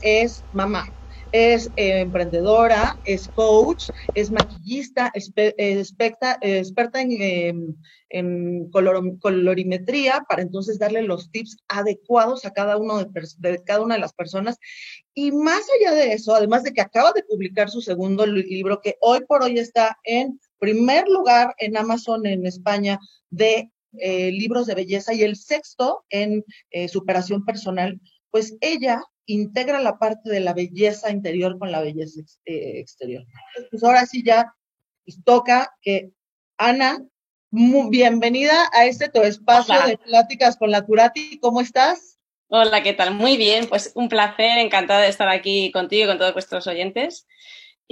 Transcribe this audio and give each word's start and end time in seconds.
es 0.00 0.44
mamá, 0.52 0.84
es 1.32 1.70
eh, 1.76 2.00
emprendedora, 2.00 2.98
es 3.04 3.28
coach, 3.28 3.90
es 4.14 4.30
maquillista, 4.30 5.10
experta 5.14 7.00
en, 7.00 7.76
em, 8.08 8.70
colorimetría 8.70 10.24
para 10.28 10.42
entonces 10.42 10.78
darle 10.78 11.02
los 11.02 11.30
tips 11.30 11.56
adecuados 11.68 12.44
a 12.44 12.52
cada 12.52 12.76
uno 12.76 13.04
de, 13.04 13.62
cada 13.64 13.82
una 13.82 13.94
de 13.94 14.00
las 14.00 14.12
personas. 14.12 14.58
Y 15.14 15.32
más 15.32 15.62
allá 15.78 15.94
de 15.94 16.12
eso, 16.12 16.34
además 16.34 16.64
de 16.64 16.72
que 16.72 16.80
acaba 16.80 17.12
de 17.12 17.22
publicar 17.22 17.70
su 17.70 17.80
segundo 17.80 18.26
libro, 18.26 18.80
que 18.80 18.96
hoy 19.00 19.20
por 19.26 19.42
hoy 19.42 19.58
está 19.58 19.98
en 20.04 20.40
primer 20.58 21.08
lugar 21.08 21.54
en 21.58 21.76
Amazon 21.76 22.26
en 22.26 22.46
España 22.46 22.98
de 23.30 23.70
eh, 23.98 24.30
libros 24.30 24.66
de 24.66 24.74
belleza 24.74 25.12
y 25.14 25.22
el 25.22 25.34
sexto 25.34 26.04
en 26.10 26.44
eh, 26.70 26.88
superación 26.88 27.44
personal, 27.44 28.00
pues 28.30 28.56
ella 28.60 29.02
integra 29.26 29.80
la 29.80 29.98
parte 29.98 30.30
de 30.30 30.40
la 30.40 30.54
belleza 30.54 31.10
interior 31.10 31.58
con 31.58 31.70
la 31.70 31.80
belleza 31.80 32.20
eh, 32.44 32.80
exterior. 32.80 33.24
Pues 33.70 33.82
ahora 33.84 34.06
sí 34.06 34.22
ya 34.24 34.54
toca 35.24 35.74
que 35.82 36.10
Ana, 36.56 37.04
bienvenida 37.50 38.68
a 38.72 38.84
este 38.84 39.08
tu 39.08 39.22
espacio 39.22 39.74
de 39.86 39.98
pláticas 39.98 40.56
con 40.56 40.70
la 40.70 40.82
Curati. 40.82 41.38
¿Cómo 41.40 41.60
estás? 41.60 42.18
Hola, 42.48 42.82
¿qué 42.82 42.92
tal? 42.92 43.14
Muy 43.14 43.36
bien, 43.36 43.68
pues 43.68 43.92
un 43.94 44.08
placer, 44.08 44.58
encantada 44.58 45.02
de 45.02 45.08
estar 45.08 45.28
aquí 45.28 45.70
contigo 45.70 46.04
y 46.04 46.06
con 46.08 46.18
todos 46.18 46.32
vuestros 46.32 46.66
oyentes. 46.66 47.26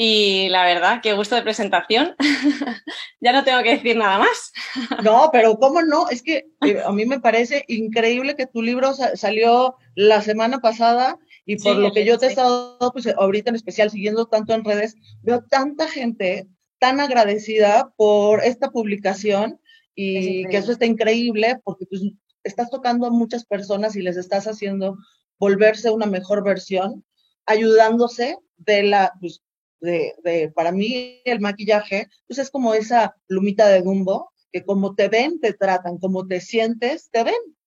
Y 0.00 0.48
la 0.50 0.64
verdad, 0.64 1.00
qué 1.02 1.12
gusto 1.14 1.34
de 1.34 1.42
presentación. 1.42 2.14
ya 3.20 3.32
no 3.32 3.42
tengo 3.42 3.64
que 3.64 3.70
decir 3.78 3.96
nada 3.96 4.18
más. 4.18 4.52
no, 5.02 5.30
pero 5.32 5.58
¿cómo 5.58 5.82
no? 5.82 6.08
Es 6.08 6.22
que 6.22 6.46
eh, 6.64 6.80
a 6.86 6.92
mí 6.92 7.04
me 7.04 7.18
parece 7.18 7.64
increíble 7.66 8.36
que 8.36 8.46
tu 8.46 8.62
libro 8.62 8.92
salió 8.94 9.74
la 9.96 10.22
semana 10.22 10.60
pasada 10.60 11.18
y 11.44 11.56
por 11.56 11.74
lo 11.74 11.90
que 11.90 12.04
yo 12.04 12.16
te 12.16 12.26
he 12.26 12.28
estado, 12.28 12.78
pues 12.92 13.08
ahorita 13.08 13.50
en 13.50 13.56
especial 13.56 13.90
siguiendo 13.90 14.26
tanto 14.26 14.54
en 14.54 14.64
redes, 14.64 14.94
veo 15.22 15.42
tanta 15.50 15.88
gente 15.88 16.46
tan 16.78 17.00
agradecida 17.00 17.92
por 17.96 18.44
esta 18.44 18.70
publicación 18.70 19.60
y 19.96 20.46
que 20.46 20.58
eso 20.58 20.70
está 20.70 20.86
increíble 20.86 21.60
porque 21.64 21.86
pues 21.86 22.02
estás 22.44 22.70
tocando 22.70 23.08
a 23.08 23.10
muchas 23.10 23.44
personas 23.44 23.96
y 23.96 24.02
les 24.02 24.16
estás 24.16 24.46
haciendo 24.46 24.96
volverse 25.40 25.90
una 25.90 26.06
mejor 26.06 26.44
versión, 26.44 27.04
ayudándose 27.46 28.38
de 28.58 28.84
la, 28.84 29.12
pues, 29.20 29.42
de, 29.80 30.14
de, 30.24 30.50
para 30.50 30.72
mí 30.72 31.20
el 31.24 31.40
maquillaje, 31.40 32.08
pues 32.26 32.38
es 32.38 32.50
como 32.50 32.74
esa 32.74 33.16
plumita 33.26 33.68
de 33.68 33.82
Dumbo, 33.82 34.32
que 34.52 34.64
como 34.64 34.94
te 34.94 35.08
ven, 35.08 35.40
te 35.40 35.52
tratan, 35.52 35.98
como 35.98 36.26
te 36.26 36.40
sientes, 36.40 37.10
te 37.10 37.24
ven. 37.24 37.58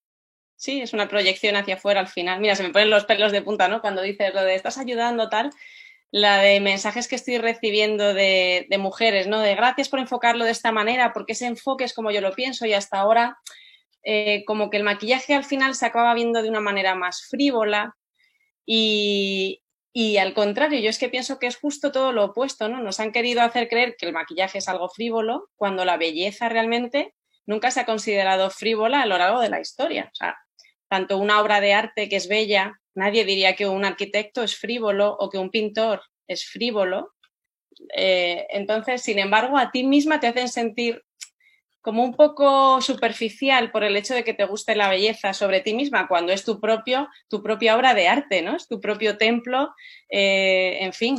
Sí, 0.56 0.80
es 0.80 0.94
una 0.94 1.08
proyección 1.08 1.56
hacia 1.56 1.74
afuera 1.74 2.02
al 2.02 2.08
final. 2.08 2.40
Mira, 2.40 2.56
se 2.56 2.62
me 2.62 2.70
ponen 2.70 2.92
los 2.92 3.06
pelos 3.06 3.32
de 3.32 3.42
punta, 3.42 3.68
¿no? 3.68 3.82
Cuando 3.82 4.04
dices 4.04 4.32
lo 4.34 4.44
de 4.44 4.54
estás 4.54 4.78
ayudando, 4.78 5.28
tal. 5.28 5.50
La 6.12 6.40
de 6.40 6.60
mensajes 6.60 7.08
que 7.08 7.16
estoy 7.16 7.40
recibiendo 7.40 8.14
de, 8.14 8.68
mujeres, 8.78 9.26
¿no? 9.28 9.40
De 9.40 9.56
gracias 9.56 9.90
por 9.90 10.00
enfocarlo 10.00 10.46
de 10.46 10.52
esta 10.52 10.72
manera, 10.72 11.14
porque 11.14 11.34
ese 11.34 11.48
enfoque 11.48 11.84
es 11.84 11.94
como 11.94 12.12
yo 12.12 12.22
lo 12.22 12.34
pienso 12.34 12.68
y 12.68 12.74
hasta 12.74 13.00
ahora 13.00 13.40
eh, 14.04 14.44
como 14.46 14.70
que 14.70 14.78
el 14.78 14.84
maquillaje 14.84 15.34
al 15.34 15.46
final 15.46 15.74
se 15.74 15.86
acaba 15.88 16.14
viendo 16.14 16.44
de 16.44 16.50
una 16.50 16.60
manera 16.60 16.94
más 16.94 17.26
frívola 17.28 17.96
y, 18.64 19.61
y 19.94 20.18
al 20.18 20.34
contrario, 20.34 20.80
yo 20.80 20.90
es 20.90 21.00
que 21.00 21.10
pienso 21.10 21.38
que 21.38 21.48
es 21.48 21.58
justo 21.58 21.92
todo 21.92 22.14
lo 22.14 22.26
opuesto, 22.26 22.70
¿no? 22.70 22.82
Nos 22.82 23.00
han 23.00 23.12
querido 23.12 23.42
hacer 23.42 23.68
creer 23.68 23.96
que 23.98 24.06
el 24.06 24.14
maquillaje 24.14 24.60
es 24.60 24.70
algo 24.70 24.88
frívolo, 24.90 25.50
cuando 25.56 25.84
la 25.84 25.98
belleza 25.98 26.48
realmente 26.48 27.14
nunca 27.46 27.72
se 27.72 27.82
ha 27.82 27.86
considerado 27.86 28.50
frívola 28.50 29.02
a 29.02 29.06
lo 29.06 29.18
largo 29.18 29.42
de 29.42 29.50
la 29.50 29.60
historia. 29.60 30.10
O 30.14 30.16
sea, 30.16 30.38
tanto 30.88 31.18
una 31.18 31.42
obra 31.42 31.60
de 31.60 31.74
arte 31.74 32.08
que 32.08 32.16
es 32.16 32.30
bella, 32.30 32.80
nadie 32.96 33.26
diría 33.26 33.56
que 33.56 33.68
un 33.68 33.84
arquitecto 33.84 34.44
es 34.44 34.56
frívolo 34.56 35.16
o 35.20 35.30
que 35.30 35.38
un 35.38 35.50
pintor 35.50 36.02
es 36.28 36.46
frívolo. 36.46 37.14
Eh, 37.94 38.48
entonces, 38.52 39.02
sin 39.02 39.20
embargo, 39.20 39.58
a 39.58 39.72
ti 39.72 39.84
misma 39.84 40.22
te 40.22 40.28
hacen 40.28 40.48
sentir 40.48 41.04
como 41.82 42.04
un 42.04 42.14
poco 42.14 42.80
superficial 42.80 43.72
por 43.72 43.84
el 43.84 43.98
hecho 43.98 44.14
de 44.14 44.24
que 44.24 44.36
te 44.36 44.46
guste 44.46 44.76
la 44.76 44.90
belleza 44.90 45.34
sobre 45.34 45.62
ti 45.62 45.74
misma, 45.74 46.08
cuando 46.08 46.32
es 46.32 46.46
tu 46.46 46.60
propio, 46.60 47.10
tu 47.28 47.42
propia 47.42 47.76
obra 47.76 47.94
de 47.94 48.08
arte, 48.08 48.42
¿no? 48.42 48.56
Es 48.56 48.68
tu 48.68 48.80
propio 48.80 49.18
templo, 49.18 49.74
eh, 50.10 50.78
en 50.82 50.94
fin. 50.94 51.18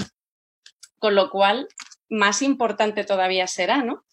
Con 0.99 1.17
lo 1.17 1.31
cual, 1.31 1.67
más 2.09 2.43
importante 2.43 3.05
todavía 3.05 3.49
será, 3.49 3.83
¿no? 3.83 4.05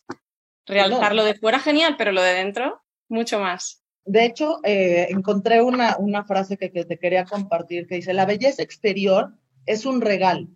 Realzarlo 0.65 1.23
de 1.23 1.35
fuera 1.35 1.59
genial, 1.59 1.95
pero 1.97 2.11
lo 2.11 2.21
de 2.21 2.33
dentro, 2.33 2.81
mucho 3.07 3.39
más. 3.39 3.83
De 4.05 4.25
hecho, 4.25 4.59
eh, 4.63 5.07
encontré 5.09 5.61
una, 5.61 5.97
una 5.99 6.23
frase 6.25 6.57
que, 6.57 6.69
te 6.69 6.97
quería 6.97 7.25
compartir 7.25 7.85
que 7.85 7.95
dice, 7.95 8.13
la 8.13 8.25
belleza 8.25 8.63
exterior 8.63 9.35
es 9.67 9.85
un 9.85 10.01
regalo, 10.01 10.47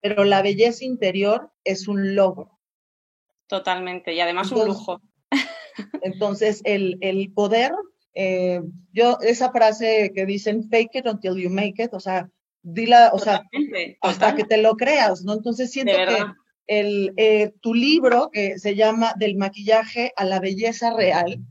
pero 0.00 0.22
la 0.22 0.42
belleza 0.42 0.84
interior 0.84 1.52
es 1.64 1.88
un 1.88 2.14
logro. 2.14 2.60
Totalmente, 3.48 4.14
y 4.14 4.20
además 4.20 4.52
un 4.52 4.66
lujo. 4.66 5.00
Entonces, 6.02 6.60
el, 6.64 7.32
poder, 7.34 7.72
eh, 8.14 8.60
yo, 8.92 9.18
esa 9.20 9.50
frase 9.50 10.12
que 10.14 10.26
dicen, 10.26 10.68
fake 10.68 10.96
it 10.96 11.06
until 11.06 11.36
you 11.36 11.50
make 11.50 11.82
it, 11.82 11.92
o 11.92 12.00
sea, 12.00 12.28
dila, 12.62 13.10
o 13.12 13.18
sea, 13.18 13.42
hasta 14.00 14.34
que 14.34 14.44
te 14.44 14.56
lo 14.56 14.76
creas, 14.76 15.22
¿no? 15.22 15.34
Entonces 15.34 15.70
siento 15.70 15.92
que 15.92 16.24
el, 16.66 17.12
eh, 17.16 17.52
tu 17.60 17.74
libro, 17.74 18.30
que 18.32 18.58
se 18.58 18.74
llama 18.74 19.14
Del 19.16 19.36
maquillaje 19.36 20.12
a 20.16 20.24
la 20.24 20.40
belleza 20.40 20.94
real, 20.94 21.44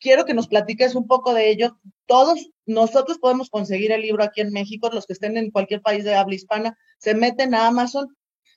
quiero 0.00 0.24
que 0.24 0.34
nos 0.34 0.48
platiques 0.48 0.94
un 0.94 1.06
poco 1.06 1.34
de 1.34 1.50
ello. 1.50 1.78
Todos 2.06 2.50
nosotros 2.66 3.18
podemos 3.18 3.50
conseguir 3.50 3.92
el 3.92 4.02
libro 4.02 4.22
aquí 4.22 4.40
en 4.40 4.52
México, 4.52 4.90
los 4.92 5.06
que 5.06 5.14
estén 5.14 5.36
en 5.36 5.50
cualquier 5.50 5.82
país 5.82 6.04
de 6.04 6.14
habla 6.14 6.34
hispana, 6.34 6.78
se 6.98 7.14
meten 7.14 7.54
a 7.54 7.66
Amazon. 7.66 8.14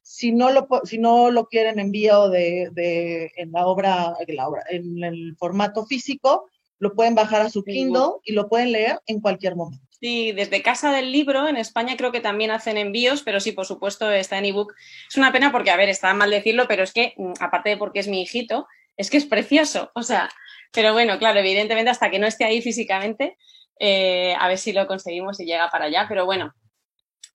Si 0.09 0.31
no 0.31 0.51
lo, 0.51 0.67
si 0.85 0.99
no 0.99 1.31
lo 1.31 1.47
quieren 1.47 1.79
envío 1.79 2.29
de, 2.29 2.69
de, 2.71 3.29
en 3.35 3.51
la 3.51 3.67
obra, 3.67 4.13
en 4.25 4.35
la 4.37 4.47
obra, 4.47 4.63
en 4.69 5.03
el 5.03 5.35
formato 5.37 5.85
físico, 5.85 6.49
lo 6.79 6.93
pueden 6.93 7.13
bajar 7.13 7.41
a 7.41 7.49
su 7.49 7.61
Kindle 7.61 8.21
y 8.23 8.31
lo 8.31 8.47
pueden 8.47 8.71
leer 8.71 9.01
en 9.05 9.19
cualquier 9.19 9.57
momento. 9.57 9.85
Sí, 9.99 10.31
desde 10.31 10.61
Casa 10.61 10.93
del 10.93 11.11
Libro, 11.11 11.47
en 11.49 11.57
España 11.57 11.97
creo 11.97 12.13
que 12.13 12.21
también 12.21 12.51
hacen 12.51 12.77
envíos, 12.77 13.21
pero 13.21 13.41
sí, 13.41 13.51
por 13.51 13.65
supuesto, 13.65 14.09
está 14.09 14.37
en 14.37 14.45
ebook. 14.45 14.73
Es 15.09 15.17
una 15.17 15.33
pena 15.33 15.51
porque, 15.51 15.71
a 15.71 15.75
ver, 15.75 15.89
está 15.89 16.13
mal 16.13 16.29
decirlo, 16.29 16.67
pero 16.69 16.83
es 16.83 16.93
que, 16.93 17.13
mm, 17.17 17.33
aparte 17.41 17.71
de 17.71 17.77
porque 17.77 17.99
es 17.99 18.07
mi 18.07 18.21
hijito, 18.21 18.65
es 18.95 19.09
que 19.09 19.17
es 19.17 19.25
precioso. 19.25 19.91
O 19.93 20.03
sea, 20.03 20.29
pero 20.71 20.93
bueno, 20.93 21.19
claro, 21.19 21.39
evidentemente 21.39 21.91
hasta 21.91 22.09
que 22.09 22.19
no 22.19 22.27
esté 22.27 22.45
ahí 22.45 22.61
físicamente, 22.61 23.37
eh, 23.79 24.35
a 24.39 24.47
ver 24.47 24.57
si 24.57 24.71
lo 24.71 24.87
conseguimos 24.87 25.39
y 25.41 25.45
llega 25.45 25.69
para 25.69 25.85
allá. 25.85 26.05
Pero 26.07 26.25
bueno, 26.25 26.53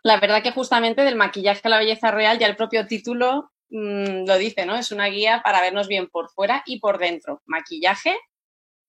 la 0.03 0.19
verdad 0.19 0.43
que 0.43 0.53
justamente 0.53 1.03
del 1.03 1.17
maquillaje 1.17 1.61
a 1.65 1.69
la 1.69 1.79
belleza 1.79 2.11
real, 2.11 2.39
ya 2.39 2.47
el 2.47 2.57
propio 2.57 2.87
título 2.87 3.51
mm, 3.71 4.27
lo 4.27 4.39
dice, 4.39 4.67
¿no? 4.67 4.77
Es 4.77 4.93
una 4.93 5.07
guía 5.07 5.43
para 5.45 5.61
vernos 5.61 5.89
bien 5.89 6.09
por 6.09 6.31
fuera 6.31 6.63
y 6.67 6.81
por 6.81 6.99
dentro. 6.99 7.43
Maquillaje 7.47 8.17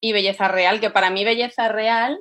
y 0.01 0.13
belleza 0.13 0.47
real, 0.47 0.79
que 0.79 0.89
para 0.89 1.09
mí 1.09 1.23
belleza 1.23 1.69
real 1.69 2.19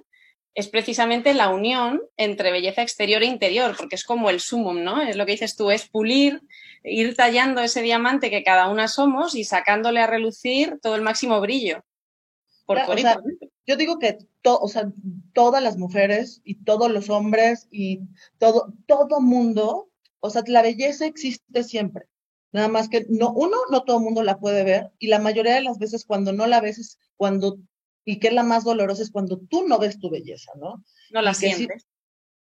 es 0.55 0.69
precisamente 0.69 1.33
la 1.33 1.49
unión 1.49 2.03
entre 2.17 2.53
belleza 2.53 2.83
exterior 2.83 3.23
e 3.23 3.27
interior, 3.27 3.75
porque 3.77 3.97
es 3.97 4.05
como 4.05 4.29
el 4.29 4.41
sumum, 4.41 4.85
¿no? 4.85 5.01
Es 5.01 5.17
lo 5.17 5.25
que 5.25 5.33
dices 5.33 5.57
tú, 5.57 5.71
es 5.71 5.89
pulir, 5.89 6.43
ir 6.85 7.17
tallando 7.17 7.63
ese 7.63 7.81
diamante 7.81 8.29
que 8.29 8.45
cada 8.45 8.69
una 8.69 8.89
somos 8.89 9.35
y 9.35 9.45
sacándole 9.45 10.01
a 10.01 10.07
relucir 10.07 10.79
todo 10.83 10.95
el 10.95 11.03
máximo 11.03 11.41
brillo 11.41 11.83
yo 13.67 13.77
digo 13.77 13.99
que 13.99 14.19
o 14.45 14.69
sea, 14.69 14.93
todas 15.33 15.63
las 15.63 15.77
mujeres 15.77 16.41
y 16.45 16.65
todos 16.65 16.91
los 16.91 17.11
hombres 17.11 17.69
y 17.71 18.01
todo, 18.39 18.73
todo 18.87 19.21
mundo, 19.21 19.91
o 20.21 20.31
sea, 20.31 20.43
la 20.47 20.63
belleza 20.63 21.07
existe 21.07 21.65
siempre. 21.65 22.07
Nada 22.53 22.69
más 22.69 22.89
que 22.89 23.07
no, 23.09 23.33
uno, 23.33 23.57
no 23.71 23.83
todo 23.85 23.99
el 23.99 24.05
mundo 24.05 24.23
la 24.23 24.39
puede 24.39 24.65
ver 24.65 24.93
y 24.99 25.07
la 25.07 25.19
mayoría 25.19 25.55
de 25.55 25.63
las 25.63 25.79
veces 25.79 26.05
cuando 26.05 26.33
no 26.33 26.47
la 26.47 26.61
ves 26.61 26.79
es 26.79 26.99
cuando, 27.17 27.59
y 28.05 28.19
que 28.19 28.29
es 28.29 28.35
la 28.35 28.43
más 28.43 28.65
dolorosa, 28.65 29.03
es 29.03 29.11
cuando 29.11 29.39
tú 29.39 29.67
no 29.67 29.79
ves 29.79 29.99
tu 29.99 30.11
belleza, 30.11 30.53
¿no? 30.57 30.85
No 31.13 31.23
la 31.23 31.33
sientes. 31.33 31.87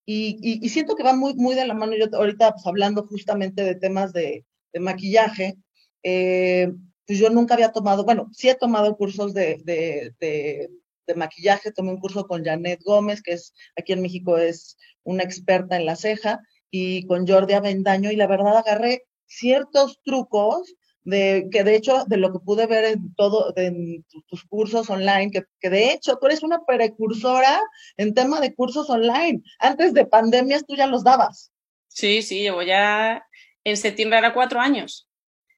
y, 0.05 0.37
y, 0.63 0.69
siento 0.69 0.95
que 0.95 1.03
va 1.03 1.15
muy, 1.15 1.33
muy 1.33 1.55
de 1.55 1.65
la 1.65 1.73
mano, 1.73 1.93
yo 1.95 2.05
ahorita 2.13 2.51
pues, 2.51 2.67
hablando 2.67 3.07
justamente 3.07 3.63
de 3.63 3.75
temas 3.75 4.13
de, 4.13 4.45
de 4.73 4.79
maquillaje, 4.79 5.57
eh, 6.03 6.71
pues 7.07 7.19
yo 7.19 7.29
nunca 7.29 7.53
había 7.53 7.71
tomado, 7.71 8.03
bueno, 8.03 8.29
sí 8.31 8.49
he 8.49 8.55
tomado 8.55 8.95
cursos 8.97 9.33
de, 9.33 9.59
de, 9.63 10.69
maquillaje, 11.13 11.71
tomé 11.71 11.91
un 11.91 11.99
curso 11.99 12.27
con 12.27 12.43
Janet 12.43 12.81
Gómez, 12.83 13.21
que 13.21 13.33
es 13.33 13.53
aquí 13.77 13.93
en 13.93 14.01
México 14.01 14.37
es 14.37 14.77
una 15.03 15.23
experta 15.23 15.75
en 15.75 15.85
la 15.85 15.95
ceja, 15.95 16.39
y 16.71 17.05
con 17.05 17.27
Jordi 17.27 17.53
Avendaño, 17.53 18.11
y 18.11 18.15
la 18.15 18.27
verdad 18.27 18.57
agarré 18.57 19.03
ciertos 19.27 20.01
trucos 20.03 20.73
de 21.03 21.47
que 21.51 21.63
de 21.63 21.75
hecho 21.75 22.05
de 22.05 22.17
lo 22.17 22.33
que 22.33 22.39
pude 22.39 22.65
ver 22.65 22.85
en 22.85 23.13
todo 23.13 23.53
en 23.55 24.03
tus 24.27 24.43
cursos 24.45 24.89
online 24.89 25.29
que, 25.29 25.43
que, 25.59 25.69
de 25.69 25.91
hecho 25.91 26.17
tú 26.17 26.25
eres 26.25 26.41
una 26.41 26.65
precursora 26.65 27.61
en 27.97 28.15
tema 28.15 28.41
de 28.41 28.55
cursos 28.55 28.89
online 28.89 29.43
antes 29.59 29.93
de 29.93 30.07
pandemias 30.07 30.65
tú 30.65 30.75
ya 30.75 30.87
los 30.87 31.03
dabas 31.03 31.51
sí 31.87 32.23
sí 32.23 32.41
llevo 32.41 32.63
ya 32.63 33.23
en 33.63 33.77
septiembre 33.77 34.17
era 34.17 34.33
cuatro 34.33 34.59
años 34.59 35.07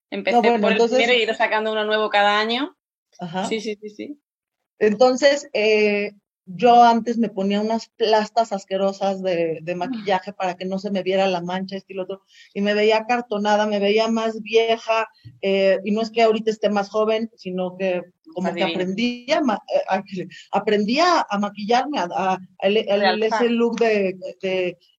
Empecé 0.09 0.37
por 0.37 0.71
el 0.71 0.77
primero 0.77 0.87
y 0.87 1.03
he 1.03 1.23
ido 1.23 1.33
sacando 1.33 1.71
uno 1.71 1.83
nuevo 1.85 2.09
cada 2.09 2.39
año. 2.39 2.75
Ajá. 3.19 3.45
Sí, 3.47 3.59
sí, 3.59 3.77
sí, 3.81 3.89
sí. 3.89 4.21
Entonces, 4.79 5.49
eh, 5.53 6.11
yo 6.47 6.81
antes 6.81 7.17
me 7.17 7.29
ponía 7.29 7.59
unas 7.59 7.89
plastas 7.89 8.53
asquerosas 8.53 9.21
de, 9.21 9.61
maquillaje 9.75 10.31
para 10.31 10.55
que 10.55 10.65
no 10.65 10.79
se 10.79 10.91
me 10.91 11.03
viera 11.03 11.27
la 11.27 11.41
mancha, 11.41 11.75
este 11.75 11.93
y 11.93 11.99
otro, 11.99 12.21
y 12.53 12.61
me 12.61 12.73
veía 12.73 13.05
cartonada, 13.05 13.67
me 13.67 13.79
veía 13.79 14.07
más 14.07 14.41
vieja, 14.41 15.09
eh, 15.41 15.79
y 15.83 15.91
no 15.91 16.01
es 16.01 16.09
que 16.09 16.23
ahorita 16.23 16.49
esté 16.49 16.69
más 16.69 16.89
joven, 16.89 17.29
sino 17.35 17.75
que 17.77 18.01
como 18.33 18.53
que 18.53 18.63
aprendí 18.63 19.25
a, 19.31 19.39
a, 21.29 21.39
maquillarme, 21.39 21.99
a, 21.99 22.39
ese 22.61 23.49
look 23.49 23.79
de, 23.79 24.15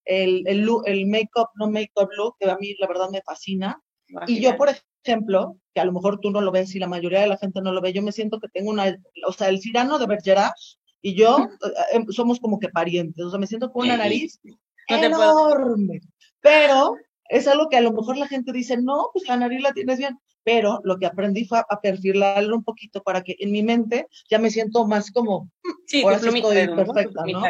el, 0.04 0.42
el, 0.46 0.69
el 0.84 1.06
make-up, 1.06 1.48
no 1.54 1.70
make-up 1.70 2.08
look, 2.16 2.36
que 2.38 2.50
a 2.50 2.56
mí 2.56 2.75
la 2.78 2.88
verdad 2.88 3.08
me 3.10 3.22
fascina. 3.22 3.82
Y 4.26 4.40
yo, 4.40 4.56
por 4.56 4.69
ejemplo, 5.05 5.56
que 5.75 5.81
a 5.81 5.84
lo 5.84 5.93
mejor 5.93 6.20
tú 6.20 6.31
no 6.31 6.40
lo 6.40 6.50
ves 6.50 6.75
y 6.75 6.78
la 6.78 6.88
mayoría 6.88 7.20
de 7.20 7.28
la 7.28 7.38
gente 7.38 7.60
no 7.60 7.72
lo 7.72 7.81
ve, 7.81 7.93
yo 7.93 8.02
me 8.02 8.12
siento 8.12 8.40
que 8.40 8.49
tengo 8.49 8.70
una, 8.70 8.96
o 9.26 9.32
sea, 9.32 9.49
el 9.49 9.60
cirano 9.60 9.99
de 9.99 10.06
Bergerac 10.06 10.55
y 11.02 11.14
yo 11.14 11.38
eh, 11.38 11.72
em, 11.93 12.06
somos 12.08 12.40
como 12.40 12.58
que 12.58 12.69
parientes, 12.69 13.25
o 13.25 13.31
sea, 13.31 13.38
me 13.38 13.46
siento 13.46 13.70
con 13.70 13.87
una 13.87 13.96
nariz 13.96 14.40
enorme, 14.88 16.00
pero 16.40 16.96
es 17.28 17.46
algo 17.46 17.69
que 17.69 17.76
a 17.76 17.82
lo 17.82 17.93
mejor 17.93 18.16
la 18.16 18.26
gente 18.26 18.52
dice, 18.52 18.76
no, 18.76 19.10
pues 19.12 19.28
la 19.28 19.37
nariz 19.37 19.62
la 19.62 19.72
tienes 19.72 19.99
bien, 19.99 20.19
pero 20.43 20.81
lo 20.84 20.99
que 20.99 21.04
aprendí 21.06 21.44
fue 21.44 21.58
a 21.58 21.81
perfilarlo 21.81 22.56
un 22.56 22.64
poquito 22.64 23.02
para 23.02 23.22
que 23.22 23.37
en 23.38 23.52
mi 23.52 23.62
mente 23.62 24.08
ya 24.31 24.38
me 24.38 24.50
siento 24.50 24.87
más 24.87 25.11
como, 25.11 25.44
mm, 25.62 25.70
sí, 25.87 26.02
ahora 26.02 26.19
sí 26.19 26.28
estoy 26.28 26.69
perfecta, 26.69 27.22
¿no? 27.31 27.43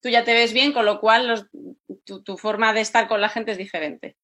Tú 0.00 0.08
ya 0.08 0.24
te 0.24 0.34
ves 0.34 0.52
bien, 0.52 0.72
con 0.72 0.84
lo 0.84 1.00
cual 1.00 1.48
tu, 2.04 2.36
forma 2.36 2.72
de 2.72 2.80
estar 2.80 3.06
con 3.06 3.20
la 3.20 3.28
gente 3.28 3.52
es 3.52 3.58
diferente. 3.58 4.16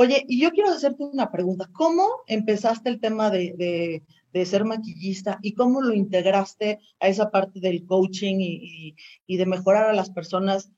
Oye, 0.00 0.24
y 0.26 0.40
yo 0.40 0.50
quiero 0.50 0.70
hacerte 0.70 1.02
una 1.02 1.30
pregunta. 1.30 1.68
¿Cómo 1.74 2.06
empezaste 2.26 2.88
el 2.88 3.00
tema 3.00 3.28
de, 3.30 4.02
de 4.32 4.46
ser 4.46 4.64
maquillista 4.64 5.38
y 5.42 5.54
cómo 5.54 5.82
lo 5.82 5.92
integraste 5.92 6.80
a 7.00 7.08
esa 7.08 7.30
parte 7.30 7.60
del 7.60 7.84
coaching 7.84 8.36
y, 8.38 9.36
de 9.36 9.46
mejorar 9.46 9.90
a 9.90 9.92
las 9.92 10.08
personas 10.08 10.70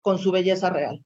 con 0.00 0.20
su 0.20 0.30
belleza 0.30 0.70
real? 0.70 1.02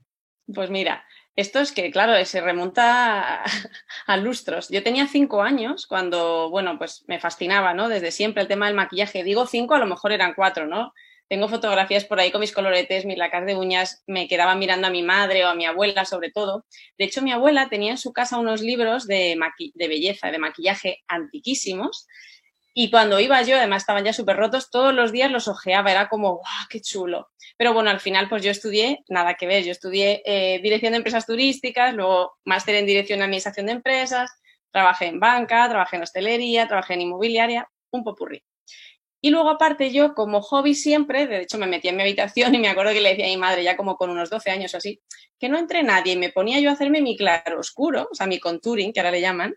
Pues 0.52 0.70
mira, 0.70 1.02
esto 1.34 1.58
es 1.58 1.72
que, 1.72 1.90
claro, 1.90 2.22
se 2.26 2.42
remonta 2.42 3.42
a, 4.06 4.16
lustros. 4.18 4.68
Yo 4.68 4.82
tenía 4.82 5.06
cinco 5.06 5.42
años 5.42 5.86
cuando, 5.86 6.50
bueno, 6.50 6.76
pues 6.76 7.04
me 7.08 7.20
fascinaba, 7.20 7.72
¿no? 7.72 7.88
Desde 7.88 8.10
siempre 8.10 8.42
el 8.42 8.48
tema 8.48 8.66
del 8.66 8.76
maquillaje. 8.76 9.24
Digo 9.24 9.46
cinco, 9.46 9.74
a 9.74 9.78
lo 9.78 9.86
mejor 9.86 10.12
eran 10.12 10.34
cuatro, 10.34 10.66
¿no? 10.66 10.92
Tengo 11.28 11.48
fotografías 11.48 12.04
por 12.04 12.20
ahí 12.20 12.30
con 12.30 12.40
mis 12.40 12.52
coloretes, 12.52 13.04
mis 13.04 13.18
lacas 13.18 13.44
de 13.46 13.56
uñas, 13.56 14.04
me 14.06 14.28
quedaba 14.28 14.54
mirando 14.54 14.86
a 14.86 14.90
mi 14.90 15.02
madre 15.02 15.44
o 15.44 15.48
a 15.48 15.54
mi 15.54 15.66
abuela 15.66 16.04
sobre 16.04 16.30
todo. 16.30 16.64
De 16.98 17.04
hecho, 17.04 17.20
mi 17.22 17.32
abuela 17.32 17.68
tenía 17.68 17.90
en 17.92 17.98
su 17.98 18.12
casa 18.12 18.38
unos 18.38 18.60
libros 18.60 19.06
de, 19.06 19.36
belleza, 19.74 20.30
de 20.30 20.38
maquillaje 20.38 21.02
antiquísimos. 21.08 22.06
Y 22.74 22.90
cuando 22.90 23.18
iba 23.18 23.40
yo, 23.42 23.56
además 23.56 23.82
estaban 23.82 24.04
ya 24.04 24.12
súper 24.12 24.36
rotos, 24.36 24.70
todos 24.70 24.94
los 24.94 25.10
días 25.10 25.30
los 25.30 25.48
ojeaba, 25.48 25.90
era 25.90 26.08
como, 26.08 26.36
¡guau, 26.36 26.68
qué 26.68 26.80
chulo! 26.80 27.30
Pero 27.56 27.72
bueno, 27.72 27.90
al 27.90 28.00
final 28.00 28.28
pues 28.28 28.42
yo 28.42 28.50
estudié, 28.50 29.02
nada 29.08 29.34
que 29.34 29.46
ver, 29.46 29.64
yo 29.64 29.72
estudié 29.72 30.22
eh, 30.26 30.60
dirección 30.62 30.92
de 30.92 30.98
empresas 30.98 31.24
turísticas, 31.24 31.94
luego 31.94 32.34
máster 32.44 32.74
en 32.74 32.86
dirección 32.86 33.18
de 33.18 33.24
administración 33.24 33.66
de 33.66 33.72
empresas, 33.72 34.30
trabajé 34.70 35.06
en 35.06 35.18
banca, 35.18 35.66
trabajé 35.70 35.96
en 35.96 36.02
hostelería, 36.02 36.68
trabajé 36.68 36.94
en 36.94 37.00
inmobiliaria, 37.00 37.66
un 37.92 38.04
popurrí. 38.04 38.44
Y 39.26 39.30
luego, 39.30 39.50
aparte, 39.50 39.90
yo 39.90 40.14
como 40.14 40.40
hobby 40.40 40.76
siempre, 40.76 41.26
de 41.26 41.40
hecho 41.40 41.58
me 41.58 41.66
metía 41.66 41.90
en 41.90 41.96
mi 41.96 42.04
habitación 42.04 42.54
y 42.54 42.60
me 42.60 42.68
acuerdo 42.68 42.92
que 42.92 43.00
le 43.00 43.08
decía 43.08 43.24
a 43.24 43.28
mi 43.28 43.36
madre, 43.36 43.64
ya 43.64 43.76
como 43.76 43.96
con 43.96 44.08
unos 44.08 44.30
12 44.30 44.52
años 44.52 44.72
o 44.72 44.76
así, 44.76 45.00
que 45.40 45.48
no 45.48 45.58
entre 45.58 45.82
nadie 45.82 46.12
y 46.12 46.16
me 46.16 46.30
ponía 46.30 46.60
yo 46.60 46.70
a 46.70 46.74
hacerme 46.74 47.02
mi 47.02 47.16
claro 47.16 47.58
oscuro, 47.58 48.08
o 48.08 48.14
sea, 48.14 48.28
mi 48.28 48.38
contouring, 48.38 48.92
que 48.92 49.00
ahora 49.00 49.10
le 49.10 49.20
llaman, 49.20 49.56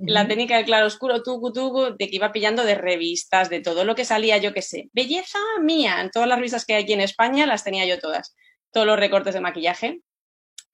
la 0.00 0.26
técnica 0.26 0.56
del 0.56 0.64
claro 0.64 0.88
oscuro, 0.88 1.22
tucu, 1.22 1.52
tucu, 1.52 1.96
de 1.96 2.08
que 2.08 2.16
iba 2.16 2.32
pillando 2.32 2.64
de 2.64 2.74
revistas, 2.74 3.48
de 3.48 3.60
todo 3.60 3.84
lo 3.84 3.94
que 3.94 4.04
salía, 4.04 4.38
yo 4.38 4.52
qué 4.52 4.60
sé. 4.60 4.90
Belleza 4.92 5.38
mía, 5.60 6.00
en 6.00 6.10
todas 6.10 6.28
las 6.28 6.38
revistas 6.38 6.64
que 6.64 6.74
hay 6.74 6.82
aquí 6.82 6.94
en 6.94 7.00
España 7.00 7.46
las 7.46 7.62
tenía 7.62 7.86
yo 7.86 8.00
todas, 8.00 8.34
todos 8.72 8.88
los 8.88 8.98
recortes 8.98 9.34
de 9.34 9.40
maquillaje. 9.40 10.00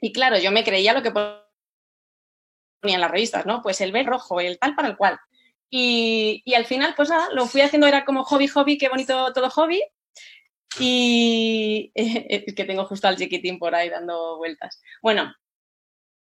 Y 0.01 0.11
claro, 0.15 0.39
yo 0.39 0.53
me 0.53 0.65
creía 0.65 0.95
lo 0.95 1.03
que 1.03 1.11
ponía 1.11 1.37
en 2.83 3.01
las 3.03 3.11
revistas, 3.11 3.45
¿no? 3.45 3.61
Pues 3.61 3.83
el 3.83 3.93
B 3.93 4.05
rojo, 4.05 4.41
el 4.41 4.59
tal 4.59 4.75
para 4.75 4.89
el 4.89 4.97
cual. 4.97 5.19
Y, 5.75 6.45
al 6.55 6.67
final, 6.67 6.93
pues 6.95 7.09
lo 7.33 7.47
fui 7.47 7.63
haciendo, 7.63 7.87
era 7.87 8.05
como 8.05 8.25
hobby, 8.25 8.47
hobby, 8.47 8.77
qué 8.77 8.91
bonito 8.91 9.33
todo 9.33 9.49
hobby. 9.49 9.83
Y 10.79 11.93
que 12.55 12.65
tengo 12.65 12.85
justo 12.85 13.09
al 13.09 13.17
chiquitín 13.17 13.59
por 13.59 13.75
ahí 13.75 13.89
dando 13.89 14.37
vueltas. 14.37 14.83
Bueno, 15.03 15.35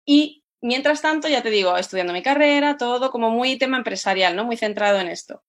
y 0.05 0.43
mientras 0.61 1.01
tanto, 1.01 1.29
ya 1.29 1.41
te 1.41 1.49
digo, 1.49 1.77
estudiando 1.77 2.11
mi 2.11 2.21
carrera, 2.21 2.77
todo 2.77 3.09
como 3.09 3.29
muy 3.29 3.57
tema 3.57 3.77
empresarial, 3.77 4.35
¿no? 4.35 4.43
Muy 4.43 4.57
centrado 4.57 4.99
en 4.99 5.07
esto. 5.07 5.43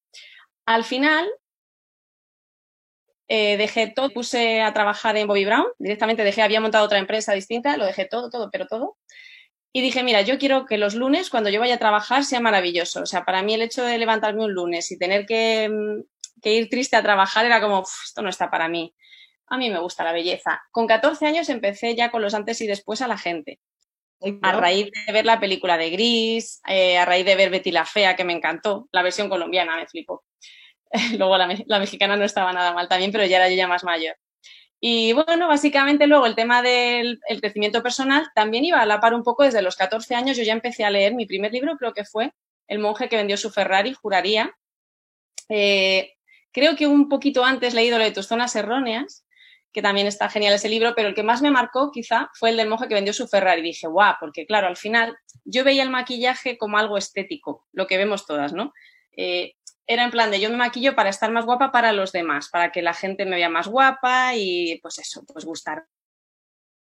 Al 0.65 0.85
final, 0.85 1.29
eh, 3.27 3.57
dejé 3.57 3.89
todo, 3.89 4.11
puse 4.11 4.63
a 4.63 4.73
trabajar 4.73 5.17
en 5.17 5.27
Bobby 5.27 5.45
Brown, 5.45 5.67
directamente 5.79 6.23
dejé, 6.23 6.43
había 6.43 6.61
montado 6.61 6.85
otra 6.85 6.99
empresa 6.99 7.33
distinta, 7.33 7.77
lo 7.77 7.85
dejé 7.85 8.05
todo, 8.05 8.31
todo, 8.31 8.49
pero 8.53 8.69
todo. 8.69 8.97
Y 9.79 9.81
dije, 9.81 10.03
mira, 10.03 10.23
yo 10.23 10.41
quiero 10.41 10.67
que 10.67 10.77
los 10.77 10.97
lunes, 10.97 11.31
cuando 11.31 11.51
yo 11.51 11.61
vaya 11.61 11.77
a 11.77 11.79
trabajar, 11.79 12.25
sea 12.25 12.41
maravilloso. 12.41 13.03
O 13.03 13.07
sea, 13.07 13.25
para 13.25 13.45
mí 13.45 13.55
el 13.55 13.63
hecho 13.63 13.85
de 13.85 13.97
levantarme 13.97 14.43
un 14.43 14.53
lunes 14.53 14.91
y 14.91 14.99
tener 14.99 15.25
que, 15.25 15.69
mm, 15.69 16.03
ir 16.43 16.69
triste 16.69 16.97
a 16.97 17.03
trabajar 17.05 17.47
era 17.47 17.61
como, 17.61 17.85
esto 18.05 18.21
no 18.21 18.29
está 18.29 18.51
para 18.51 18.69
mí. 18.69 18.93
A 19.47 19.57
mí 19.57 19.71
me 19.71 19.79
gusta 19.79 20.03
la 20.03 20.11
belleza. 20.11 20.61
Con 20.73 20.89
14 20.89 21.27
años 21.27 21.49
empecé 21.49 21.95
ya 21.95 22.11
con 22.11 22.23
los 22.23 22.35
antes 22.35 22.61
y 22.61 22.67
después 22.67 23.03
a 23.03 23.07
la 23.07 23.17
gente. 23.17 23.61
A 24.43 24.51
raíz 24.51 24.91
de 25.07 25.13
ver 25.13 25.25
la 25.25 25.39
película 25.39 25.79
de 25.79 25.91
Gris, 25.91 26.61
eh, 26.67 26.99
a 26.99 27.05
raíz 27.05 27.25
de 27.25 27.37
ver 27.37 27.51
Betty 27.51 27.71
la 27.71 27.85
Fea, 27.85 28.17
que 28.17 28.25
me 28.25 28.33
encantó, 28.33 28.89
la 28.91 29.05
versión 29.05 29.29
colombiana 29.29 29.77
me 29.77 29.87
flipó. 29.87 30.25
Luego 31.17 31.39
la, 31.39 31.57
la, 31.67 31.79
mexicana 31.79 32.17
no 32.17 32.25
estaba 32.25 32.53
nada 32.53 32.73
mal 32.73 32.89
también, 32.89 33.13
pero 33.13 33.25
ya 33.27 33.37
era 33.37 33.49
yo 33.49 33.55
ya 33.55 33.69
más 33.69 33.85
mayor. 33.85 34.17
Y 34.81 35.13
bueno, 35.13 35.49
básicamente 35.49 36.07
luego 36.07 36.27
el 36.27 36.37
tema 36.37 36.63
del 36.63 37.21
crecimiento 37.41 37.83
personal 37.83 38.29
también 38.35 38.65
iba 38.65 38.81
a 38.81 38.87
la 38.87 39.01
par 39.01 39.13
un 39.13 39.25
poco 39.25 39.43
desde 39.43 39.63
los 39.63 39.77
14 39.77 40.15
años. 40.15 40.37
Yo 40.37 40.45
ya 40.45 40.53
empecé 40.53 40.85
a 40.85 40.91
leer 40.91 41.15
mi 41.15 41.27
primer 41.27 41.53
libro, 41.53 41.77
creo 41.77 41.93
que 41.93 42.05
fue 42.05 42.33
El 42.69 42.79
monje 42.79 43.09
que 43.09 43.17
vendió 43.17 43.37
su 43.37 43.51
Ferrari, 43.51 43.93
juraría. 43.93 44.57
Eh, 45.49 46.13
creo 46.53 46.77
que 46.77 46.87
un 46.87 47.09
poquito 47.09 47.45
antes 47.45 47.75
leído 47.75 47.99
lo 47.99 48.05
de 48.05 48.13
tus 48.13 48.27
zonas 48.27 48.55
erróneas, 48.55 49.25
que 49.73 49.83
también 49.83 50.07
está 50.07 50.29
genial 50.29 50.55
ese 50.55 50.69
libro, 50.69 50.95
pero 50.95 51.09
el 51.09 51.15
que 51.15 51.23
más 51.23 51.43
me 51.43 51.51
marcó 51.51 51.91
quizá 51.91 52.31
fue 52.35 52.51
el 52.51 52.57
del 52.57 52.69
monje 52.69 52.89
que 52.89 52.95
vendió 52.95 53.13
su 53.13 53.27
Ferrari. 53.27 53.63
Dije, 53.63 53.89
guau, 53.89 54.15
porque 54.21 54.47
claro, 54.47 54.69
al 54.69 54.77
final 54.77 55.17
yo 55.45 55.65
veía 55.65 55.83
el 55.83 55.91
maquillaje 55.91 56.57
como 56.57 56.79
algo 56.79 56.97
estético, 56.97 57.67
lo 57.73 57.87
que 57.87 57.99
vemos 57.99 58.27
todas, 58.27 58.53
¿no? 58.53 58.73
Eh, 59.17 59.55
era 59.89 60.05
en 60.05 60.11
plan 60.11 60.31
de 60.31 60.39
yo 60.39 60.51
me 60.51 60.57
maquillo 60.57 60.95
para 60.95 61.09
estar 61.09 61.33
más 61.33 61.47
guapa 61.47 61.73
para 61.73 61.93
los 61.93 62.13
demás, 62.13 62.51
para 62.51 62.71
que 62.71 62.83
la 62.83 62.93
gente 62.93 63.25
me 63.25 63.37
vea 63.37 63.49
más 63.49 63.67
guapa 63.67 64.37
y 64.37 64.79
pues 64.83 64.99
eso, 64.99 65.25
pues 65.27 65.47
gustar 65.47 65.87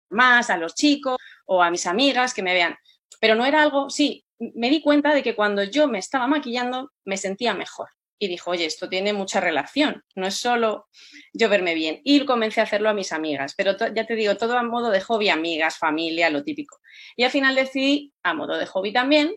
más 0.09 0.49
a 0.49 0.57
los 0.57 0.75
chicos 0.75 1.17
o 1.45 1.63
a 1.63 1.71
mis 1.71 1.87
amigas 1.87 2.33
que 2.33 2.43
me 2.43 2.53
vean. 2.53 2.75
Pero 3.21 3.35
no 3.35 3.45
era 3.45 3.63
algo, 3.63 3.89
sí, 3.89 4.25
me 4.39 4.69
di 4.69 4.81
cuenta 4.81 5.13
de 5.13 5.23
que 5.23 5.35
cuando 5.35 5.63
yo 5.63 5.87
me 5.87 5.99
estaba 5.99 6.27
maquillando 6.27 6.91
me 7.05 7.15
sentía 7.15 7.53
mejor. 7.53 7.87
Y 8.19 8.27
dijo, 8.27 8.51
oye, 8.51 8.65
esto 8.65 8.87
tiene 8.87 9.13
mucha 9.13 9.39
relación, 9.39 10.03
no 10.13 10.27
es 10.27 10.35
solo 10.35 10.87
yo 11.33 11.49
verme 11.49 11.73
bien. 11.73 12.01
Y 12.03 12.23
comencé 12.25 12.59
a 12.59 12.65
hacerlo 12.65 12.89
a 12.89 12.93
mis 12.93 13.13
amigas, 13.13 13.55
pero 13.55 13.75
ya 13.95 14.05
te 14.05 14.15
digo, 14.15 14.35
todo 14.35 14.57
a 14.57 14.63
modo 14.63 14.91
de 14.91 15.01
hobby, 15.01 15.29
amigas, 15.29 15.77
familia, 15.77 16.29
lo 16.29 16.43
típico. 16.43 16.81
Y 17.15 17.23
al 17.23 17.31
final 17.31 17.55
decidí, 17.55 18.13
a 18.21 18.35
modo 18.35 18.57
de 18.57 18.67
hobby 18.67 18.93
también, 18.93 19.33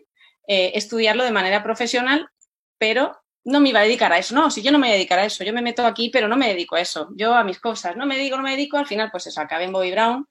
eh, 0.47 0.73
estudiarlo 0.75 1.23
de 1.23 1.31
manera 1.31 1.63
profesional, 1.63 2.29
pero 2.77 3.17
no 3.45 3.59
me 3.59 3.69
iba 3.69 3.79
a 3.79 3.83
dedicar 3.83 4.11
a 4.11 4.17
eso. 4.17 4.35
No, 4.35 4.51
si 4.51 4.61
yo 4.61 4.71
no 4.71 4.79
me 4.79 4.87
voy 4.87 4.93
a 4.93 4.97
dedicar 4.97 5.19
a 5.19 5.25
eso, 5.25 5.43
yo 5.43 5.53
me 5.53 5.61
meto 5.61 5.85
aquí, 5.85 6.09
pero 6.09 6.27
no 6.27 6.35
me 6.35 6.49
dedico 6.49 6.75
a 6.75 6.81
eso. 6.81 7.09
Yo 7.15 7.33
a 7.33 7.43
mis 7.43 7.59
cosas, 7.59 7.95
no 7.95 8.05
me 8.05 8.17
dedico, 8.17 8.37
no 8.37 8.43
me 8.43 8.51
dedico, 8.51 8.77
al 8.77 8.87
final 8.87 9.09
pues 9.11 9.27
eso, 9.27 9.39
acabé 9.39 9.65
en 9.65 9.71
Bobby 9.71 9.91
Brown 9.91 10.27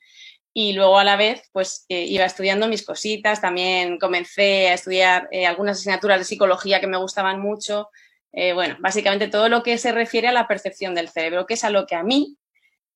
y 0.52 0.72
luego 0.72 0.98
a 0.98 1.04
la 1.04 1.16
vez 1.16 1.48
pues 1.52 1.84
eh, 1.88 2.04
iba 2.04 2.24
estudiando 2.24 2.68
mis 2.68 2.84
cositas, 2.84 3.40
también 3.40 3.98
comencé 3.98 4.68
a 4.68 4.74
estudiar 4.74 5.28
eh, 5.32 5.46
algunas 5.46 5.78
asignaturas 5.78 6.18
de 6.18 6.24
psicología 6.24 6.80
que 6.80 6.86
me 6.86 6.96
gustaban 6.96 7.40
mucho. 7.40 7.88
Eh, 8.32 8.52
bueno, 8.52 8.76
básicamente 8.80 9.28
todo 9.28 9.48
lo 9.48 9.62
que 9.62 9.78
se 9.78 9.92
refiere 9.92 10.28
a 10.28 10.32
la 10.32 10.48
percepción 10.48 10.94
del 10.94 11.08
cerebro, 11.08 11.46
que 11.46 11.54
es 11.54 11.64
a 11.64 11.70
lo 11.70 11.86
que 11.86 11.94
a 11.94 12.02
mí 12.02 12.36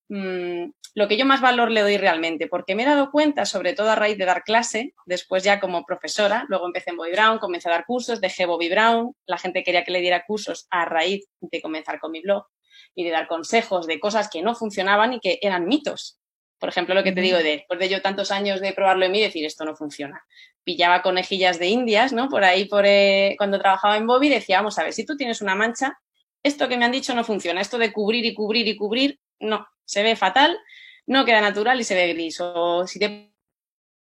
Mm, 0.08 0.70
lo 0.94 1.06
que 1.06 1.16
yo 1.16 1.26
más 1.26 1.40
valor 1.40 1.70
le 1.70 1.82
doy 1.82 1.96
realmente, 1.96 2.48
porque 2.48 2.74
me 2.74 2.82
he 2.82 2.86
dado 2.86 3.10
cuenta, 3.10 3.44
sobre 3.44 3.74
todo 3.74 3.90
a 3.90 3.94
raíz 3.94 4.18
de 4.18 4.24
dar 4.24 4.42
clase, 4.42 4.94
después 5.06 5.44
ya 5.44 5.60
como 5.60 5.84
profesora, 5.84 6.44
luego 6.48 6.66
empecé 6.66 6.90
en 6.90 6.96
Bobby 6.96 7.12
Brown, 7.12 7.38
comencé 7.38 7.68
a 7.68 7.72
dar 7.72 7.86
cursos, 7.86 8.20
dejé 8.20 8.46
Bobby 8.46 8.68
Brown, 8.68 9.14
la 9.26 9.38
gente 9.38 9.62
quería 9.62 9.84
que 9.84 9.92
le 9.92 10.00
diera 10.00 10.24
cursos 10.26 10.66
a 10.70 10.84
raíz 10.86 11.26
de 11.40 11.60
comenzar 11.60 12.00
con 12.00 12.10
mi 12.10 12.20
blog 12.20 12.46
y 12.94 13.04
de 13.04 13.10
dar 13.10 13.28
consejos 13.28 13.86
de 13.86 14.00
cosas 14.00 14.28
que 14.28 14.42
no 14.42 14.54
funcionaban 14.54 15.12
y 15.12 15.20
que 15.20 15.38
eran 15.42 15.66
mitos. 15.66 16.18
Por 16.58 16.68
ejemplo, 16.68 16.94
lo 16.94 17.04
que 17.04 17.12
te 17.12 17.20
digo, 17.20 17.38
de, 17.38 17.58
después 17.58 17.78
de 17.78 17.88
yo 17.88 18.02
tantos 18.02 18.32
años 18.32 18.60
de 18.60 18.72
probarlo 18.72 19.04
en 19.04 19.12
mí, 19.12 19.20
decir 19.20 19.44
esto 19.44 19.64
no 19.64 19.76
funciona. 19.76 20.24
Pillaba 20.64 21.02
conejillas 21.02 21.58
de 21.58 21.68
indias, 21.68 22.12
¿no? 22.12 22.28
Por 22.28 22.42
ahí, 22.42 22.64
por, 22.64 22.84
eh, 22.84 23.36
cuando 23.38 23.60
trabajaba 23.60 23.96
en 23.96 24.06
Bobby, 24.06 24.28
decía, 24.28 24.58
vamos 24.58 24.76
a 24.78 24.82
ver, 24.82 24.92
si 24.92 25.06
tú 25.06 25.16
tienes 25.16 25.40
una 25.40 25.54
mancha, 25.54 26.00
esto 26.42 26.68
que 26.68 26.76
me 26.76 26.84
han 26.84 26.92
dicho 26.92 27.14
no 27.14 27.22
funciona. 27.22 27.60
Esto 27.60 27.78
de 27.78 27.92
cubrir 27.92 28.24
y 28.24 28.34
cubrir 28.34 28.66
y 28.66 28.76
cubrir, 28.76 29.20
no, 29.40 29.68
se 29.84 30.02
ve 30.02 30.16
fatal, 30.16 30.58
no 31.06 31.24
queda 31.24 31.40
natural 31.40 31.80
y 31.80 31.84
se 31.84 31.94
ve 31.94 32.12
gris. 32.12 32.40
O 32.40 32.86
si 32.86 32.98
te 32.98 33.32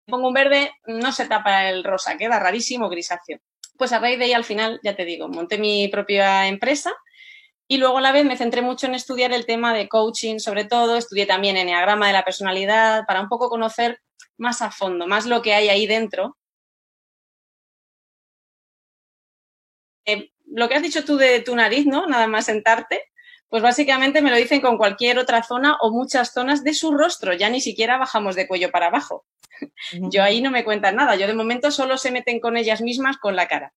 pongo 0.06 0.28
un 0.28 0.34
verde, 0.34 0.72
no 0.86 1.12
se 1.12 1.26
tapa 1.26 1.70
el 1.70 1.84
rosa, 1.84 2.16
queda 2.16 2.38
rarísimo 2.38 2.88
grisáceo. 2.88 3.38
Pues 3.76 3.92
a 3.92 4.00
raíz 4.00 4.18
de 4.18 4.26
ahí 4.26 4.32
al 4.32 4.44
final, 4.44 4.80
ya 4.82 4.96
te 4.96 5.04
digo, 5.04 5.28
monté 5.28 5.58
mi 5.58 5.88
propia 5.88 6.48
empresa 6.48 6.92
Y 7.68 7.78
luego 7.78 7.98
a 7.98 8.00
la 8.02 8.12
vez 8.12 8.24
me 8.24 8.36
centré 8.36 8.62
mucho 8.62 8.86
en 8.86 8.94
estudiar 8.94 9.32
el 9.32 9.46
tema 9.46 9.74
de 9.74 9.88
coaching, 9.88 10.38
sobre 10.40 10.64
todo, 10.66 10.96
estudié 10.96 11.26
también 11.26 11.56
Enneagrama 11.56 12.08
de 12.08 12.14
la 12.14 12.24
personalidad, 12.24 13.04
para 13.06 13.20
un 13.22 13.28
poco 13.28 13.50
conocer 13.50 14.00
más 14.38 14.62
a 14.62 14.70
fondo, 14.70 15.06
más 15.06 15.26
lo 15.26 15.42
que 15.42 15.54
hay 15.54 15.68
ahí 15.68 15.86
dentro. 15.86 16.36
Eh, 20.06 20.30
lo 20.46 20.68
que 20.68 20.74
has 20.74 20.82
dicho 20.82 21.04
tú 21.04 21.16
de 21.16 21.40
tu 21.40 21.54
nariz, 21.54 21.86
¿no? 21.86 22.06
Nada 22.06 22.26
más 22.26 22.46
sentarte, 22.46 23.02
pues 23.48 23.62
básicamente 23.62 24.20
me 24.20 24.30
lo 24.30 24.36
dicen 24.36 24.60
con 24.60 24.76
cualquier 24.76 25.18
otra 25.18 25.42
zona 25.42 25.76
o 25.80 25.90
muchas 25.90 26.32
zonas 26.32 26.64
de 26.64 26.74
su 26.74 26.92
rostro, 26.92 27.32
ya 27.32 27.48
ni 27.48 27.60
siquiera 27.60 27.96
bajamos 27.96 28.36
de 28.36 28.46
cuello 28.46 28.70
para 28.70 28.86
abajo. 28.86 29.24
Yo 29.92 30.22
ahí 30.22 30.40
no 30.40 30.50
me 30.50 30.64
cuentan 30.64 30.96
nada, 30.96 31.16
yo 31.16 31.26
de 31.26 31.34
momento 31.34 31.70
solo 31.70 31.96
se 31.98 32.10
meten 32.10 32.40
con 32.40 32.56
ellas 32.56 32.80
mismas 32.80 33.16
con 33.16 33.36
la 33.36 33.48
cara. 33.48 33.72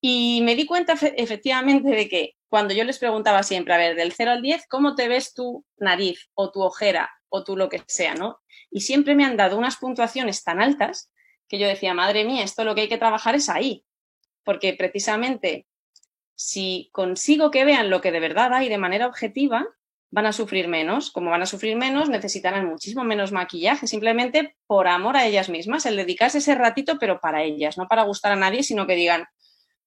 Y 0.00 0.40
me 0.42 0.56
di 0.56 0.64
cuenta 0.64 0.94
efectivamente 1.16 1.90
de 1.90 2.08
que 2.08 2.36
cuando 2.48 2.72
yo 2.72 2.84
les 2.84 2.98
preguntaba 2.98 3.42
siempre, 3.42 3.74
a 3.74 3.78
ver, 3.78 3.96
del 3.96 4.12
0 4.12 4.30
al 4.30 4.42
10, 4.42 4.66
¿cómo 4.66 4.94
te 4.94 5.08
ves 5.08 5.34
tu 5.34 5.64
nariz 5.76 6.30
o 6.34 6.50
tu 6.50 6.62
ojera 6.62 7.10
o 7.28 7.44
tu 7.44 7.56
lo 7.56 7.68
que 7.68 7.82
sea, 7.86 8.14
¿no? 8.14 8.40
Y 8.70 8.80
siempre 8.80 9.14
me 9.14 9.24
han 9.24 9.36
dado 9.36 9.58
unas 9.58 9.76
puntuaciones 9.76 10.42
tan 10.42 10.60
altas 10.60 11.12
que 11.48 11.58
yo 11.58 11.66
decía, 11.66 11.92
madre 11.92 12.24
mía, 12.24 12.44
esto 12.44 12.64
lo 12.64 12.74
que 12.74 12.82
hay 12.82 12.88
que 12.88 12.98
trabajar 12.98 13.34
es 13.34 13.48
ahí. 13.48 13.84
Porque 14.42 14.72
precisamente 14.72 15.66
si 16.40 16.88
consigo 16.92 17.50
que 17.50 17.66
vean 17.66 17.90
lo 17.90 18.00
que 18.00 18.12
de 18.12 18.18
verdad 18.18 18.54
hay 18.54 18.70
de 18.70 18.78
manera 18.78 19.06
objetiva, 19.06 19.68
van 20.10 20.24
a 20.24 20.32
sufrir 20.32 20.68
menos. 20.68 21.10
Como 21.10 21.30
van 21.30 21.42
a 21.42 21.46
sufrir 21.46 21.76
menos, 21.76 22.08
necesitarán 22.08 22.66
muchísimo 22.66 23.04
menos 23.04 23.30
maquillaje, 23.30 23.86
simplemente 23.86 24.56
por 24.66 24.88
amor 24.88 25.18
a 25.18 25.26
ellas 25.26 25.50
mismas, 25.50 25.84
el 25.84 25.96
dedicarse 25.96 26.38
ese 26.38 26.54
ratito, 26.54 26.98
pero 26.98 27.20
para 27.20 27.42
ellas, 27.42 27.76
no 27.76 27.88
para 27.88 28.04
gustar 28.04 28.32
a 28.32 28.36
nadie, 28.36 28.62
sino 28.62 28.86
que 28.86 28.94
digan, 28.94 29.26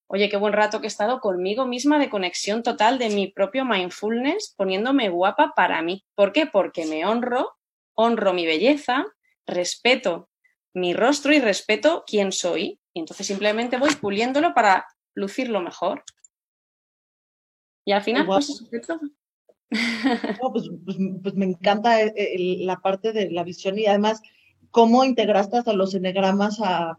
oye, 0.05 0.29
qué 0.29 0.37
buen 0.37 0.53
rato 0.53 0.79
que 0.79 0.85
he 0.85 0.93
estado 0.93 1.21
conmigo 1.21 1.65
misma 1.65 1.97
de 1.97 2.11
conexión 2.11 2.61
total 2.61 2.99
de 2.99 3.09
mi 3.09 3.29
propio 3.29 3.65
mindfulness, 3.65 4.53
poniéndome 4.55 5.09
guapa 5.09 5.53
para 5.55 5.81
mí. 5.81 6.05
¿Por 6.13 6.33
qué? 6.33 6.45
Porque 6.45 6.85
me 6.85 7.03
honro, 7.03 7.57
honro 7.95 8.31
mi 8.31 8.45
belleza, 8.45 9.07
respeto 9.47 10.29
mi 10.75 10.93
rostro 10.93 11.33
y 11.33 11.39
respeto 11.39 12.03
quién 12.05 12.31
soy. 12.31 12.79
Y 12.93 12.99
entonces 12.99 13.25
simplemente 13.25 13.77
voy 13.77 13.95
puliéndolo 13.95 14.53
para 14.53 14.85
lucirlo 15.15 15.59
mejor. 15.59 16.03
Y 17.85 17.91
al 17.91 18.01
final, 18.01 18.25
pues, 18.25 18.63
pues, 18.69 18.87
pues, 20.85 20.97
pues, 21.21 21.35
me 21.35 21.45
encanta 21.45 22.01
eh, 22.01 22.13
eh, 22.15 22.57
la 22.59 22.77
parte 22.77 23.11
de 23.11 23.29
la 23.31 23.43
visión 23.43 23.77
y 23.77 23.87
además 23.87 24.21
cómo 24.71 25.03
integraste 25.03 25.57
hasta 25.57 25.73
los 25.73 25.93
enegramas 25.93 26.61
a 26.61 26.97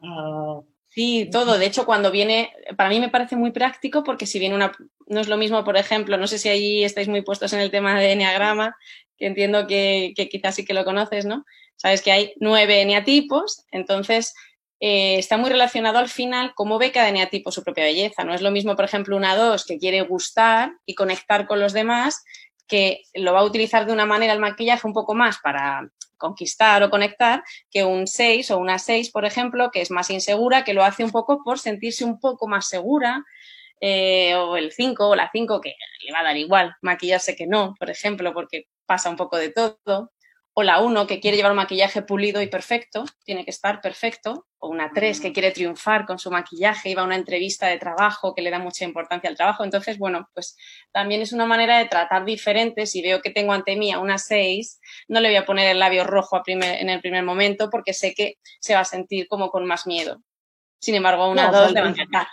Sí, 0.95 1.29
todo. 1.33 1.59
De 1.59 1.67
hecho, 1.67 1.87
cuando 1.87 2.13
viene, 2.13 2.53
para 2.77 2.89
mí 2.89 3.01
me 3.01 3.09
parece 3.09 3.35
muy 3.35 3.51
práctico 3.51 4.05
porque 4.05 4.27
si 4.27 4.39
viene 4.39 4.55
una, 4.55 4.71
no 5.09 5.19
es 5.19 5.27
lo 5.27 5.37
mismo, 5.37 5.65
por 5.65 5.77
ejemplo, 5.77 6.17
no 6.17 6.29
sé 6.29 6.39
si 6.39 6.49
ahí 6.49 6.85
estáis 6.85 7.09
muy 7.09 7.23
puestos 7.23 7.53
en 7.53 7.59
el 7.59 7.73
tema 7.73 7.99
de 7.99 8.13
eneagrama, 8.13 8.77
que 9.19 9.27
entiendo 9.27 9.67
que, 9.67 10.15
quizás 10.31 10.55
sí 10.55 10.65
que 10.65 10.73
lo 10.73 10.85
conoces, 10.85 11.27
¿no? 11.27 11.45
Sabes 11.75 12.01
que 12.01 12.13
hay 12.13 12.35
nueve 12.37 12.81
eneatipos, 12.81 13.65
entonces 13.73 14.35
eh, 14.81 15.19
está 15.19 15.37
muy 15.37 15.51
relacionado 15.51 15.99
al 15.99 16.09
final 16.09 16.53
cómo 16.55 16.79
ve 16.79 16.93
cada 16.93 17.09
eneatipo 17.09 17.51
su 17.51 17.63
propia 17.63 17.85
belleza. 17.85 18.25
No 18.25 18.35
es 18.35 18.43
lo 18.43 18.51
mismo, 18.51 18.77
por 18.77 18.85
ejemplo, 18.85 19.17
una 19.17 19.37
dos 19.37 19.65
que 19.65 19.79
quiere 19.79 20.03
gustar 20.03 20.73
y 20.85 20.95
conectar 20.95 21.47
con 21.47 21.61
los 21.61 21.73
demás, 21.73 22.25
que 22.67 23.03
lo 23.15 23.33
va 23.33 23.41
a 23.41 23.45
utilizar 23.45 23.87
de 23.87 23.93
una 23.93 24.07
manera 24.07 24.33
el 24.33 24.41
maquillaje 24.41 24.87
un 24.87 24.95
poco 24.95 25.15
más 25.15 25.39
para 25.39 25.89
conquistar 26.17 26.83
o 26.83 26.91
conectar 26.91 27.43
que 27.71 27.85
un 27.85 28.07
6 28.07 28.51
o 28.51 28.59
una 28.59 28.79
6, 28.79 29.11
por 29.11 29.25
ejemplo, 29.25 29.71
que 29.71 29.81
es 29.81 29.91
más 29.91 30.11
insegura, 30.11 30.65
que 30.65 30.75
lo 30.75 30.85
hace 30.85 31.05
un 31.05 31.11
poco 31.11 31.43
por 31.45 31.59
sentirse 31.59 32.05
un 32.05 32.19
poco 32.19 32.49
más 32.49 32.69
segura, 32.69 33.25
eh, 33.81 34.35
o 34.35 34.57
el 34.57 34.73
5 34.73 35.09
o 35.09 35.17
la 35.17 35.31
5, 35.31 35.61
que 35.61 35.75
le 36.07 36.13
va 36.13 36.21
a 36.21 36.25
dar 36.25 36.37
igual 36.37 36.75
maquillarse 36.81 37.37
que 37.37 37.47
no, 37.47 37.75
por 37.79 37.91
ejemplo, 37.91 38.33
porque 38.33 38.69
pasa 38.87 39.11
un 39.11 39.17
poco 39.17 39.37
de 39.37 39.51
todo 39.51 40.13
o 40.57 40.63
la 40.63 40.81
1 40.81 41.07
que 41.09 41.19
quiere 41.19 41.37
llevar 41.37 41.51
un 41.51 41.57
maquillaje 41.57 42.03
pulido 42.03 42.41
y 42.41 42.47
perfecto, 42.47 43.05
tiene 43.25 43.45
que 43.45 43.51
estar 43.51 43.81
perfecto, 43.81 44.47
o 44.59 44.69
una 44.69 44.93
3 44.95 45.21
que 45.21 45.33
quiere 45.33 45.51
triunfar 45.51 46.07
con 46.07 46.21
su 46.21 46.31
maquillaje 46.31 46.91
y 46.91 46.95
va 46.95 47.03
a 47.03 47.07
una 47.07 47.17
entrevista 47.17 47.67
de 47.67 47.77
trabajo 47.77 48.35
que 48.35 48.43
le 48.43 48.51
da 48.51 48.61
mucha 48.61 48.85
importancia 48.85 49.29
al 49.29 49.37
trabajo. 49.37 49.65
Entonces, 49.65 49.99
bueno, 49.99 50.29
pues 50.33 50.57
también 50.93 51.23
es 51.23 51.33
una 51.33 51.45
manera 51.45 51.79
de 51.79 51.87
tratar 51.87 52.25
diferente. 52.25 52.87
Si 52.87 53.03
veo 53.03 53.21
que 53.21 53.31
tengo 53.31 53.53
ante 53.53 53.75
mí 53.75 53.91
a 53.91 53.99
una 53.99 54.17
6, 54.17 54.81
no 55.09 55.21
le 55.21 55.29
voy 55.29 55.37
a 55.37 55.45
poner 55.45 55.69
el 55.71 55.81
labio 55.81 56.05
rojo 56.05 56.41
en 56.47 56.89
el 56.89 57.01
primer 57.01 57.25
momento 57.25 57.69
porque 57.69 57.93
sé 57.93 58.15
que 58.15 58.39
se 58.61 58.75
va 58.75 58.81
a 58.81 58.85
sentir 58.85 59.27
como 59.27 59.51
con 59.51 59.67
más 59.67 59.89
miedo. 59.89 60.23
Sin 60.81 60.95
embargo, 60.95 61.25
a 61.25 61.31
una 61.31 61.51
2 61.51 61.73
le 61.73 61.81
va 61.81 61.89
a 61.89 61.91
encantar. 61.91 62.27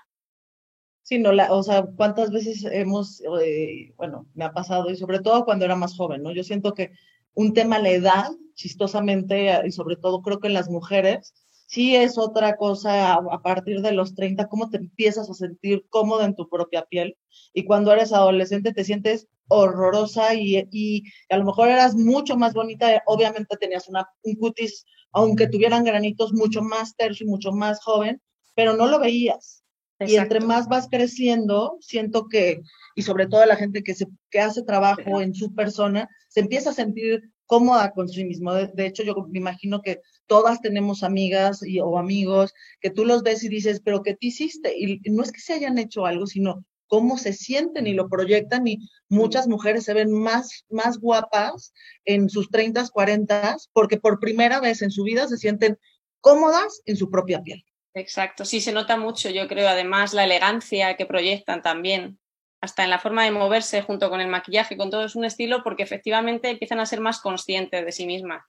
Sí, 1.01 1.17
no, 1.17 1.31
la, 1.31 1.51
o 1.51 1.63
sea, 1.63 1.83
cuántas 1.97 2.31
veces 2.31 2.63
hemos, 2.71 3.21
eh, 3.43 3.93
bueno, 3.97 4.27
me 4.35 4.45
ha 4.45 4.53
pasado 4.53 4.91
y 4.91 4.95
sobre 4.95 5.19
todo 5.19 5.43
cuando 5.43 5.65
era 5.65 5.75
más 5.75 5.97
joven, 5.97 6.21
¿no? 6.21 6.31
Yo 6.31 6.43
siento 6.43 6.73
que 6.73 6.91
un 7.33 7.53
tema 7.53 7.79
la 7.79 7.89
edad, 7.89 8.31
chistosamente, 8.55 9.61
y 9.65 9.71
sobre 9.71 9.95
todo 9.95 10.21
creo 10.21 10.39
que 10.39 10.47
en 10.47 10.53
las 10.53 10.69
mujeres, 10.69 11.33
sí 11.67 11.95
es 11.95 12.17
otra 12.17 12.57
cosa 12.57 13.13
a, 13.13 13.41
partir 13.41 13.81
de 13.81 13.93
los 13.93 14.13
30, 14.13 14.49
cómo 14.49 14.69
te 14.69 14.77
empiezas 14.77 15.29
a 15.29 15.33
sentir 15.33 15.85
cómoda 15.89 16.25
en 16.25 16.35
tu 16.35 16.49
propia 16.49 16.83
piel. 16.83 17.17
Y 17.53 17.65
cuando 17.65 17.93
eres 17.93 18.11
adolescente 18.11 18.73
te 18.73 18.83
sientes 18.83 19.27
horrorosa 19.47 20.33
y, 20.35 20.67
y 20.71 21.03
a 21.29 21.37
lo 21.37 21.45
mejor 21.45 21.69
eras 21.69 21.95
mucho 21.95 22.37
más 22.37 22.53
bonita, 22.53 23.01
obviamente 23.05 23.57
tenías 23.57 23.87
una, 23.87 24.07
un 24.23 24.35
cutis, 24.35 24.85
aunque 25.13 25.47
tuvieran 25.47 25.83
granitos, 25.83 26.33
mucho 26.33 26.61
más 26.61 26.95
terso 26.95 27.23
y 27.23 27.27
mucho 27.27 27.51
más 27.51 27.81
joven, 27.81 28.21
pero 28.53 28.75
no 28.75 28.87
lo 28.87 28.99
veías. 28.99 29.60
Y 30.07 30.15
entre 30.15 30.39
más 30.39 30.67
vas 30.67 30.87
creciendo, 30.89 31.77
siento 31.81 32.27
que, 32.27 32.61
y 32.95 33.01
sobre 33.01 33.27
todo 33.27 33.45
la 33.45 33.55
gente 33.55 33.83
que, 33.83 33.93
se, 33.93 34.07
que 34.29 34.39
hace 34.39 34.63
trabajo 34.63 35.21
en 35.21 35.33
su 35.33 35.53
persona, 35.53 36.09
se 36.29 36.39
empieza 36.39 36.71
a 36.71 36.73
sentir 36.73 37.31
cómoda 37.45 37.91
con 37.91 38.07
sí 38.07 38.23
mismo. 38.23 38.53
De, 38.53 38.85
hecho, 38.85 39.03
yo 39.03 39.13
me 39.29 39.39
imagino 39.39 39.81
que 39.81 40.01
todas 40.25 40.61
tenemos 40.61 41.03
amigas 41.03 41.61
y, 41.65 41.79
o 41.79 41.97
amigos 41.97 42.53
que 42.79 42.89
tú 42.89 43.05
los 43.05 43.23
ves 43.23 43.43
y 43.43 43.49
dices, 43.49 43.81
pero 43.83 44.01
¿qué 44.01 44.15
te 44.15 44.27
hiciste? 44.27 44.73
Y 44.77 45.01
no 45.11 45.23
es 45.23 45.31
que 45.31 45.41
se 45.41 45.53
hayan 45.53 45.77
hecho 45.77 46.05
algo, 46.05 46.25
sino 46.27 46.65
cómo 46.87 47.17
se 47.17 47.33
sienten 47.33 47.87
y 47.87 47.93
lo 47.93 48.09
proyectan 48.09 48.67
y 48.67 48.79
muchas 49.07 49.47
mujeres 49.47 49.85
se 49.85 49.93
ven 49.93 50.11
más, 50.11 50.65
más 50.69 50.97
guapas 50.97 51.73
en 52.03 52.29
sus 52.29 52.49
30, 52.49 52.87
40 52.89 53.57
porque 53.71 53.97
por 53.97 54.19
primera 54.19 54.59
vez 54.59 54.81
en 54.81 54.91
su 54.91 55.03
vida 55.03 55.27
se 55.27 55.37
sienten 55.37 55.77
cómodas 56.19 56.81
en 56.85 56.97
su 56.97 57.09
propia 57.09 57.41
piel. 57.41 57.63
Exacto, 57.93 58.45
sí 58.45 58.61
se 58.61 58.71
nota 58.71 58.95
mucho, 58.95 59.29
yo 59.29 59.47
creo, 59.47 59.67
además 59.67 60.13
la 60.13 60.23
elegancia 60.23 60.95
que 60.95 61.05
proyectan 61.05 61.61
también, 61.61 62.19
hasta 62.61 62.83
en 62.83 62.89
la 62.89 62.99
forma 62.99 63.25
de 63.25 63.31
moverse 63.31 63.81
junto 63.81 64.09
con 64.09 64.21
el 64.21 64.27
maquillaje, 64.27 64.77
con 64.77 64.89
todo 64.89 65.03
es 65.03 65.15
un 65.15 65.25
estilo, 65.25 65.61
porque 65.63 65.83
efectivamente 65.83 66.49
empiezan 66.49 66.79
a 66.79 66.85
ser 66.85 67.01
más 67.01 67.19
conscientes 67.19 67.83
de 67.83 67.91
sí 67.91 68.05
mismas. 68.05 68.45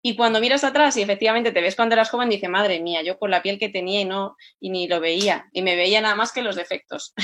Y 0.00 0.16
cuando 0.16 0.40
miras 0.40 0.64
atrás 0.64 0.96
y 0.96 1.02
efectivamente 1.02 1.52
te 1.52 1.60
ves 1.60 1.76
cuando 1.76 1.94
eras 1.94 2.10
joven, 2.10 2.30
dice, 2.30 2.48
madre 2.48 2.80
mía, 2.80 3.02
yo 3.02 3.18
con 3.18 3.30
la 3.30 3.42
piel 3.42 3.58
que 3.58 3.68
tenía 3.68 4.00
y 4.00 4.04
no, 4.04 4.36
y 4.58 4.70
ni 4.70 4.88
lo 4.88 5.00
veía, 5.00 5.48
y 5.52 5.62
me 5.62 5.76
veía 5.76 6.00
nada 6.00 6.14
más 6.14 6.32
que 6.32 6.42
los 6.42 6.56
defectos. 6.56 7.14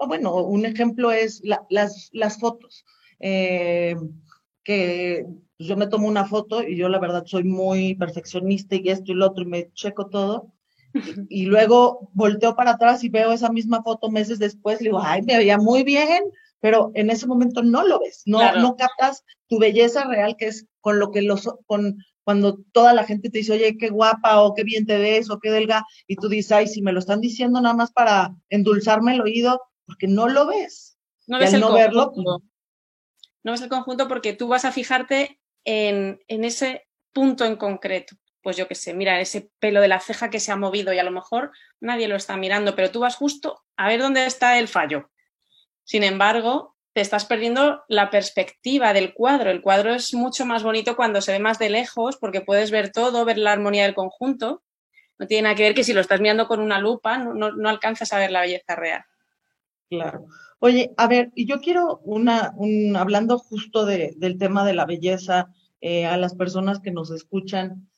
Ah, 0.00 0.06
bueno, 0.06 0.34
un 0.34 0.64
ejemplo 0.64 1.12
es 1.12 1.42
las, 1.44 2.08
las 2.12 2.40
fotos. 2.40 2.84
Eh, 3.20 3.94
que 4.64 5.24
yo 5.58 5.76
me 5.76 5.88
tomo 5.88 6.06
una 6.06 6.24
foto 6.24 6.62
y 6.62 6.76
yo 6.76 6.88
la 6.88 6.98
verdad 6.98 7.24
soy 7.26 7.44
muy 7.44 7.94
perfeccionista 7.94 8.76
y 8.76 8.88
esto 8.88 9.12
y 9.12 9.14
lo 9.14 9.26
otro 9.26 9.42
y 9.42 9.46
me 9.46 9.72
checo 9.72 10.08
todo. 10.08 10.52
Y, 11.28 11.44
luego 11.44 12.08
volteo 12.14 12.56
para 12.56 12.72
atrás 12.72 13.04
y 13.04 13.10
veo 13.10 13.30
esa 13.32 13.52
misma 13.52 13.82
foto 13.82 14.10
meses 14.10 14.38
después 14.38 14.80
y 14.80 14.84
digo, 14.84 15.00
ay, 15.02 15.20
me 15.22 15.36
veía 15.36 15.58
muy 15.58 15.84
bien, 15.84 16.24
pero 16.60 16.90
en 16.94 17.10
ese 17.10 17.26
momento 17.26 17.62
no 17.62 17.86
lo 17.86 18.00
ves, 18.00 18.22
no, 18.24 18.40
no 18.56 18.74
captas 18.74 19.22
tu 19.48 19.58
belleza 19.58 20.04
real, 20.04 20.34
que 20.36 20.46
es 20.46 20.66
con 20.80 20.98
lo 20.98 21.10
que 21.10 21.20
los, 21.20 21.48
con, 21.66 21.98
cuando 22.24 22.58
toda 22.72 22.94
la 22.94 23.04
gente 23.04 23.28
te 23.28 23.38
dice, 23.38 23.52
oye, 23.52 23.76
qué 23.76 23.90
guapa 23.90 24.40
o 24.40 24.54
qué 24.54 24.64
bien 24.64 24.86
te 24.86 24.96
ves 24.98 25.30
o 25.30 25.38
qué 25.38 25.50
delga, 25.50 25.84
y 26.06 26.16
tú 26.16 26.28
dices, 26.28 26.52
ay, 26.52 26.66
si 26.66 26.80
me 26.80 26.92
lo 26.92 27.00
están 27.00 27.20
diciendo 27.20 27.60
nada 27.60 27.74
más 27.74 27.92
para 27.92 28.34
endulzarme 28.48 29.14
el 29.14 29.20
oído, 29.20 29.60
porque 29.84 30.08
no 30.08 30.26
lo 30.26 30.46
ves. 30.46 30.98
No 31.26 31.38
ves 31.38 31.52
el 31.52 31.60
no 31.60 31.72
verlo, 31.72 32.12
no 33.44 33.52
ves 33.52 33.60
el 33.60 33.68
conjunto 33.68 34.08
porque 34.08 34.32
tú 34.32 34.48
vas 34.48 34.64
a 34.64 34.72
fijarte 34.72 35.38
en, 35.64 36.20
ese 36.28 36.86
punto 37.12 37.44
en 37.44 37.56
concreto. 37.56 38.16
Pues 38.42 38.56
yo 38.56 38.68
qué 38.68 38.74
sé, 38.74 38.94
mira 38.94 39.20
ese 39.20 39.50
pelo 39.58 39.80
de 39.80 39.88
la 39.88 40.00
ceja 40.00 40.30
que 40.30 40.40
se 40.40 40.52
ha 40.52 40.56
movido 40.56 40.92
y 40.92 40.98
a 40.98 41.04
lo 41.04 41.10
mejor 41.10 41.52
nadie 41.80 42.08
lo 42.08 42.16
está 42.16 42.36
mirando, 42.36 42.74
pero 42.74 42.90
tú 42.90 43.00
vas 43.00 43.16
justo 43.16 43.64
a 43.76 43.88
ver 43.88 44.00
dónde 44.00 44.26
está 44.26 44.58
el 44.58 44.68
fallo. 44.68 45.10
Sin 45.84 46.04
embargo, 46.04 46.76
te 46.92 47.00
estás 47.00 47.24
perdiendo 47.24 47.84
la 47.88 48.10
perspectiva 48.10 48.92
del 48.92 49.12
cuadro. 49.12 49.50
El 49.50 49.62
cuadro 49.62 49.94
es 49.94 50.14
mucho 50.14 50.46
más 50.46 50.62
bonito 50.62 50.96
cuando 50.96 51.20
se 51.20 51.32
ve 51.32 51.38
más 51.38 51.58
de 51.58 51.70
lejos 51.70 52.16
porque 52.16 52.40
puedes 52.40 52.70
ver 52.70 52.92
todo, 52.92 53.24
ver 53.24 53.38
la 53.38 53.52
armonía 53.52 53.84
del 53.84 53.94
conjunto. 53.94 54.62
No 55.18 55.26
tiene 55.26 55.42
nada 55.42 55.54
que 55.54 55.64
ver 55.64 55.74
que 55.74 55.84
si 55.84 55.92
lo 55.92 56.00
estás 56.00 56.20
mirando 56.20 56.46
con 56.46 56.60
una 56.60 56.78
lupa 56.78 57.18
no, 57.18 57.34
no 57.34 57.68
alcanzas 57.68 58.12
a 58.12 58.18
ver 58.18 58.30
la 58.30 58.42
belleza 58.42 58.76
real. 58.76 59.04
Claro. 59.90 60.26
Oye, 60.60 60.92
a 60.96 61.06
ver, 61.06 61.30
y 61.34 61.46
yo 61.46 61.60
quiero 61.60 62.00
una, 62.04 62.52
un, 62.56 62.96
hablando 62.96 63.38
justo 63.38 63.86
de, 63.86 64.14
del 64.16 64.38
tema 64.38 64.64
de 64.64 64.74
la 64.74 64.84
belleza, 64.84 65.48
eh, 65.80 66.04
a 66.06 66.16
las 66.16 66.34
personas 66.34 66.80
que 66.80 66.90
nos 66.90 67.10
escuchan, 67.10 67.88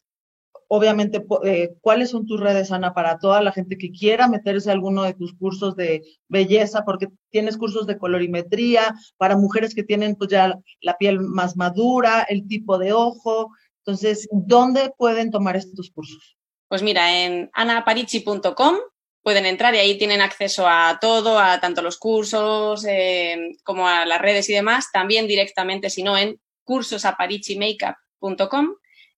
obviamente, 0.69 1.25
eh, 1.45 1.75
cuáles 1.81 2.11
son 2.11 2.27
tus 2.27 2.39
redes, 2.39 2.71
Ana, 2.71 2.95
para 2.95 3.19
toda 3.19 3.43
la 3.43 3.51
gente 3.51 3.79
que 3.79 3.91
quiera 3.91 4.29
meterse 4.29 4.71
a 4.71 4.75
alguno 4.75 5.03
de 5.03 5.15
tus 5.15 5.35
cursos 5.35 5.75
de 5.75 6.03
belleza, 6.29 6.85
porque 6.85 7.09
tienes 7.31 7.57
cursos 7.57 7.87
de 7.87 7.99
colorimetría 7.99 8.95
para 9.17 9.37
mujeres 9.37 9.75
que 9.75 9.83
tienen 9.83 10.15
pues 10.15 10.31
ya 10.31 10.55
la 10.81 10.97
piel 10.97 11.21
más 11.21 11.57
madura, 11.57 12.23
el 12.29 12.47
tipo 12.47 12.79
de 12.79 12.93
ojo. 12.93 13.51
Entonces, 13.79 14.29
¿dónde 14.31 14.93
pueden 14.97 15.31
tomar 15.31 15.57
estos 15.57 15.91
cursos? 15.91 16.37
Pues 16.69 16.83
mira, 16.85 17.25
en 17.25 17.51
anaparichi.com 17.53 18.77
pueden 19.23 19.47
entrar 19.47 19.75
y 19.75 19.79
ahí 19.79 19.99
tienen 19.99 20.21
acceso 20.21 20.67
a 20.69 20.99
todo, 21.01 21.39
a 21.39 21.61
tanto 21.61 21.83
los 21.83 21.99
cursos 21.99 22.85
eh, 22.89 23.53
como 23.65 23.89
a 23.89 24.07
las 24.07 24.21
redes 24.21 24.49
y 24.49 24.53
demás. 24.53 24.91
También 24.93 25.27
directamente, 25.27 25.91
si 25.91 26.03
no, 26.03 26.17
en 26.17 26.41
cursosaparichimakeup.com 26.65 28.75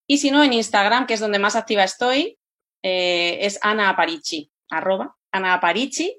y 0.07 0.19
si 0.19 0.31
no, 0.31 0.43
en 0.43 0.53
Instagram, 0.53 1.07
que 1.07 1.15
es 1.15 1.21
donde 1.21 1.39
más 1.39 1.57
activa 1.57 1.85
estoy, 1.85 2.39
eh, 2.83 3.39
es 3.43 3.59
Ana 3.63 3.89
Aparici, 3.89 4.51
arroba 4.71 5.17
Ana 5.31 5.55
Aparici. 5.55 6.19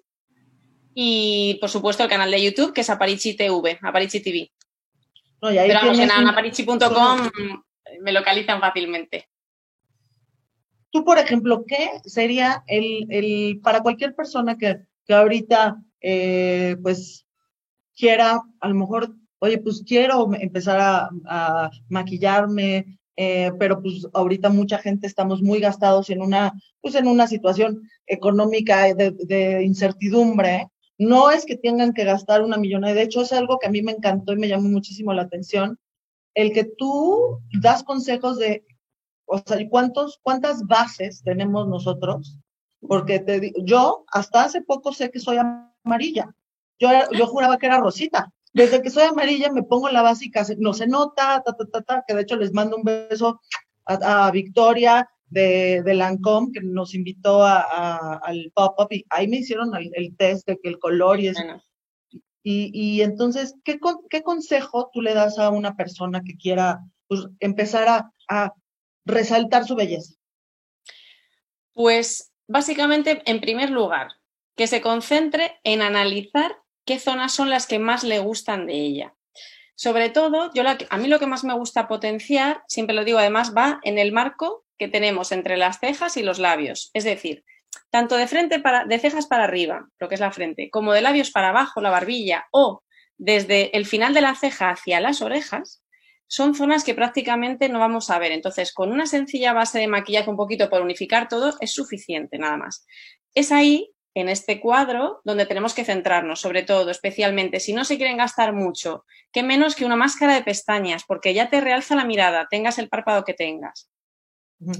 Y 0.96 1.58
por 1.60 1.70
supuesto 1.70 2.04
el 2.04 2.10
canal 2.10 2.30
de 2.30 2.42
YouTube, 2.42 2.74
que 2.74 2.82
es 2.82 2.90
Aparici 2.90 3.36
TV, 3.36 3.80
Aparici 3.82 4.22
TV. 4.22 4.52
Pero 5.42 5.74
vamos, 5.74 6.00
en 6.00 6.12
anaparici.com 6.12 7.30
me 8.02 8.12
localizan 8.12 8.60
fácilmente. 8.60 9.28
Tú, 10.94 11.04
por 11.04 11.18
ejemplo, 11.18 11.66
¿qué 11.68 11.90
sería 12.06 12.64
el, 12.68 13.60
para 13.62 13.82
cualquier 13.82 14.16
persona 14.16 14.58
que, 14.58 14.80
ahorita, 15.10 15.84
eh, 16.00 16.78
pues, 16.82 17.26
quiera, 17.94 18.42
a 18.62 18.70
lo 18.70 18.76
mejor, 18.76 19.14
oye, 19.40 19.58
pues 19.58 19.84
quiero 19.86 20.34
empezar 20.34 21.10
a 21.26 21.70
maquillarme, 21.90 23.00
eh, 23.16 23.52
pero 23.60 23.80
pues 23.82 24.08
ahorita 24.14 24.50
mucha 24.50 24.80
gente 24.80 25.06
estamos 25.06 25.42
muy 25.42 25.60
gastados 25.60 26.10
en 26.10 26.22
una, 26.22 26.54
pues 26.82 26.96
en 26.96 27.08
una 27.08 27.28
situación 27.28 27.82
económica 28.08 28.94
de, 28.94 29.64
incertidumbre. 29.64 30.70
No 30.98 31.32
es 31.32 31.46
que 31.46 31.58
tengan 31.58 31.94
que 31.94 32.06
gastar 32.06 32.42
una 32.42 32.58
millonada, 32.58 32.94
de 32.94 33.04
hecho 33.04 33.22
es 33.22 33.34
algo 33.34 33.60
que 33.60 33.68
a 33.68 33.72
mí 33.72 33.82
me 33.82 33.92
encantó 33.92 34.34
y 34.34 34.38
me 34.38 34.48
llamó 34.48 34.70
muchísimo 34.70 35.14
la 35.14 35.24
atención, 35.24 35.80
el 36.34 36.52
que 36.54 36.64
tú 36.64 37.40
das 37.62 37.84
consejos 37.84 38.40
de, 38.40 38.66
o 39.26 39.38
sea, 39.40 39.58
¿cuántos, 39.70 40.20
cuántas 40.22 40.64
bases 40.66 41.22
tenemos 41.24 41.68
nosotros? 41.68 42.38
Porque 42.80 43.20
te, 43.20 43.54
yo 43.64 44.04
hasta 44.12 44.44
hace 44.44 44.62
poco 44.62 44.94
sé 44.94 45.10
que 45.10 45.20
soy 45.20 45.38
amarilla. 45.38 46.36
Yo, 46.80 46.90
yo 47.12 47.28
juraba 47.28 47.58
que 47.58 47.68
era 47.68 47.80
rosita. 47.80 48.32
Desde 48.54 48.82
que 48.82 48.90
soy 48.90 49.04
amarilla 49.04 49.52
me 49.52 49.64
pongo 49.64 49.90
la 49.90 50.02
básica, 50.02 50.46
no 50.60 50.74
se 50.74 50.88
nota, 50.88 51.42
ta, 51.44 51.54
ta, 51.54 51.66
ta, 51.72 51.82
ta, 51.82 52.04
que 52.08 52.14
de 52.14 52.22
hecho 52.22 52.36
les 52.36 52.54
mando 52.54 52.78
un 52.78 52.84
beso 52.84 53.42
a, 53.86 54.30
Victoria 54.32 55.10
de, 55.26 55.82
de 55.84 55.94
Lancome, 55.96 56.52
que 56.54 56.62
nos 56.62 56.94
invitó 56.94 57.44
a, 57.44 58.18
al 58.18 58.52
pop-up 58.54 58.88
y 58.92 59.06
ahí 59.10 59.28
me 59.28 59.38
hicieron 59.38 59.72
el, 59.76 60.16
test 60.16 60.48
de 60.48 60.60
que 60.62 60.70
el 60.70 60.78
color 60.78 61.20
y 61.20 61.30
eso. 61.30 61.42
Y, 62.44 62.70
y, 62.74 63.02
entonces, 63.02 63.56
¿qué, 63.64 63.80
¿qué 64.10 64.22
consejo 64.22 64.90
tú 64.94 65.02
le 65.02 65.14
das 65.14 65.40
a 65.40 65.50
una 65.50 65.76
persona 65.76 66.22
que 66.24 66.36
quiera 66.36 66.82
pues, 67.08 67.26
empezar 67.40 67.88
a, 67.88 68.12
a 68.30 68.54
resaltar 69.06 69.66
su 69.66 69.76
belleza? 69.76 70.14
Pues 71.74 72.34
básicamente, 72.48 73.22
en 73.26 73.42
primer 73.42 73.70
lugar, 73.70 74.10
que 74.56 74.68
se 74.68 74.82
concentre 74.82 75.60
en 75.64 75.82
analizar 75.82 76.58
qué 76.86 77.00
zonas 77.00 77.34
son 77.34 77.50
las 77.50 77.66
que 77.66 77.80
más 77.80 78.04
le 78.04 78.20
gustan 78.20 78.68
de 78.68 78.74
ella. 78.74 79.16
Sobre 79.76 80.10
todo, 80.10 80.52
yo 80.54 80.64
a 80.90 80.98
mí 80.98 81.08
lo 81.08 81.20
que 81.20 81.26
más 81.26 81.44
me 81.44 81.56
gusta 81.56 81.88
potenciar, 81.88 82.64
siempre 82.68 82.96
lo 82.96 83.04
digo 83.04 83.18
además, 83.18 83.54
va 83.58 83.80
en 83.84 83.98
el 83.98 84.12
marco 84.12 84.66
que 84.78 84.88
tenemos 84.88 85.32
entre 85.32 85.58
las 85.58 85.80
cejas 85.80 86.16
y 86.18 86.24
los 86.24 86.40
labios. 86.40 86.92
Es 86.94 87.04
decir, 87.04 87.44
tanto 87.90 88.16
de 88.16 88.28
frente 88.28 88.60
para, 88.60 88.86
de 88.86 89.00
cejas 89.00 89.28
para 89.28 89.46
arriba, 89.46 89.88
lo 90.00 90.10
que 90.10 90.16
es 90.16 90.22
la 90.22 90.32
frente, 90.32 90.70
como 90.70 90.94
de 90.94 91.02
labios 91.02 91.32
para 91.32 91.50
abajo, 91.50 91.82
la 91.82 91.90
barbilla, 91.90 92.48
o 92.52 92.84
desde 93.18 93.76
el 93.76 93.86
final 93.86 94.14
de 94.14 94.22
la 94.22 94.36
ceja 94.36 94.70
hacia 94.70 95.00
las 95.00 95.22
orejas, 95.22 95.83
son 96.34 96.56
zonas 96.56 96.84
que 96.84 96.96
prácticamente 96.96 97.70
no 97.70 97.78
vamos 97.78 98.10
a 98.10 98.18
ver. 98.18 98.32
Entonces, 98.32 98.74
con 98.74 98.92
una 98.92 99.06
sencilla 99.06 99.54
base 99.54 99.78
de 99.78 99.88
maquillaje 99.88 100.32
un 100.32 100.36
poquito 100.36 100.68
por 100.68 100.82
unificar 100.82 101.28
todo, 101.28 101.56
es 101.60 101.74
suficiente, 101.74 102.40
nada 102.40 102.58
más. 102.58 102.88
Es 103.36 103.52
ahí 103.52 103.92
en 104.16 104.30
este 104.30 104.60
cuadro 104.60 105.22
donde 105.26 105.46
tenemos 105.46 105.76
que 105.76 105.86
centrarnos, 105.86 106.42
sobre 106.42 106.64
todo, 106.64 106.90
especialmente 106.90 107.60
si 107.60 107.72
no 107.72 107.86
se 107.86 107.98
quieren 107.98 108.18
gastar 108.18 108.52
mucho, 108.52 109.06
que 109.32 109.44
menos 109.44 109.76
que 109.76 109.86
una 109.86 109.96
máscara 109.96 110.34
de 110.34 110.42
pestañas, 110.42 111.04
porque 111.08 111.36
ya 111.36 111.52
te 111.52 111.62
realza 111.62 111.96
la 111.96 112.04
mirada, 112.04 112.48
tengas 112.50 112.80
el 112.80 112.90
párpado 112.90 113.24
que 113.26 113.36
tengas. 113.36 113.92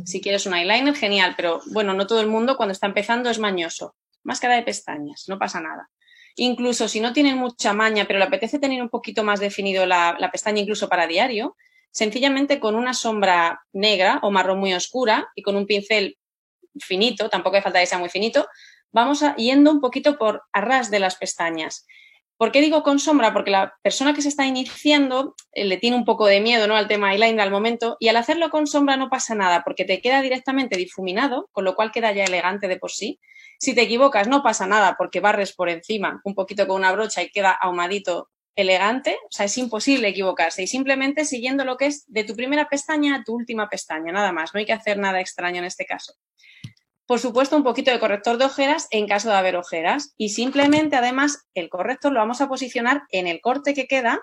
Si 0.06 0.22
quieres 0.22 0.48
un 0.48 0.56
eyeliner, 0.56 0.96
genial, 0.96 1.36
pero 1.38 1.62
bueno, 1.72 1.94
no 1.94 2.08
todo 2.08 2.22
el 2.22 2.28
mundo 2.28 2.58
cuando 2.58 2.74
está 2.74 2.88
empezando 2.88 3.30
es 3.30 3.38
mañoso. 3.38 3.96
Máscara 4.24 4.56
de 4.56 4.64
pestañas, 4.64 5.26
no 5.28 5.38
pasa 5.38 5.62
nada. 5.62 5.92
Incluso 6.36 6.88
si 6.88 7.00
no 7.00 7.14
tienen 7.14 7.38
mucha 7.38 7.74
maña, 7.74 8.06
pero 8.06 8.20
le 8.20 8.26
apetece 8.26 8.60
tener 8.60 8.82
un 8.82 8.90
poquito 8.90 9.24
más 9.24 9.40
definido 9.40 9.86
la, 9.86 10.30
pestaña 10.32 10.62
incluso 10.62 10.90
para 10.90 11.08
diario, 11.08 11.56
sencillamente 11.92 12.60
con 12.60 12.76
una 12.76 12.94
sombra 12.94 13.62
negra 13.72 14.20
o 14.24 14.32
marrón 14.32 14.60
muy 14.60 14.74
oscura 14.74 15.30
y 15.36 15.44
con 15.44 15.56
un 15.56 15.68
pincel 15.68 16.18
finito, 16.80 17.30
tampoco 17.30 17.58
hace 17.58 17.64
falta 17.64 17.80
que 17.80 17.86
sea 17.86 18.00
muy 18.00 18.10
finito, 18.10 18.48
vamos 18.92 19.24
yendo 19.38 19.72
un 19.72 19.80
poquito 19.80 20.18
por 20.18 20.44
arras 20.52 20.90
de 20.90 21.00
las 21.00 21.16
pestañas. 21.16 21.86
¿Por 22.36 22.52
qué 22.52 22.62
digo 22.62 22.84
con 22.84 23.00
sombra? 23.00 23.32
Porque 23.32 23.52
la 23.52 23.76
persona 23.84 24.14
que 24.14 24.22
se 24.22 24.30
está 24.30 24.46
iniciando 24.46 25.36
eh, 25.52 25.66
le 25.66 25.78
tiene 25.78 25.96
un 25.96 26.04
poco 26.04 26.26
de 26.26 26.42
miedo 26.42 26.68
¿no? 26.68 26.76
al 26.76 26.88
tema 26.88 27.14
eyeliner 27.14 27.42
al 27.42 27.52
momento 27.52 27.96
y 28.00 28.08
al 28.08 28.18
hacerlo 28.18 28.50
con 28.50 28.66
sombra 28.66 28.98
no 28.98 29.10
pasa 29.10 29.36
nada 29.36 29.64
porque 29.64 29.86
te 29.86 30.02
queda 30.02 30.22
directamente 30.22 30.78
difuminado, 30.78 31.48
con 31.52 31.64
lo 31.64 31.76
cual 31.76 31.92
queda 31.92 32.12
ya 32.12 32.26
elegante 32.26 32.68
de 32.68 32.78
por 32.78 32.92
sí. 32.92 33.20
Si 33.60 33.74
te 33.74 33.82
equivocas 33.82 34.28
no 34.28 34.44
pasa 34.44 34.68
nada 34.68 34.96
porque 34.98 35.20
barres 35.20 35.54
por 35.54 35.70
encima 35.70 36.22
un 36.24 36.36
poquito 36.36 36.68
con 36.68 36.78
una 36.78 36.92
brocha 36.92 37.22
y 37.22 37.30
queda 37.30 37.52
ahumadito 37.52 38.30
elegante, 38.56 39.18
o 39.24 39.32
sea, 39.32 39.48
es 39.48 39.58
imposible 39.58 40.08
equivocarse 40.10 40.64
y 40.64 40.68
simplemente 40.68 41.26
siguiendo 41.26 41.66
lo 41.66 41.78
que 41.78 41.88
es 41.88 42.06
de 42.08 42.24
tu 42.24 42.36
primera 42.36 42.70
pestaña 42.70 43.16
a 43.16 43.24
tu 43.24 43.34
última 43.34 43.68
pestaña, 43.68 44.12
nada 44.12 44.32
más, 44.32 44.54
no 44.54 44.60
hay 44.60 44.66
que 44.66 44.74
hacer 44.74 45.00
nada 45.00 45.20
extraño 45.20 45.58
en 45.60 45.66
este 45.66 45.86
caso 45.86 46.14
por 47.06 47.20
supuesto, 47.20 47.58
un 47.58 47.64
poquito 47.64 47.92
de 47.92 48.00
corrector 48.00 48.38
de 48.38 48.46
ojeras 48.46 48.88
en 48.92 49.08
caso 49.08 49.30
de 49.30 49.36
haber 49.36 49.56
ojeras. 49.56 50.14
Y 50.18 50.30
simplemente, 50.30 50.96
además, 50.96 51.46
el 51.54 51.70
corrector 51.70 52.14
lo 52.14 52.20
vamos 52.20 52.42
a 52.42 52.48
posicionar 52.48 53.04
en 53.10 53.28
el 53.28 53.42
corte 53.42 53.74
que 53.74 53.88
queda 53.88 54.22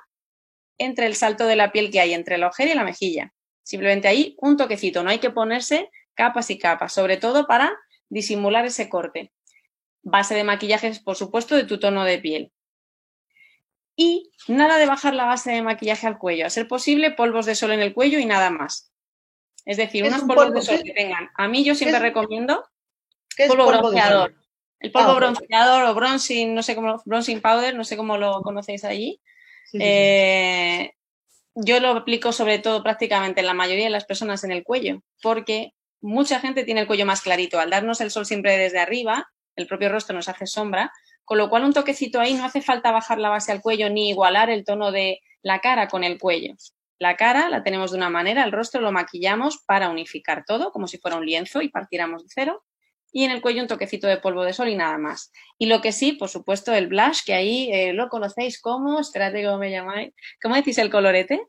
entre 0.78 1.06
el 1.06 1.14
salto 1.14 1.46
de 1.46 1.56
la 1.56 1.72
piel 1.72 1.90
que 1.90 2.00
hay 2.00 2.14
entre 2.14 2.38
la 2.38 2.48
ojera 2.48 2.72
y 2.72 2.74
la 2.74 2.84
mejilla. 2.84 3.34
Simplemente 3.62 4.08
ahí 4.08 4.34
un 4.38 4.56
toquecito, 4.56 5.02
no 5.02 5.10
hay 5.10 5.18
que 5.18 5.30
ponerse 5.30 5.90
capas 6.14 6.50
y 6.50 6.58
capas, 6.58 6.92
sobre 6.92 7.18
todo 7.18 7.46
para 7.46 7.70
disimular 8.10 8.66
ese 8.66 8.90
corte. 8.90 9.32
Base 10.02 10.34
de 10.34 10.44
maquillaje, 10.44 10.92
por 11.02 11.16
supuesto, 11.16 11.56
de 11.56 11.64
tu 11.64 11.80
tono 11.80 12.04
de 12.04 12.18
piel. 12.18 12.52
Y 13.96 14.30
nada 14.48 14.78
de 14.78 14.86
bajar 14.86 15.14
la 15.14 15.24
base 15.24 15.50
de 15.50 15.62
maquillaje 15.62 16.06
al 16.06 16.18
cuello. 16.18 16.46
A 16.46 16.50
ser 16.50 16.68
posible, 16.68 17.10
polvos 17.10 17.46
de 17.46 17.54
sol 17.54 17.72
en 17.72 17.80
el 17.80 17.94
cuello 17.94 18.18
y 18.18 18.26
nada 18.26 18.50
más. 18.50 18.92
Es 19.64 19.76
decir, 19.76 20.04
unos 20.04 20.22
polvos 20.22 20.52
de 20.52 20.62
sol 20.62 20.82
que 20.82 20.92
tengan. 20.92 21.30
A 21.36 21.48
mí 21.48 21.64
yo 21.64 21.74
siempre 21.74 21.98
recomiendo 21.98 22.64
polvo, 23.48 23.66
bronceador. 23.66 24.34
El 24.80 24.92
polvo 24.92 25.10
ah, 25.10 25.14
bronceador 25.14 25.84
o 25.84 25.94
bronzing, 25.94 26.54
no 26.54 26.62
sé 26.62 26.74
cómo, 26.74 27.02
bronzing 27.04 27.40
powder, 27.40 27.74
no 27.74 27.84
sé 27.84 27.96
cómo 27.96 28.16
lo 28.16 28.40
conocéis 28.42 28.84
allí. 28.84 29.20
Eh, 29.74 30.92
yo 31.54 31.80
lo 31.80 31.90
aplico 31.90 32.32
sobre 32.32 32.58
todo 32.58 32.82
prácticamente 32.82 33.40
en 33.40 33.46
la 33.46 33.54
mayoría 33.54 33.84
de 33.84 33.90
las 33.90 34.06
personas 34.06 34.42
en 34.44 34.52
el 34.52 34.64
cuello, 34.64 35.02
porque 35.22 35.74
mucha 36.00 36.40
gente 36.40 36.64
tiene 36.64 36.80
el 36.80 36.86
cuello 36.86 37.06
más 37.06 37.22
clarito. 37.22 37.60
Al 37.60 37.70
darnos 37.70 38.00
el 38.00 38.10
sol 38.10 38.26
siempre 38.26 38.56
desde 38.58 38.78
arriba, 38.78 39.30
el 39.56 39.66
propio 39.66 39.88
rostro 39.88 40.14
nos 40.14 40.28
hace 40.28 40.46
sombra, 40.46 40.92
con 41.24 41.38
lo 41.38 41.48
cual 41.48 41.64
un 41.64 41.72
toquecito 41.72 42.20
ahí 42.20 42.34
no 42.34 42.44
hace 42.44 42.62
falta 42.62 42.90
bajar 42.90 43.18
la 43.18 43.28
base 43.28 43.52
al 43.52 43.60
cuello 43.60 43.88
ni 43.90 44.10
igualar 44.10 44.50
el 44.50 44.64
tono 44.64 44.90
de 44.90 45.20
la 45.42 45.60
cara 45.60 45.88
con 45.88 46.04
el 46.04 46.18
cuello. 46.18 46.54
La 46.98 47.16
cara 47.16 47.48
la 47.48 47.62
tenemos 47.62 47.92
de 47.92 47.96
una 47.96 48.10
manera, 48.10 48.44
el 48.44 48.52
rostro 48.52 48.80
lo 48.80 48.92
maquillamos 48.92 49.62
para 49.66 49.88
unificar 49.88 50.44
todo, 50.44 50.70
como 50.70 50.86
si 50.86 50.98
fuera 50.98 51.16
un 51.16 51.24
lienzo 51.24 51.62
y 51.62 51.68
partiéramos 51.68 52.22
de 52.22 52.28
cero. 52.34 52.64
Y 53.12 53.24
en 53.24 53.32
el 53.32 53.40
cuello 53.40 53.62
un 53.62 53.68
toquecito 53.68 54.06
de 54.06 54.18
polvo 54.18 54.44
de 54.44 54.52
sol 54.52 54.68
y 54.68 54.76
nada 54.76 54.98
más. 54.98 55.32
Y 55.58 55.66
lo 55.66 55.80
que 55.80 55.92
sí, 55.92 56.12
por 56.12 56.28
supuesto, 56.28 56.72
el 56.72 56.86
blush, 56.86 57.24
que 57.24 57.34
ahí 57.34 57.70
eh, 57.72 57.92
lo 57.92 58.08
conocéis 58.08 58.60
como, 58.60 59.00
espérate 59.00 59.42
cómo 59.44 59.58
me 59.58 59.70
llamáis, 59.70 60.12
¿cómo 60.40 60.54
decís 60.54 60.78
el 60.78 60.90
colorete? 60.90 61.40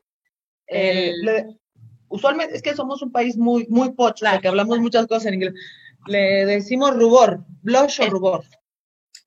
Eh, 0.66 1.12
usualmente 2.12 2.54
es 2.54 2.62
que 2.62 2.76
somos 2.76 3.02
un 3.02 3.10
país 3.10 3.36
muy, 3.36 3.66
muy 3.68 3.92
pocho, 3.92 4.26
que 4.40 4.48
hablamos 4.48 4.78
muchas 4.78 5.06
cosas 5.06 5.26
en 5.26 5.34
inglés. 5.34 5.54
Le 6.06 6.46
decimos 6.46 6.94
rubor, 6.94 7.44
blush 7.62 8.00
o 8.00 8.06
rubor. 8.10 8.44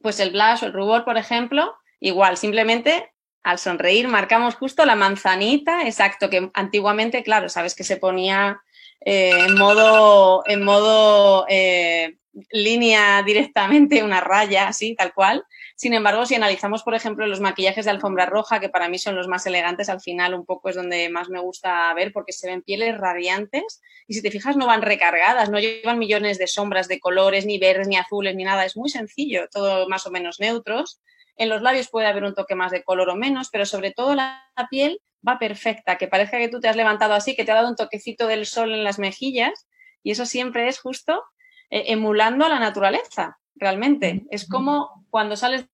Pues 0.02 0.20
el 0.20 0.32
blush 0.32 0.64
o 0.64 0.66
el 0.68 0.74
rubor, 0.74 1.04
por 1.04 1.18
ejemplo, 1.18 1.74
igual, 2.00 2.38
simplemente 2.38 3.12
al 3.44 3.60
sonreír 3.60 4.08
marcamos 4.08 4.56
justo 4.56 4.86
la 4.86 4.96
manzanita, 4.96 5.86
exacto, 5.86 6.30
que 6.30 6.50
antiguamente, 6.54 7.24
claro, 7.24 7.50
sabes 7.50 7.76
que 7.76 7.84
se 7.84 7.98
ponía 7.98 8.62
eh, 9.02 9.46
en 9.48 9.56
modo, 9.56 10.44
en 10.48 10.64
modo 10.64 11.46
eh, 11.50 12.18
línea 12.52 13.24
directamente, 13.24 14.04
una 14.04 14.22
raya, 14.22 14.68
así, 14.68 14.96
tal 14.96 15.14
cual. 15.14 15.44
Sin 15.78 15.94
embargo, 15.94 16.26
si 16.26 16.36
analizamos, 16.36 16.84
por 16.84 16.96
ejemplo, 16.96 17.28
los 17.28 17.42
maquillajes 17.42 17.84
de 17.84 17.92
alfombra 17.92 18.26
roja, 18.26 18.62
que 18.62 18.70
para 18.70 18.88
mí 18.88 18.98
son 18.98 19.16
los 19.16 19.28
más 19.28 19.46
elegantes, 19.46 19.90
al 19.90 20.00
final 20.00 20.34
un 20.34 20.46
poco 20.46 20.70
es 20.70 20.76
donde 20.76 21.10
más 21.10 21.30
me 21.30 21.42
gusta 21.42 21.94
ver 21.94 22.14
porque 22.14 22.32
se 22.32 22.48
ven 22.48 22.62
pieles 22.62 22.98
radiantes 22.98 23.82
y 24.08 24.14
si 24.14 24.22
te 24.22 24.32
fijas 24.32 24.56
no 24.56 24.68
van 24.68 24.82
recargadas, 24.82 25.50
no 25.50 25.60
llevan 25.60 26.00
millones 26.00 26.38
de 26.38 26.48
sombras, 26.48 26.88
de 26.88 27.02
colores, 27.02 27.46
ni 27.46 27.60
verdes, 27.60 27.90
ni 27.90 27.98
azules, 27.98 28.36
ni 28.36 28.46
nada. 28.46 28.64
Es 28.64 28.78
muy 28.78 28.90
sencillo, 28.90 29.50
todo 29.52 29.90
más 29.90 30.08
o 30.08 30.12
menos 30.12 30.40
neutros. 30.40 31.02
En 31.36 31.50
los 31.50 31.62
labios 31.62 31.90
puede 31.90 32.08
haber 32.08 32.24
un 32.24 32.34
toque 32.34 32.56
más 32.56 32.72
de 32.72 32.82
color 32.82 33.10
o 33.10 33.16
menos, 33.16 33.50
pero 33.52 33.66
sobre 33.66 33.92
todo 33.92 34.16
la 34.16 34.50
piel 34.70 35.02
va 35.28 35.40
perfecta, 35.40 35.98
que 35.98 36.08
parezca 36.08 36.38
que 36.38 36.48
tú 36.48 36.62
te 36.62 36.70
has 36.70 36.78
levantado 36.78 37.14
así, 37.14 37.36
que 37.36 37.44
te 37.44 37.52
ha 37.52 37.56
dado 37.56 37.68
un 37.68 37.76
toquecito 37.76 38.28
del 38.28 38.46
sol 38.46 38.72
en 38.72 38.86
las 38.86 38.98
mejillas 38.98 39.68
y 40.04 40.12
eso 40.12 40.26
siempre 40.26 40.70
es 40.70 40.80
justo 40.80 41.22
eh, 41.70 41.86
emulando 41.88 42.46
a 42.46 42.50
la 42.50 42.60
naturaleza, 42.60 43.38
realmente. 43.56 44.26
Es 44.30 44.48
como 44.48 45.06
cuando 45.10 45.36
sales 45.36 45.68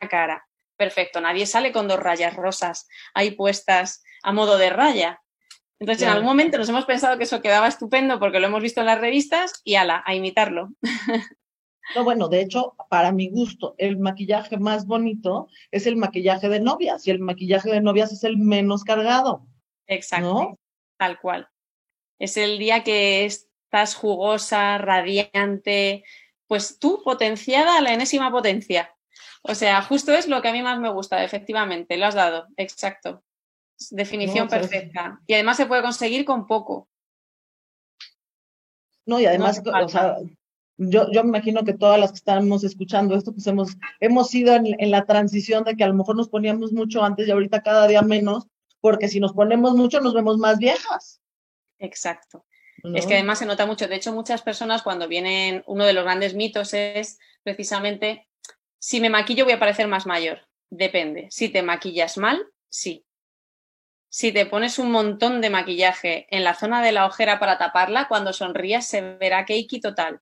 la 0.00 0.08
cara. 0.08 0.48
Perfecto, 0.76 1.20
nadie 1.20 1.46
sale 1.46 1.72
con 1.72 1.88
dos 1.88 1.98
rayas 1.98 2.36
rosas 2.36 2.86
ahí 3.14 3.30
puestas 3.30 4.02
a 4.22 4.32
modo 4.32 4.58
de 4.58 4.70
raya. 4.70 5.22
Entonces, 5.78 6.02
en 6.02 6.08
algún 6.08 6.26
momento 6.26 6.58
nos 6.58 6.68
hemos 6.68 6.86
pensado 6.86 7.18
que 7.18 7.24
eso 7.24 7.42
quedaba 7.42 7.68
estupendo 7.68 8.18
porque 8.18 8.40
lo 8.40 8.46
hemos 8.46 8.62
visto 8.62 8.80
en 8.80 8.86
las 8.86 9.00
revistas 9.00 9.60
y 9.64 9.74
ala, 9.74 10.02
a 10.06 10.14
imitarlo. 10.14 10.70
No, 11.94 12.02
bueno, 12.02 12.28
de 12.28 12.40
hecho, 12.40 12.74
para 12.90 13.12
mi 13.12 13.30
gusto, 13.30 13.76
el 13.78 13.98
maquillaje 13.98 14.58
más 14.58 14.86
bonito 14.86 15.48
es 15.70 15.86
el 15.86 15.96
maquillaje 15.96 16.48
de 16.48 16.58
novias 16.58 17.06
y 17.06 17.12
el 17.12 17.20
maquillaje 17.20 17.70
de 17.70 17.80
novias 17.80 18.12
es 18.12 18.24
el 18.24 18.38
menos 18.38 18.82
cargado. 18.82 19.46
Exacto, 19.86 20.58
tal 20.98 21.20
cual. 21.20 21.48
Es 22.18 22.36
el 22.36 22.58
día 22.58 22.82
que 22.82 23.24
estás 23.76 23.94
jugosa, 23.94 24.78
radiante, 24.78 26.02
pues 26.46 26.78
tú 26.78 27.02
potenciada 27.04 27.76
a 27.76 27.82
la 27.82 27.92
enésima 27.92 28.30
potencia. 28.30 28.90
O 29.42 29.54
sea, 29.54 29.82
justo 29.82 30.12
es 30.12 30.28
lo 30.28 30.40
que 30.40 30.48
a 30.48 30.52
mí 30.52 30.62
más 30.62 30.80
me 30.80 30.90
gusta, 30.90 31.22
efectivamente, 31.22 31.98
lo 31.98 32.06
has 32.06 32.14
dado, 32.14 32.46
exacto. 32.56 33.22
Definición 33.90 34.48
pues 34.48 34.60
perfecta. 34.62 35.20
Y 35.26 35.34
además 35.34 35.58
se 35.58 35.66
puede 35.66 35.82
conseguir 35.82 36.24
con 36.24 36.46
poco. 36.46 36.88
No, 39.04 39.20
y 39.20 39.26
además, 39.26 39.62
o 39.62 39.88
sea, 39.88 40.16
yo, 40.78 41.12
yo 41.12 41.22
me 41.22 41.28
imagino 41.28 41.62
que 41.62 41.74
todas 41.74 42.00
las 42.00 42.12
que 42.12 42.16
estamos 42.16 42.64
escuchando 42.64 43.14
esto, 43.14 43.32
pues 43.32 43.46
hemos, 43.46 43.76
hemos 44.00 44.34
ido 44.34 44.54
en, 44.54 44.90
la 44.90 45.04
transición 45.04 45.64
de 45.64 45.76
que 45.76 45.84
a 45.84 45.88
lo 45.88 45.94
mejor 45.94 46.16
nos 46.16 46.30
poníamos 46.30 46.72
mucho 46.72 47.04
antes 47.04 47.28
y 47.28 47.30
ahorita 47.30 47.62
cada 47.62 47.86
día 47.86 48.00
menos, 48.00 48.46
porque 48.80 49.08
si 49.08 49.20
nos 49.20 49.34
ponemos 49.34 49.74
mucho 49.74 50.00
nos 50.00 50.14
vemos 50.14 50.38
más 50.38 50.58
viejas. 50.58 51.20
Exacto. 51.78 52.46
Es 52.94 53.06
que 53.06 53.14
además 53.14 53.38
se 53.38 53.46
nota 53.46 53.66
mucho. 53.66 53.88
De 53.88 53.96
hecho, 53.96 54.12
muchas 54.12 54.42
personas 54.42 54.82
cuando 54.82 55.08
vienen, 55.08 55.62
uno 55.66 55.84
de 55.84 55.92
los 55.92 56.04
grandes 56.04 56.34
mitos 56.34 56.74
es 56.74 57.18
precisamente, 57.42 58.28
si 58.78 59.00
me 59.00 59.10
maquillo 59.10 59.44
voy 59.44 59.54
a 59.54 59.58
parecer 59.58 59.88
más 59.88 60.06
mayor. 60.06 60.46
Depende. 60.70 61.28
Si 61.30 61.48
te 61.48 61.62
maquillas 61.62 62.18
mal, 62.18 62.44
sí. 62.68 63.04
Si 64.08 64.32
te 64.32 64.46
pones 64.46 64.78
un 64.78 64.90
montón 64.90 65.40
de 65.40 65.50
maquillaje 65.50 66.26
en 66.30 66.44
la 66.44 66.54
zona 66.54 66.82
de 66.82 66.92
la 66.92 67.06
ojera 67.06 67.38
para 67.38 67.58
taparla, 67.58 68.08
cuando 68.08 68.32
sonrías 68.32 68.86
se 68.86 69.00
verá 69.00 69.40
cakey 69.40 69.80
total. 69.80 70.20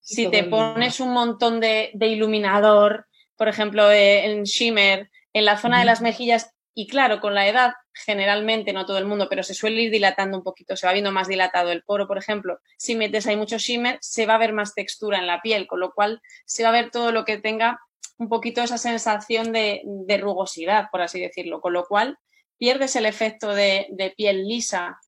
Si 0.00 0.30
te 0.30 0.44
pones 0.44 1.00
un 1.00 1.12
montón 1.12 1.60
de, 1.60 1.90
iluminador, 1.98 3.06
por 3.36 3.48
ejemplo, 3.48 3.90
eh, 3.90 4.26
en 4.26 4.44
shimmer, 4.44 5.10
en 5.32 5.44
la 5.46 5.56
zona 5.56 5.78
de 5.78 5.86
las 5.86 6.02
mejillas, 6.02 6.54
y 6.74 6.86
claro, 6.86 7.20
con 7.20 7.34
la 7.34 7.48
edad, 7.48 7.72
generalmente, 7.94 8.72
no 8.72 8.86
todo 8.86 8.98
el 8.98 9.06
mundo, 9.06 9.28
pero 9.28 9.42
se 9.42 9.54
suele 9.54 9.82
ir 9.82 9.90
dilatando 9.90 10.36
un 10.36 10.44
poquito, 10.44 10.76
se 10.76 10.86
va 10.86 10.92
viendo 10.92 11.12
más 11.12 11.28
dilatado 11.28 11.72
el 11.72 11.82
poro, 11.82 12.06
por 12.06 12.18
ejemplo. 12.18 12.60
Si 12.76 12.96
metes 12.96 13.26
ahí 13.26 13.36
mucho 13.36 13.58
shimmer, 13.58 13.98
se 14.00 14.26
va 14.26 14.34
a 14.34 14.38
ver 14.38 14.52
más 14.52 14.74
textura 14.74 15.18
en 15.18 15.26
la 15.26 15.40
piel, 15.40 15.66
con 15.66 15.80
lo 15.80 15.92
cual 15.92 16.20
se 16.44 16.62
va 16.62 16.70
a 16.70 16.72
ver 16.72 16.90
todo 16.90 17.12
lo 17.12 17.24
que 17.24 17.38
tenga 17.38 17.80
un 18.18 18.28
poquito 18.28 18.62
esa 18.62 18.78
sensación 18.78 19.52
de, 19.52 19.82
rugosidad, 20.20 20.88
por 20.90 21.02
así 21.02 21.20
decirlo, 21.20 21.60
con 21.60 21.72
lo 21.72 21.84
cual 21.84 22.18
pierdes 22.58 22.96
el 22.96 23.06
efecto 23.06 23.54
de, 23.54 23.86
de 23.90 24.10
piel 24.10 24.46
lisa 24.46 24.98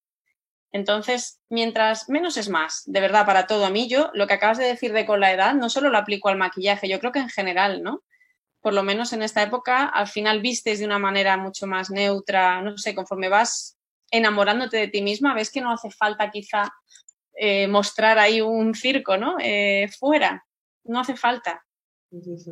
entonces, 0.77 1.40
mientras 1.49 2.09
menos 2.11 2.37
es 2.37 2.51
más, 2.51 2.83
de 2.85 3.01
verdad, 3.01 3.25
para 3.25 3.46
todo. 3.46 3.64
A 3.64 3.70
mí 3.70 3.88
yo, 3.88 4.11
lo 4.12 4.27
que 4.27 4.35
acabas 4.35 4.59
de 4.59 4.66
decir 4.66 4.92
de 4.92 5.07
con 5.07 5.20
la 5.20 5.33
edad, 5.33 5.55
no 5.55 5.70
solo 5.70 5.88
lo 5.88 5.96
aplico 5.96 6.29
al 6.29 6.37
maquillaje, 6.37 6.87
yo 6.87 7.01
creo 7.01 7.12
que 7.12 7.18
en 7.18 7.31
general, 7.31 7.83
¿no? 7.83 8.03
Por 8.66 8.74
lo 8.74 8.83
menos 8.83 9.12
en 9.12 9.22
esta 9.22 9.44
época, 9.44 9.85
al 9.85 10.09
final 10.09 10.40
vistes 10.40 10.81
de 10.81 10.87
una 10.87 10.98
manera 10.98 11.37
mucho 11.37 11.68
más 11.68 11.88
neutra, 11.88 12.61
no 12.62 12.76
sé, 12.76 12.96
conforme 12.96 13.29
vas 13.29 13.79
enamorándote 14.11 14.76
de 14.76 14.88
ti 14.88 15.02
misma, 15.02 15.35
ves 15.35 15.52
que 15.52 15.61
no 15.61 15.70
hace 15.70 15.88
falta 15.92 16.33
quizá 16.33 16.72
eh, 17.35 17.68
mostrar 17.68 18.18
ahí 18.18 18.40
un 18.40 18.74
circo, 18.74 19.18
¿no? 19.18 19.37
Eh, 19.40 19.88
fuera, 19.96 20.44
no 20.83 20.98
hace 20.98 21.14
falta. 21.14 21.64
Sí, 22.11 22.37
sí. 22.37 22.50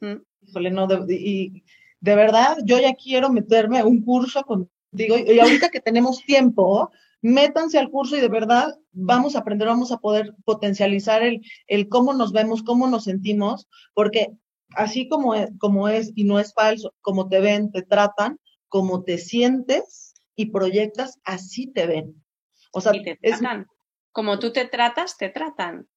Mm. 0.00 0.74
no, 0.74 0.88
y 1.08 1.62
de 2.00 2.14
verdad, 2.16 2.58
yo 2.64 2.80
ya 2.80 2.94
quiero 2.94 3.30
meterme 3.30 3.78
a 3.78 3.84
un 3.84 4.02
curso 4.02 4.42
contigo, 4.42 5.16
y 5.16 5.38
ahorita 5.38 5.68
que 5.68 5.78
tenemos 5.78 6.24
tiempo, 6.24 6.90
métanse 7.22 7.78
al 7.78 7.88
curso 7.88 8.16
y 8.16 8.20
de 8.20 8.28
verdad 8.28 8.74
vamos 8.90 9.36
a 9.36 9.38
aprender, 9.38 9.68
vamos 9.68 9.92
a 9.92 9.98
poder 9.98 10.34
potencializar 10.44 11.22
el, 11.22 11.40
el 11.68 11.88
cómo 11.88 12.14
nos 12.14 12.32
vemos, 12.32 12.64
cómo 12.64 12.88
nos 12.88 13.04
sentimos, 13.04 13.68
porque 13.94 14.36
así 14.74 15.08
como 15.08 15.34
es, 15.34 15.50
como 15.58 15.88
es 15.88 16.12
y 16.14 16.24
no 16.24 16.38
es 16.38 16.52
falso, 16.54 16.94
como 17.00 17.28
te 17.28 17.40
ven, 17.40 17.72
te 17.72 17.82
tratan, 17.82 18.38
como 18.68 19.02
te 19.04 19.18
sientes 19.18 20.14
y 20.36 20.46
proyectas, 20.46 21.18
así 21.24 21.66
te 21.66 21.86
ven. 21.86 22.24
O 22.72 22.80
sea, 22.80 22.92
te 22.92 23.16
tratan. 23.16 23.66
Como 24.12 24.38
tú 24.38 24.52
te 24.52 24.64
tratas, 24.64 25.16
te 25.16 25.28
tratan. 25.28 25.88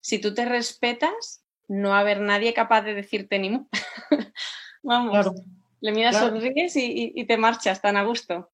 Si 0.00 0.18
tú 0.18 0.34
te 0.34 0.44
respetas, 0.44 1.44
no 1.68 1.90
va 1.90 1.98
a 1.98 2.00
haber 2.00 2.20
nadie 2.20 2.54
capaz 2.54 2.82
de 2.82 2.94
decirte 2.94 3.38
ni 3.38 3.66
Vamos. 4.82 5.32
Le 5.80 5.92
miras, 5.92 6.18
sonríes 6.18 6.74
y, 6.76 7.12
y, 7.14 7.24
te 7.26 7.36
marchas 7.36 7.80
tan 7.80 7.96
a 7.96 8.04
gusto. 8.04 8.50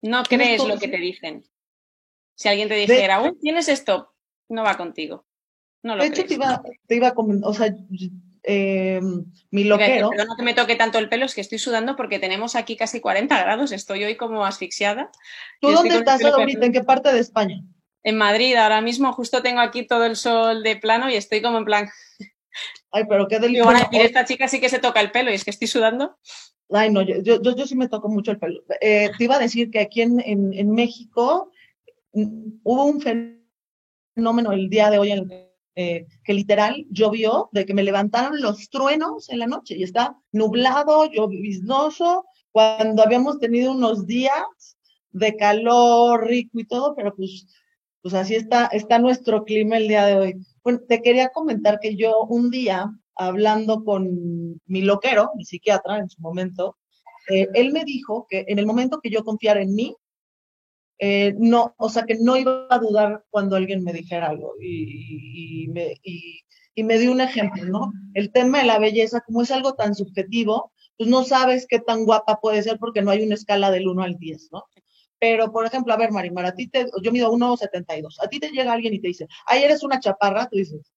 No 0.00 0.22
crees 0.22 0.64
lo 0.64 0.78
que 0.78 0.88
te 0.88 0.98
dicen. 0.98 1.44
Si 2.34 2.48
alguien 2.48 2.68
te 2.68 2.74
dijera, 2.74 3.20
uy, 3.20 3.36
tienes 3.40 3.68
esto, 3.68 4.14
no 4.48 4.62
va 4.62 4.76
contigo. 4.76 5.26
No 5.82 5.96
lo 5.96 6.02
de 6.02 6.08
hecho, 6.08 6.24
te 6.24 6.34
iba, 6.34 6.62
te 6.86 6.96
iba 6.96 7.08
a 7.08 7.14
comentar, 7.14 7.50
o 7.50 7.54
sea, 7.54 7.74
eh, 8.44 9.00
mi 9.50 9.64
loquero. 9.64 10.10
no 10.10 10.36
que 10.36 10.42
me 10.42 10.54
toque 10.54 10.76
tanto 10.76 10.98
el 10.98 11.08
pelo, 11.08 11.26
es 11.26 11.34
que 11.34 11.40
estoy 11.40 11.58
sudando 11.58 11.96
porque 11.96 12.18
tenemos 12.18 12.56
aquí 12.56 12.76
casi 12.76 13.00
40 13.00 13.38
grados, 13.40 13.72
estoy 13.72 14.04
hoy 14.04 14.16
como 14.16 14.44
asfixiada. 14.44 15.10
¿Tú 15.60 15.70
dónde 15.70 15.96
estás 15.96 16.24
ahorita? 16.24 16.66
¿En 16.66 16.72
qué 16.72 16.82
parte 16.82 17.12
de 17.12 17.20
España? 17.20 17.62
En 18.02 18.16
Madrid, 18.16 18.56
ahora 18.56 18.80
mismo 18.80 19.12
justo 19.12 19.42
tengo 19.42 19.60
aquí 19.60 19.86
todo 19.86 20.04
el 20.04 20.16
sol 20.16 20.62
de 20.62 20.76
plano 20.76 21.08
y 21.08 21.14
estoy 21.14 21.40
como 21.40 21.58
en 21.58 21.64
plan. 21.64 21.88
Ay, 22.90 23.04
pero 23.08 23.28
qué 23.28 23.38
delicioso. 23.38 23.72
esta 23.92 24.24
chica 24.24 24.48
sí 24.48 24.60
que 24.60 24.68
se 24.68 24.80
toca 24.80 25.00
el 25.00 25.12
pelo 25.12 25.30
y 25.30 25.34
es 25.34 25.44
que 25.44 25.50
estoy 25.50 25.68
sudando. 25.68 26.18
Ay, 26.70 26.90
no, 26.90 27.02
yo, 27.02 27.22
yo, 27.22 27.40
yo 27.40 27.66
sí 27.66 27.76
me 27.76 27.88
toco 27.88 28.08
mucho 28.08 28.30
el 28.32 28.38
pelo. 28.38 28.62
Eh, 28.80 29.10
te 29.16 29.24
iba 29.24 29.36
a 29.36 29.38
decir 29.38 29.70
que 29.70 29.80
aquí 29.80 30.02
en, 30.02 30.20
en, 30.20 30.70
México 30.72 31.50
mm, 32.12 32.60
hubo 32.62 32.84
un 32.84 33.00
fenómeno 33.00 34.52
el 34.52 34.68
día 34.68 34.90
de 34.90 34.98
hoy 34.98 35.12
en, 35.12 35.51
eh, 35.74 36.06
que 36.24 36.34
literal 36.34 36.86
llovió, 36.90 37.48
de 37.52 37.64
que 37.64 37.74
me 37.74 37.82
levantaron 37.82 38.40
los 38.40 38.68
truenos 38.68 39.28
en 39.30 39.38
la 39.38 39.46
noche 39.46 39.76
y 39.76 39.82
está 39.82 40.16
nublado, 40.30 41.10
lloviznoso, 41.10 42.26
cuando 42.50 43.02
habíamos 43.02 43.38
tenido 43.38 43.72
unos 43.72 44.06
días 44.06 44.76
de 45.10 45.36
calor 45.36 46.26
rico 46.26 46.60
y 46.60 46.66
todo, 46.66 46.94
pero 46.94 47.14
pues, 47.14 47.46
pues 48.02 48.14
así 48.14 48.34
está, 48.34 48.66
está 48.66 48.98
nuestro 48.98 49.44
clima 49.44 49.78
el 49.78 49.88
día 49.88 50.06
de 50.06 50.16
hoy. 50.16 50.34
Bueno, 50.62 50.80
te 50.86 51.00
quería 51.00 51.30
comentar 51.30 51.78
que 51.80 51.96
yo 51.96 52.24
un 52.24 52.50
día 52.50 52.90
hablando 53.14 53.84
con 53.84 54.60
mi 54.66 54.82
loquero, 54.82 55.30
mi 55.36 55.44
psiquiatra 55.44 55.98
en 55.98 56.08
su 56.08 56.20
momento, 56.20 56.76
eh, 57.30 57.48
él 57.54 57.72
me 57.72 57.84
dijo 57.84 58.26
que 58.28 58.44
en 58.48 58.58
el 58.58 58.66
momento 58.66 59.00
que 59.02 59.10
yo 59.10 59.24
confiara 59.24 59.62
en 59.62 59.74
mí, 59.74 59.94
eh, 61.04 61.34
no, 61.36 61.74
o 61.78 61.88
sea, 61.88 62.04
que 62.04 62.14
no 62.14 62.36
iba 62.36 62.68
a 62.70 62.78
dudar 62.78 63.24
cuando 63.28 63.56
alguien 63.56 63.82
me 63.82 63.92
dijera 63.92 64.28
algo. 64.28 64.54
Y, 64.60 65.66
me, 65.72 65.96
y, 66.04 66.44
me 66.84 66.96
dio 66.96 67.10
un 67.10 67.20
ejemplo, 67.20 67.64
¿no? 67.64 67.92
El 68.14 68.30
tema 68.30 68.58
de 68.58 68.66
la 68.66 68.78
belleza, 68.78 69.20
como 69.26 69.42
es 69.42 69.50
algo 69.50 69.74
tan 69.74 69.96
subjetivo, 69.96 70.70
pues 70.96 71.10
no 71.10 71.24
sabes 71.24 71.66
qué 71.68 71.80
tan 71.80 72.04
guapa 72.04 72.38
puede 72.40 72.62
ser 72.62 72.78
porque 72.78 73.02
no 73.02 73.10
hay 73.10 73.24
una 73.24 73.34
escala 73.34 73.72
del 73.72 73.88
1 73.88 74.00
al 74.00 74.16
10, 74.16 74.50
¿no? 74.52 74.62
Pero, 75.18 75.50
por 75.50 75.66
ejemplo, 75.66 75.92
a 75.92 75.96
ver, 75.96 76.12
Marimar, 76.12 76.46
a 76.46 76.54
ti 76.54 76.68
te, 76.68 76.86
yo 77.02 77.10
mido 77.10 77.32
1,72, 77.32 78.22
a 78.22 78.28
ti 78.28 78.38
te 78.38 78.50
llega 78.50 78.72
alguien 78.72 78.94
y 78.94 79.00
te 79.00 79.08
dice, 79.08 79.26
ay, 79.46 79.64
eres 79.64 79.82
una 79.82 79.98
chaparra, 79.98 80.48
tú 80.48 80.56
dices, 80.56 80.92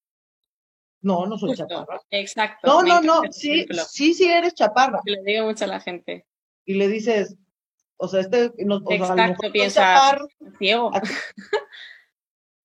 no, 1.01 1.25
no 1.25 1.35
soy 1.39 1.55
chaparra. 1.55 1.99
Exacto. 2.11 2.67
No, 2.67 2.83
no, 2.83 3.01
no, 3.01 3.23
sí, 3.31 3.65
sí, 3.87 4.13
sí 4.13 4.25
eres 4.25 4.53
chaparra. 4.53 4.99
Le 5.05 5.23
digo 5.23 5.47
mucho 5.47 5.65
a 5.65 5.67
la 5.67 5.79
gente. 5.79 6.27
Y 6.63 6.75
le 6.75 6.89
dices, 6.89 7.35
o 7.97 8.07
sea, 8.07 8.21
este, 8.21 8.51
no, 8.65 8.77
o 8.77 8.91
Exacto, 8.91 9.51
piensa 9.51 10.17
ciego. 10.57 10.91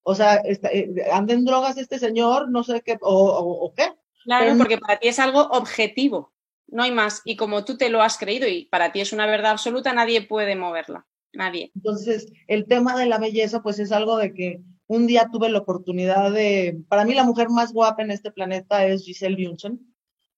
O 0.03 0.15
sea, 0.15 0.37
está, 0.37 0.71
eh, 0.71 0.93
anda 1.13 1.35
en 1.35 1.45
drogas 1.45 1.77
este 1.77 1.99
señor, 1.99 2.51
no 2.51 2.65
sé 2.65 2.81
qué, 2.83 2.99
o, 3.01 3.73
qué. 3.77 3.93
Claro, 4.25 4.57
porque 4.57 4.79
para 4.79 4.99
ti 4.99 5.09
es 5.09 5.19
algo 5.19 5.41
objetivo, 5.41 6.33
no 6.67 6.83
hay 6.83 6.91
más. 6.91 7.23
Y 7.25 7.37
como 7.37 7.65
tú 7.65 7.77
te 7.77 7.91
lo 7.91 8.03
has 8.03 8.19
creído 8.19 8.49
y 8.49 8.65
para 8.67 8.93
ti 8.93 9.01
es 9.01 9.13
una 9.13 9.27
verdad 9.27 9.53
absoluta, 9.53 9.93
nadie 9.93 10.23
puede 10.23 10.57
moverla. 10.57 11.07
Nadie. 11.33 11.71
Entonces, 11.77 12.33
el 12.49 12.67
tema 12.67 12.97
de 12.99 13.07
la 13.07 13.19
belleza, 13.19 13.63
pues 13.63 13.79
es 13.79 13.93
algo 13.93 14.17
de 14.17 14.35
que 14.35 14.61
un 14.89 15.07
día 15.07 15.29
tuve 15.31 15.49
la 15.49 15.61
oportunidad 15.61 16.33
de, 16.33 16.83
para 16.89 17.05
mí 17.05 17.15
la 17.15 17.23
mujer 17.23 17.49
más 17.49 17.73
guapa 17.73 18.03
en 18.03 18.11
este 18.11 18.33
planeta 18.33 18.85
es 18.87 19.05
Giselle 19.05 19.37
Bündchen. 19.37 19.90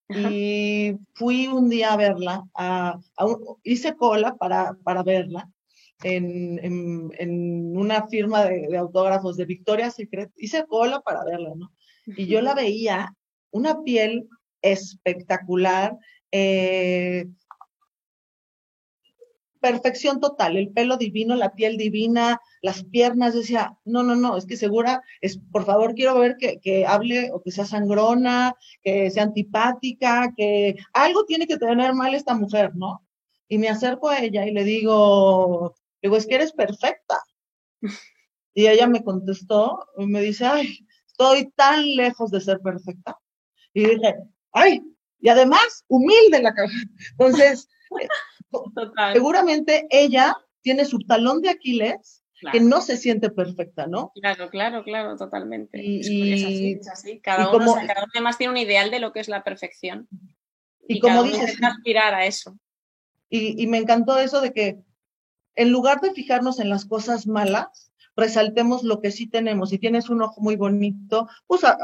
Y 0.09 0.93
fui 1.15 1.47
un 1.47 1.71
día 1.71 1.93
a 1.93 1.97
verla, 1.97 2.45
a, 2.55 2.99
hice 3.63 3.95
cola 3.95 4.35
para, 4.37 4.77
para 4.85 5.03
verla 5.03 5.49
en, 6.03 6.59
en, 7.19 7.77
una 7.77 8.07
firma 8.09 8.45
de, 8.45 8.77
autógrafos 8.77 9.37
de 9.37 9.45
Victoria's 9.45 9.95
Secret, 9.95 10.31
hice 10.37 10.65
cola 10.67 11.01
para 11.01 11.25
verla, 11.25 11.53
¿no? 11.57 11.73
Y 12.07 12.27
yo 12.27 12.43
la 12.43 12.55
veía, 12.55 13.15
una 13.51 13.83
piel 13.83 14.29
espectacular, 14.61 15.97
eh, 16.31 17.27
perfección 19.63 20.21
total, 20.21 20.57
el 20.57 20.73
pelo 20.73 20.97
divino, 20.97 21.37
la 21.37 21.55
piel 21.55 21.77
divina, 21.77 22.41
las 22.61 22.85
piernas, 22.85 23.33
decía, 23.33 23.79
no, 23.85 24.03
no, 24.03 24.17
no, 24.17 24.37
es 24.37 24.45
que 24.45 24.57
segura, 24.57 25.03
es, 25.21 25.39
por 25.53 25.65
favor, 25.65 25.95
quiero 25.95 26.19
ver 26.19 26.37
que, 26.37 26.59
que, 26.61 26.85
hable 26.85 27.31
o 27.33 27.41
que 27.41 27.53
sea 27.53 27.65
sangrona, 27.65 28.55
que 28.83 29.11
sea 29.11 29.23
antipática, 29.23 30.35
que 30.37 30.77
algo 30.93 31.25
tiene 31.25 31.47
que 31.47 31.57
tener 31.57 31.95
mal 31.95 32.15
esta 32.15 32.35
mujer, 32.35 32.73
¿no? 32.75 33.07
Y 33.49 33.59
me 33.59 33.69
acerco 33.69 34.09
a 34.09 34.19
ella 34.19 34.47
y 34.47 34.53
le 34.53 34.65
digo, 34.65 35.75
digo, 36.03 36.17
es 36.17 36.27
que 36.27 36.35
eres 36.35 36.53
perfecta. 36.53 37.23
Y 38.55 38.67
ella 38.67 38.87
me 38.87 39.03
contestó, 39.03 39.87
y 39.97 40.07
me 40.07 40.21
dice, 40.21 40.45
ay, 40.45 40.87
estoy 41.07 41.51
tan 41.53 41.87
lejos 41.97 42.31
de 42.31 42.41
ser 42.41 42.59
perfecta. 42.61 43.17
Y 43.73 43.87
dije, 43.87 44.17
ay, 44.53 44.83
y 45.21 45.29
además, 45.29 45.85
humilde 45.89 46.43
la 46.43 46.53
cabeza. 46.53 46.85
Entonces, 47.13 47.69
seguramente 49.13 49.87
ella 49.91 50.37
tiene 50.61 50.85
su 50.85 50.99
talón 51.01 51.41
de 51.43 51.51
Aquiles 51.51 52.23
que 52.51 52.61
no 52.61 52.81
se 52.81 52.97
siente 52.97 53.31
perfecta, 53.31 53.87
¿no? 53.87 54.13
Claro, 54.17 54.51
claro, 54.51 54.83
claro, 54.83 55.17
totalmente. 55.17 55.81
Y, 55.81 56.73
es, 56.75 56.89
así, 56.89 57.21
Cada, 57.21 57.55
uno, 57.55 57.77
además 58.13 58.37
tiene 58.37 58.53
un 58.53 58.57
ideal 58.57 58.91
de 58.91 58.99
lo 58.99 59.13
que 59.13 59.21
es 59.21 59.29
la 59.29 59.45
perfección. 59.45 60.09
Y, 60.89 60.99
como 60.99 61.23
dices, 61.23 61.57
aspirar 61.63 62.15
a 62.15 62.27
eso. 62.27 62.59
Y, 63.29 63.63
y 63.63 63.67
me 63.69 63.79
encantó 63.79 64.19
eso 64.19 64.41
de 64.41 64.53
que 64.53 64.83
en 65.55 65.71
lugar 65.71 66.01
de 66.01 66.13
fijarnos 66.13 66.59
en 66.59 66.69
las 66.69 66.85
cosas 66.85 67.27
malas, 67.27 67.93
resaltemos 68.17 68.83
lo 68.83 69.01
que 69.01 69.11
sí 69.11 69.27
tenemos. 69.27 69.71
Si 69.71 69.79
tienes 69.79 70.11
un 70.11 70.23
ojo 70.23 70.41
muy 70.41 70.57
bonito, 70.57 71.29
usa 71.47 71.77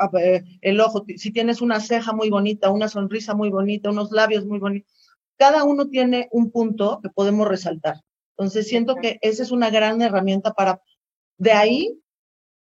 el 0.61 0.81
ojo. 0.81 1.05
Si 1.17 1.31
tienes 1.31 1.61
una 1.61 1.81
ceja 1.81 2.13
muy 2.13 2.31
bonita, 2.31 2.71
una 2.71 2.89
sonrisa 2.89 3.35
muy 3.35 3.51
bonita, 3.51 3.91
unos 3.91 4.11
labios 4.13 4.45
muy 4.45 4.59
bonitos, 4.59 4.93
cada 5.39 5.65
uno 5.65 5.89
tiene 5.89 6.29
un 6.33 6.51
punto 6.51 7.01
que 7.03 7.09
podemos 7.11 7.49
resaltar. 7.49 8.03
Entonces 8.37 8.69
siento 8.69 8.97
que 8.97 9.19
esa 9.23 9.43
es 9.43 9.51
una 9.51 9.71
gran 9.71 10.03
herramienta 10.03 10.53
para, 10.53 10.81
de 11.39 11.53
ahí, 11.53 12.01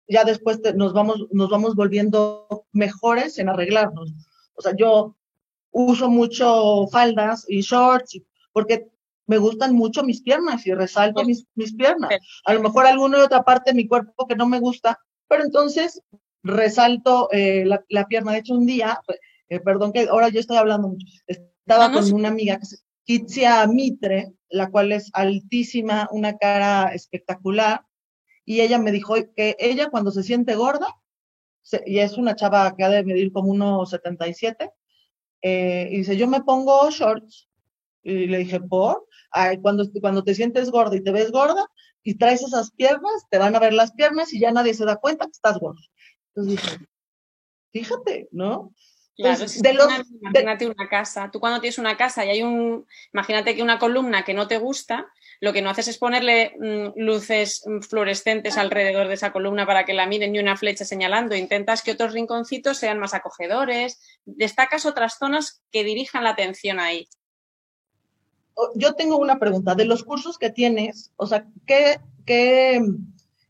ya 0.08 0.24
después 0.24 0.60
nos, 0.76 0.94
vamos, 0.94 1.28
nos 1.32 1.50
vamos 1.50 1.76
volviendo 1.76 2.66
mejores 2.72 3.38
en 3.38 3.50
arreglarnos. 3.50 4.14
O 4.54 4.62
sea, 4.62 4.76
yo 4.76 5.16
uso 5.72 6.10
mucho 6.10 6.88
faldas 6.92 7.46
y 7.48 7.62
shorts 7.62 8.22
porque 8.52 8.88
me 9.28 9.38
gustan 9.38 9.74
mucho 9.74 10.04
mis 10.04 10.22
piernas 10.22 10.68
y 10.68 10.74
resalto 10.74 11.24
mis, 11.24 11.46
mis 11.56 11.74
piernas. 11.76 12.12
A 12.46 12.54
lo 12.54 12.62
mejor 12.62 12.86
alguna 12.86 13.24
otra 13.24 13.44
parte 13.44 13.72
de 13.72 13.78
mi 13.78 13.88
cuerpo 13.88 14.28
que 14.28 14.36
no 14.36 14.48
me 14.48 14.60
gusta, 14.60 15.00
pero 15.28 15.44
entonces 15.44 16.02
resalto 16.44 17.30
eh, 17.32 17.64
la, 17.66 17.84
la, 17.90 18.08
pierna. 18.08 18.34
De 18.34 18.40
hecho, 18.40 18.56
un 18.56 18.66
día, 18.66 19.00
eh, 19.48 19.60
perdón 19.60 19.94
que 19.94 20.08
ahora 20.10 20.30
yo 20.30 20.40
estoy 20.40 20.58
hablando 20.58 20.90
mucho, 20.90 21.06
estaba 21.72 21.94
con 21.94 22.14
una 22.14 22.28
amiga 22.28 22.58
que 22.58 22.66
se 22.66 22.78
Kitsia 23.04 23.66
Mitre, 23.68 24.34
la 24.50 24.70
cual 24.70 24.92
es 24.92 25.10
altísima, 25.14 26.08
una 26.12 26.38
cara 26.38 26.94
espectacular, 26.94 27.86
y 28.46 28.62
ella 28.62 28.78
me 28.78 28.92
dijo 28.92 29.16
que 29.36 29.56
ella 29.60 29.90
cuando 29.90 30.12
se 30.12 30.24
siente 30.24 30.56
gorda, 30.56 30.88
y 31.86 32.00
es 32.00 32.18
una 32.18 32.36
chava 32.36 32.76
que 32.76 32.84
ha 32.84 32.90
de 32.90 33.04
medir 33.04 33.32
como 33.32 33.54
1,77, 33.54 34.72
eh, 35.42 35.90
y 35.92 35.98
dice, 35.98 36.16
yo 36.16 36.28
me 36.28 36.44
pongo 36.44 36.90
shorts, 36.92 37.50
y 38.04 38.28
le 38.28 38.40
dije, 38.40 38.60
¿por? 38.60 39.08
cuando, 39.62 39.90
cuando 40.00 40.24
te 40.24 40.36
sientes 40.36 40.70
gorda 40.72 40.96
y 40.96 41.04
te 41.04 41.12
ves 41.12 41.32
gorda 41.32 41.66
y 42.04 42.16
traes 42.16 42.42
esas 42.42 42.72
piernas, 42.72 43.28
te 43.30 43.38
van 43.38 43.56
a 43.56 43.60
ver 43.60 43.74
las 43.74 43.92
piernas 43.94 44.34
y 44.34 44.40
ya 44.40 44.52
nadie 44.52 44.74
se 44.74 44.86
da 44.86 44.98
cuenta 44.98 45.26
que 45.26 45.32
estás 45.32 45.60
gorda. 45.60 45.82
Entonces 46.34 46.62
dije, 46.62 46.86
fíjate, 47.72 48.28
¿no? 48.32 48.74
Claro, 49.18 49.46
de 49.46 49.74
los, 49.74 49.88
imagínate 50.22 50.68
una 50.68 50.88
casa. 50.90 51.30
Tú 51.32 51.40
cuando 51.40 51.60
tienes 51.60 51.78
una 51.78 51.98
casa 51.98 52.26
y 52.26 52.30
hay 52.30 52.44
un, 52.44 52.88
imagínate 53.14 53.56
que 53.56 53.62
una 53.62 53.78
columna 53.78 54.24
que 54.24 54.34
no 54.34 54.48
te 54.48 54.58
gusta, 54.58 55.08
lo 55.42 55.54
que 55.54 55.62
no 55.62 55.70
haces 55.70 55.90
es 55.90 55.98
ponerle 55.98 56.56
mm, 56.60 57.00
luces 57.00 57.64
mm, 57.66 57.82
fluorescentes 57.82 58.58
alrededor 58.58 59.08
de 59.08 59.16
esa 59.16 59.32
columna 59.32 59.66
para 59.66 59.86
que 59.86 59.94
la 59.94 60.08
miren 60.08 60.36
y 60.36 60.40
una 60.40 60.58
flecha 60.58 60.86
señalando. 60.86 61.36
Intentas 61.36 61.84
que 61.84 61.92
otros 61.92 62.14
rinconcitos 62.14 62.78
sean 62.78 63.00
más 63.00 63.14
acogedores. 63.14 64.00
Destacas 64.26 64.86
otras 64.86 65.18
zonas 65.18 65.62
que 65.72 65.84
dirijan 65.84 66.24
la 66.24 66.32
atención 66.32 66.80
ahí 66.80 67.08
yo 68.76 68.94
tengo 68.94 69.18
una 69.18 69.40
pregunta. 69.40 69.76
De 69.76 69.86
los 69.86 70.04
cursos 70.04 70.38
que 70.38 70.50
tienes, 70.50 71.12
o 71.16 71.28
sea, 71.28 71.48
¿qué, 71.66 72.00
qué, 72.26 72.82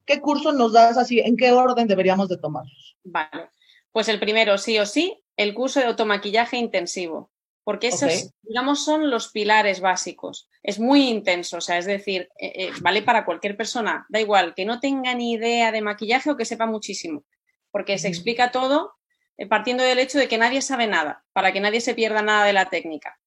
qué 0.05 0.21
curso 0.21 0.51
nos 0.51 0.73
das 0.73 0.97
así? 0.97 1.19
¿En 1.19 1.37
qué 1.37 1.51
orden 1.51 1.87
deberíamos 1.87 2.29
de 2.29 2.37
tomarlos? 2.37 2.97
Vale. 3.03 3.49
Pues 3.91 4.07
el 4.07 4.19
primero, 4.19 4.57
sí 4.57 4.79
o 4.79 4.85
sí, 4.85 5.20
el 5.37 5.53
curso 5.53 5.79
de 5.79 5.87
automaquillaje 5.87 6.57
intensivo, 6.57 7.31
porque 7.63 7.87
esos, 7.87 8.31
digamos, 8.41 8.83
son 8.83 9.09
los 9.09 9.31
pilares 9.31 9.79
básicos. 9.79 10.49
Es 10.63 10.79
muy 10.79 11.07
intenso, 11.07 11.57
o 11.57 11.61
sea, 11.61 11.77
es 11.77 11.85
decir, 11.85 12.29
eh, 12.39 12.53
eh, 12.55 12.71
vale 12.81 13.01
para 13.01 13.25
cualquier 13.25 13.55
persona, 13.55 14.05
da 14.09 14.19
igual, 14.19 14.53
que 14.55 14.65
no 14.65 14.79
tenga 14.79 15.13
ni 15.13 15.33
idea 15.33 15.71
de 15.71 15.81
maquillaje 15.81 16.31
o 16.31 16.37
que 16.37 16.45
sepa 16.45 16.65
muchísimo, 16.65 17.23
porque 17.71 17.97
se 17.97 18.07
explica 18.07 18.51
todo 18.51 18.95
eh, 19.37 19.47
partiendo 19.47 19.83
del 19.83 19.99
hecho 19.99 20.17
de 20.17 20.27
que 20.27 20.37
nadie 20.37 20.61
sabe 20.61 20.87
nada, 20.87 21.23
para 21.33 21.53
que 21.53 21.59
nadie 21.59 21.81
se 21.81 21.93
pierda 21.93 22.21
nada 22.21 22.45
de 22.45 22.53
la 22.53 22.69
técnica 22.69 23.17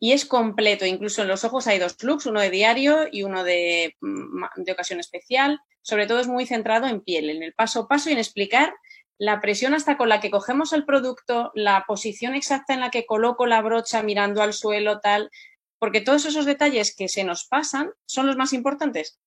y 0.00 0.12
es 0.12 0.24
completo. 0.24 0.86
Incluso 0.86 1.22
en 1.22 1.28
los 1.28 1.44
ojos 1.44 1.66
hay 1.66 1.78
dos 1.78 2.02
looks, 2.02 2.26
uno 2.26 2.40
de 2.40 2.50
diario 2.50 3.06
y 3.12 3.22
uno 3.22 3.44
de, 3.44 3.96
mm, 4.00 4.44
de, 4.56 4.72
ocasión 4.72 4.98
especial. 4.98 5.60
Sobre 5.82 6.06
todo 6.06 6.20
es 6.20 6.26
muy 6.26 6.46
centrado 6.46 6.88
en 6.88 7.02
piel, 7.02 7.30
en 7.30 7.42
el 7.42 7.52
paso 7.52 7.80
a 7.80 7.88
paso 7.88 8.08
y 8.08 8.14
en 8.14 8.18
explicar 8.18 8.74
la 9.20 9.42
presión 9.42 9.74
hasta 9.74 9.98
con 9.98 10.08
la 10.08 10.18
que 10.18 10.30
cogemos 10.30 10.72
el 10.72 10.86
producto, 10.86 11.52
la 11.54 11.84
posición 11.86 12.34
exacta 12.34 12.72
en 12.72 12.80
la 12.80 12.90
que 12.90 13.04
coloco 13.04 13.44
la 13.44 13.60
brocha 13.60 14.02
mirando 14.02 14.40
al 14.40 14.54
suelo, 14.54 15.00
tal, 15.00 15.30
porque 15.78 16.00
todos 16.00 16.24
esos 16.24 16.46
detalles 16.46 16.96
que 16.96 17.06
se 17.06 17.22
nos 17.22 17.44
pasan 17.44 17.92
son 18.06 18.26
los 18.26 18.38
más 18.38 18.54
importantes. 18.54 19.20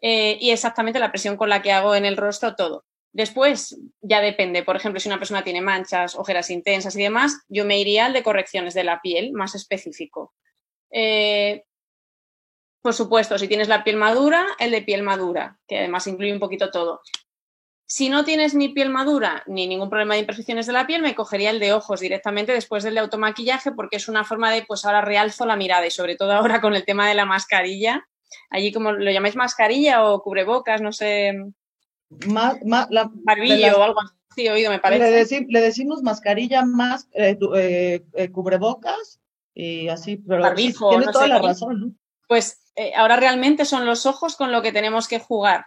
Eh, 0.00 0.38
y 0.40 0.52
exactamente 0.52 0.98
la 0.98 1.10
presión 1.10 1.36
con 1.36 1.50
la 1.50 1.60
que 1.60 1.70
hago 1.70 1.94
en 1.94 2.06
el 2.06 2.16
rostro 2.16 2.56
todo. 2.56 2.86
Después, 3.12 3.78
ya 4.00 4.22
depende, 4.22 4.62
por 4.62 4.76
ejemplo, 4.76 4.98
si 5.00 5.10
una 5.10 5.18
persona 5.18 5.44
tiene 5.44 5.60
manchas, 5.60 6.16
ojeras 6.16 6.48
intensas 6.48 6.96
y 6.96 7.02
demás, 7.02 7.42
yo 7.48 7.66
me 7.66 7.78
iría 7.78 8.06
al 8.06 8.14
de 8.14 8.22
correcciones 8.22 8.72
de 8.72 8.84
la 8.84 9.02
piel, 9.02 9.32
más 9.32 9.54
específico. 9.54 10.32
Eh, 10.90 11.64
por 12.80 12.94
supuesto, 12.94 13.36
si 13.36 13.48
tienes 13.48 13.68
la 13.68 13.84
piel 13.84 13.96
madura, 13.96 14.46
el 14.58 14.70
de 14.70 14.80
piel 14.80 15.02
madura, 15.02 15.58
que 15.68 15.80
además 15.80 16.06
incluye 16.06 16.32
un 16.32 16.40
poquito 16.40 16.70
todo. 16.70 17.02
Si 17.92 18.08
no 18.08 18.24
tienes 18.24 18.54
ni 18.54 18.68
piel 18.68 18.88
madura 18.88 19.42
ni 19.48 19.66
ningún 19.66 19.90
problema 19.90 20.14
de 20.14 20.20
imperfecciones 20.20 20.66
de 20.66 20.72
la 20.72 20.86
piel, 20.86 21.02
me 21.02 21.16
cogería 21.16 21.50
el 21.50 21.58
de 21.58 21.72
ojos 21.72 21.98
directamente 21.98 22.52
después 22.52 22.84
del 22.84 22.94
de 22.94 23.00
automaquillaje 23.00 23.72
porque 23.72 23.96
es 23.96 24.06
una 24.06 24.22
forma 24.22 24.52
de, 24.52 24.62
pues 24.62 24.84
ahora 24.84 25.00
realzo 25.00 25.44
la 25.44 25.56
mirada 25.56 25.84
y 25.84 25.90
sobre 25.90 26.14
todo 26.14 26.30
ahora 26.32 26.60
con 26.60 26.76
el 26.76 26.84
tema 26.84 27.08
de 27.08 27.16
la 27.16 27.24
mascarilla. 27.24 28.06
Allí 28.48 28.72
como 28.72 28.92
lo 28.92 29.10
llamáis 29.10 29.34
mascarilla 29.34 30.04
o 30.04 30.22
cubrebocas, 30.22 30.80
no 30.80 30.92
sé 30.92 31.34
la, 32.10 33.10
barbillo 33.12 33.76
o 33.76 33.82
algo 33.82 34.00
así, 34.30 34.48
oído, 34.48 34.70
me 34.70 34.78
parece. 34.78 35.44
Le, 35.48 35.60
decimos 35.60 36.04
mascarilla 36.04 36.64
más 36.64 37.08
eh, 37.12 37.36
eh, 37.56 38.04
eh, 38.14 38.30
cubrebocas 38.30 39.18
y 39.52 39.88
así, 39.88 40.16
pero 40.16 40.54
tiene 40.54 41.08
toda 41.12 41.26
la 41.26 41.40
razón, 41.40 41.98
Pues 42.28 42.62
ahora 42.94 43.16
realmente 43.16 43.64
son 43.64 43.84
los 43.84 44.06
ojos 44.06 44.36
con 44.36 44.52
lo 44.52 44.62
que 44.62 44.70
tenemos 44.70 45.08
que 45.08 45.18
jugar. 45.18 45.64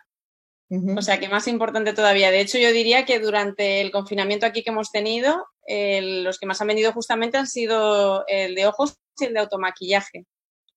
O 0.97 1.01
sea, 1.01 1.19
que 1.19 1.29
más 1.29 1.47
importante 1.47 1.93
todavía. 1.93 2.31
De 2.31 2.41
hecho, 2.41 2.57
yo 2.57 2.71
diría 2.71 3.05
que 3.05 3.19
durante 3.19 3.81
el 3.81 3.91
confinamiento 3.91 4.45
aquí 4.45 4.63
que 4.63 4.71
hemos 4.71 4.91
tenido, 4.91 5.45
los 5.67 6.39
que 6.39 6.45
más 6.45 6.62
han 6.62 6.67
venido 6.67 6.91
justamente 6.93 7.38
han 7.38 7.47
sido 7.47 8.25
el 8.27 8.55
de 8.55 8.67
ojos 8.67 8.97
y 9.19 9.25
el 9.25 9.33
de 9.33 9.39
automaquillaje. 9.41 10.25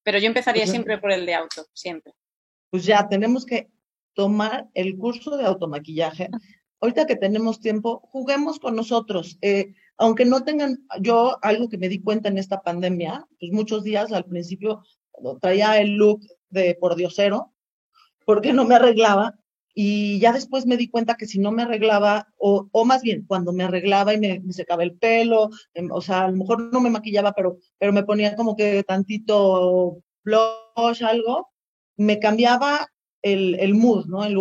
Pero 0.03 0.19
yo 0.19 0.27
empezaría 0.27 0.63
pues 0.63 0.71
siempre 0.71 0.99
por 0.99 1.13
el 1.13 1.27
de 1.27 1.35
auto, 1.35 1.67
siempre. 1.73 2.13
Pues 2.71 2.85
ya, 2.85 3.09
tenemos 3.09 3.47
que 3.47 3.71
tomar 4.15 4.69
el 4.75 4.97
curso 4.97 5.37
de 5.37 5.45
automaquillaje. 5.45 6.31
Ahorita 6.81 7.07
que 7.07 7.17
tenemos 7.17 7.61
tiempo, 7.61 8.01
juguemos 8.13 8.59
con 8.59 8.77
nosotros. 8.77 9.39
Eh, 9.41 9.75
aunque 9.99 10.25
no 10.25 10.45
tengan, 10.45 10.87
yo 11.01 11.39
algo 11.43 11.69
que 11.69 11.79
me 11.79 11.89
di 11.89 12.03
cuenta 12.03 12.29
en 12.29 12.39
esta 12.39 12.61
pandemia, 12.63 13.27
pues 13.41 13.53
muchos 13.53 13.83
días 13.83 14.13
al 14.13 14.27
principio 14.27 14.83
traía 15.41 15.81
el 15.81 15.97
look 15.97 16.21
de 16.51 16.77
por 16.79 16.97
diosero, 16.97 17.53
porque 18.25 18.53
no 18.53 18.65
me 18.65 18.75
arreglaba, 18.75 19.39
y 19.79 20.19
ya 20.21 20.33
después 20.33 20.65
me 20.65 20.79
di 20.79 20.89
cuenta 20.89 21.17
que 21.17 21.27
si 21.27 21.39
no 21.39 21.53
me 21.53 21.65
arreglaba, 21.65 22.29
o, 22.39 22.67
o 22.73 22.85
más 22.87 23.03
bien 23.03 23.27
cuando 23.27 23.53
me 23.53 23.65
arreglaba 23.65 24.15
y 24.15 24.19
me, 24.19 24.43
secaba 24.55 24.83
el 24.83 24.97
pelo, 24.97 25.51
em, 25.75 25.91
o 25.93 26.01
sea, 26.01 26.25
a 26.25 26.31
lo 26.31 26.37
mejor 26.39 26.73
no 26.73 26.81
me 26.81 26.89
maquillaba, 26.89 27.33
pero, 27.33 27.59
pero 27.79 27.93
me 27.93 28.03
ponía 28.03 28.35
como 28.37 28.57
que 28.57 28.83
tantito 28.85 29.99
blush, 30.25 31.05
algo, 31.05 31.51
me 31.97 32.19
cambiaba 32.19 32.89
el, 33.21 33.57
el 33.61 33.75
mood, 33.75 34.07
¿no? 34.07 34.25
El, 34.25 34.37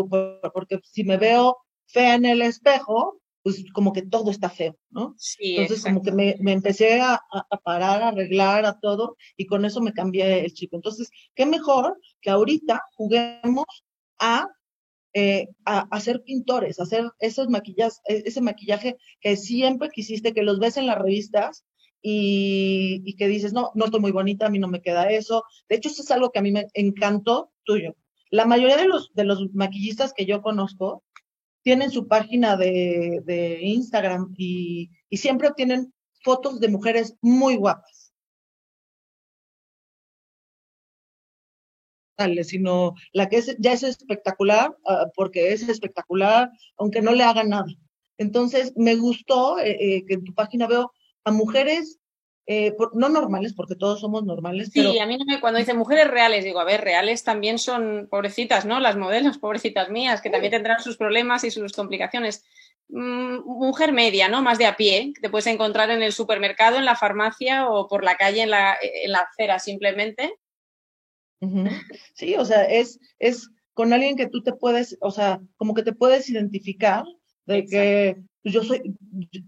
porque 0.54 0.80
si 0.84 1.04
me 1.04 1.18
veo 1.18 1.58
fea 1.86 2.16
en 2.16 2.26
el 2.26 2.42
espejo, 2.42 3.20
pues 3.44 3.62
como 3.74 3.92
que 3.92 4.04
todo 4.04 4.32
está 4.32 4.50
feo, 4.50 4.78
¿no? 4.90 5.16
Sí, 5.18 5.58
Entonces 5.58 5.84
como 5.84 6.02
que 6.02 6.14
me, 6.14 6.38
me 6.40 6.54
empecé 6.54 7.02
a, 7.02 7.14
a, 7.14 7.58
parar, 7.58 8.02
a 8.02 8.08
arreglar, 8.08 8.66
a 8.66 8.80
todo, 8.80 9.18
y 9.36 9.46
con 9.48 9.66
eso 9.66 9.82
me 9.82 9.92
cambié 9.92 10.46
el 10.46 10.54
chip. 10.54 10.74
Entonces, 10.74 11.10
qué 11.36 11.46
mejor 11.46 12.00
que 12.22 12.30
ahorita 12.30 12.82
juguemos 12.96 13.66
a, 14.18 14.48
eh, 15.18 15.48
a, 15.64 15.88
hacer 15.92 16.24
pintores, 16.24 16.78
hacer 16.78 17.10
esos 17.20 17.48
maquillajes, 17.48 18.02
e, 18.06 18.24
ese 18.26 18.42
maquillaje 18.42 18.98
que 19.22 19.38
siempre 19.38 19.88
quisiste, 19.90 20.34
que 20.34 20.44
los 20.44 20.60
ves 20.60 20.76
en 20.76 20.88
las 20.88 20.98
revistas 20.98 21.64
y, 22.02 23.16
que 23.16 23.30
dices, 23.30 23.54
no, 23.54 23.72
no 23.76 23.86
estoy 23.86 24.02
muy 24.02 24.12
bonita, 24.12 24.48
a 24.48 24.50
mí 24.50 24.60
no 24.60 24.68
me 24.68 24.82
queda 24.82 25.10
eso. 25.10 25.46
De 25.70 25.78
hecho, 25.78 25.88
eso 25.88 26.02
es 26.02 26.12
algo 26.12 26.32
que 26.32 26.40
a 26.40 26.42
mí 26.42 26.52
me 26.52 26.68
encantó 26.74 27.54
tuyo. 27.64 27.96
La 28.30 28.46
mayoría 28.46 28.76
de 28.76 28.90
los, 28.90 29.14
de 29.14 29.24
los 29.24 29.54
maquillistas 29.54 30.12
que 30.12 30.26
yo 30.26 30.42
conozco 30.42 31.02
tienen 31.64 31.92
su 31.92 32.10
página 32.10 32.58
de, 32.58 33.22
de 33.24 33.60
Instagram 33.62 34.34
y, 34.38 34.90
y 35.10 35.16
siempre 35.16 35.48
obtienen 35.48 35.94
fotos 36.26 36.60
de 36.60 36.68
mujeres 36.68 37.16
muy 37.22 37.56
guapas. 37.56 37.95
Sino 42.44 42.94
la 43.12 43.30
que 43.30 43.38
es, 43.38 43.56
ya 43.60 43.74
es 43.74 43.84
espectacular, 43.84 44.70
uh, 44.86 45.10
porque 45.16 45.54
es 45.54 45.68
espectacular, 45.68 46.50
aunque 46.78 47.02
no 47.02 47.12
le 47.14 47.24
hagan 47.24 47.50
nada. 47.50 47.66
Entonces, 48.18 48.74
me 48.76 48.96
gustó 48.96 49.60
eh, 49.60 49.78
eh, 49.80 50.06
que 50.08 50.16
en 50.16 50.24
tu 50.24 50.34
página 50.34 50.68
veo 50.68 50.92
a 51.24 51.32
mujeres 51.32 52.00
eh, 52.48 52.74
por, 52.74 52.96
no 52.96 53.10
normales, 53.10 53.54
porque 53.54 53.76
todos 53.76 54.00
somos 54.00 54.24
normales. 54.24 54.70
Sí, 54.72 54.82
pero... 54.82 55.02
a 55.02 55.06
mí 55.06 55.18
cuando 55.42 55.60
dicen 55.60 55.78
mujeres 55.78 56.08
reales, 56.08 56.44
digo, 56.44 56.60
a 56.60 56.64
ver, 56.64 56.82
reales 56.82 57.24
también 57.24 57.58
son 57.58 58.08
pobrecitas, 58.10 58.66
¿no? 58.66 58.80
Las 58.80 58.98
modelos, 58.98 59.38
pobrecitas 59.40 59.90
mías, 59.90 60.22
que 60.22 60.30
también 60.30 60.52
tendrán 60.52 60.80
sus 60.82 60.98
problemas 60.98 61.44
y 61.44 61.52
sus 61.52 61.74
complicaciones. 61.74 62.46
Mm, 62.88 63.40
mujer 63.46 63.94
media, 63.94 64.30
¿no? 64.30 64.44
Más 64.44 64.60
de 64.60 64.68
a 64.68 64.78
pie, 64.78 65.12
que 65.16 65.22
te 65.22 65.30
puedes 65.30 65.48
encontrar 65.48 65.90
en 65.90 66.04
el 66.04 66.14
supermercado, 66.14 66.78
en 66.78 66.86
la 66.86 66.96
farmacia 66.96 67.68
o 67.68 67.88
por 67.88 68.04
la 68.04 68.16
calle, 68.16 68.44
en 68.44 68.52
la, 68.52 68.78
en 68.82 69.12
la 69.12 69.20
acera 69.20 69.58
simplemente. 69.58 70.36
Uh 71.42 71.48
-huh. 71.48 71.82
Sí, 72.14 72.36
o 72.36 72.46
sea, 72.46 72.64
es, 72.64 73.00
es 73.20 73.50
con 73.74 73.94
alguien 73.94 74.16
que 74.16 74.28
tú 74.28 74.42
te 74.42 74.54
puedes, 74.54 74.98
o 75.02 75.12
sea, 75.12 75.42
como 75.58 75.74
que 75.74 75.84
te 75.84 75.94
puedes 75.94 76.30
identificar 76.30 77.04
de 77.46 77.58
Exacto. 77.58 77.70
que 77.72 78.24
pues, 78.42 78.54
yo 78.54 78.64
soy, 78.64 78.96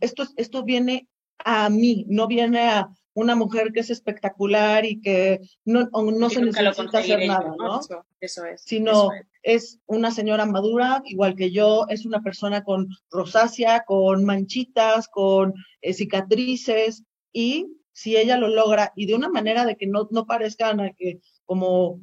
esto, 0.01 0.25
esto 0.35 0.63
viene 0.63 1.07
a 1.45 1.69
mí, 1.69 2.05
no 2.09 2.27
viene 2.27 2.67
a 2.67 2.89
una 3.13 3.35
mujer 3.35 3.71
que 3.73 3.79
es 3.79 3.89
espectacular 3.89 4.85
y 4.85 5.01
que 5.01 5.39
no, 5.65 5.89
no 5.91 6.29
se 6.29 6.41
necesita 6.41 6.99
hacer 6.99 7.27
nada, 7.27 7.55
¿no? 7.57 7.79
Eso, 7.79 8.05
eso 8.19 8.45
es. 8.45 8.61
Sino 8.61 8.91
eso 8.91 9.11
es. 9.41 9.63
es. 9.63 9.79
una 9.87 10.11
señora 10.11 10.45
madura, 10.45 11.01
igual 11.05 11.35
que 11.35 11.49
yo, 11.51 11.85
es 11.89 12.05
una 12.05 12.21
persona 12.21 12.63
con 12.63 12.87
rosácea, 13.09 13.85
con 13.87 14.23
manchitas, 14.23 15.07
con 15.07 15.55
eh, 15.81 15.93
cicatrices, 15.93 17.05
y 17.33 17.65
si 17.91 18.17
ella 18.17 18.37
lo 18.37 18.49
logra, 18.49 18.93
y 18.95 19.07
de 19.07 19.15
una 19.15 19.29
manera 19.29 19.65
de 19.65 19.77
que 19.77 19.87
no, 19.87 20.07
no 20.11 20.27
parezcan 20.27 20.93
que 20.95 21.19
como, 21.47 21.99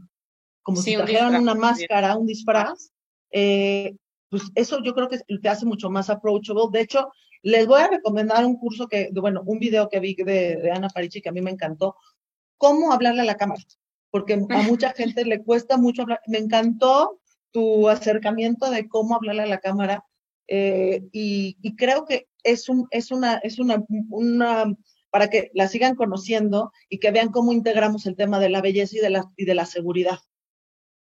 como 0.63 0.79
sí, 0.79 0.91
si 0.91 0.97
trajeran 0.97 1.37
un 1.37 1.43
una 1.43 1.55
máscara, 1.55 2.17
un 2.17 2.27
disfraz, 2.27 2.91
eh, 3.31 3.95
pues 4.29 4.43
eso 4.57 4.83
yo 4.83 4.95
creo 4.95 5.09
que 5.09 5.19
te 5.19 5.49
hace 5.49 5.65
mucho 5.65 5.91
más 5.91 6.11
approachable. 6.11 6.65
De 6.73 6.81
hecho, 6.81 7.09
les 7.43 7.69
voy 7.69 7.81
a 7.81 7.89
recomendar 7.89 8.45
un 8.45 8.57
curso 8.57 8.89
que, 8.89 9.11
bueno, 9.13 9.43
un 9.47 9.61
video 9.61 9.89
que 9.89 10.01
vi 10.01 10.17
de, 10.17 10.57
de 10.57 10.71
Ana 10.73 10.89
Parici 10.89 11.21
que 11.21 11.29
a 11.29 11.33
mí 11.33 11.41
me 11.41 11.53
encantó, 11.53 11.95
cómo 12.57 12.93
hablarle 12.93 13.21
a 13.21 13.27
la 13.27 13.37
cámara, 13.37 13.63
porque 14.11 14.33
a 14.33 14.63
mucha 14.63 14.93
gente 14.97 15.25
le 15.25 15.45
cuesta 15.45 15.77
mucho 15.77 16.03
hablar. 16.03 16.21
Me 16.27 16.39
encantó 16.39 17.21
tu 17.53 17.89
acercamiento 17.89 18.71
de 18.71 18.89
cómo 18.89 19.15
hablarle 19.15 19.43
a 19.43 19.47
la 19.47 19.61
cámara 19.61 20.05
eh, 20.49 21.03
y, 21.13 21.57
y, 21.63 21.77
creo 21.77 22.05
que 22.05 22.29
es, 22.43 22.69
un, 22.69 22.87
es, 22.91 23.11
una, 23.11 23.37
es 23.37 23.59
una, 23.59 23.83
una, 24.11 24.65
para 25.15 25.31
que 25.31 25.53
la 25.55 25.69
sigan 25.69 25.95
conociendo 25.95 26.73
y 26.89 26.99
que 26.99 27.13
vean 27.13 27.31
cómo 27.31 27.53
integramos 27.53 28.05
el 28.07 28.17
tema 28.17 28.41
de 28.41 28.49
la 28.49 28.61
belleza 28.61 28.97
y 28.97 28.99
de 28.99 29.11
la, 29.11 29.31
y 29.37 29.45
de 29.45 29.55
la 29.55 29.65
seguridad. 29.65 30.19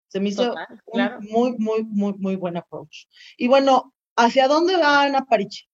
Se 0.08 0.18
me 0.18 0.30
hizo 0.30 0.48
Total, 0.48 0.82
claro. 0.92 1.18
un 1.20 1.26
muy, 1.28 1.54
muy, 1.58 1.84
muy, 1.84 2.14
muy 2.14 2.34
buen 2.34 2.56
approach. 2.56 3.06
Y 3.36 3.46
bueno, 3.46 3.94
¿hacia 4.16 4.48
dónde 4.48 4.76
va 4.76 5.02
Ana 5.02 5.26
Parici? 5.26 5.68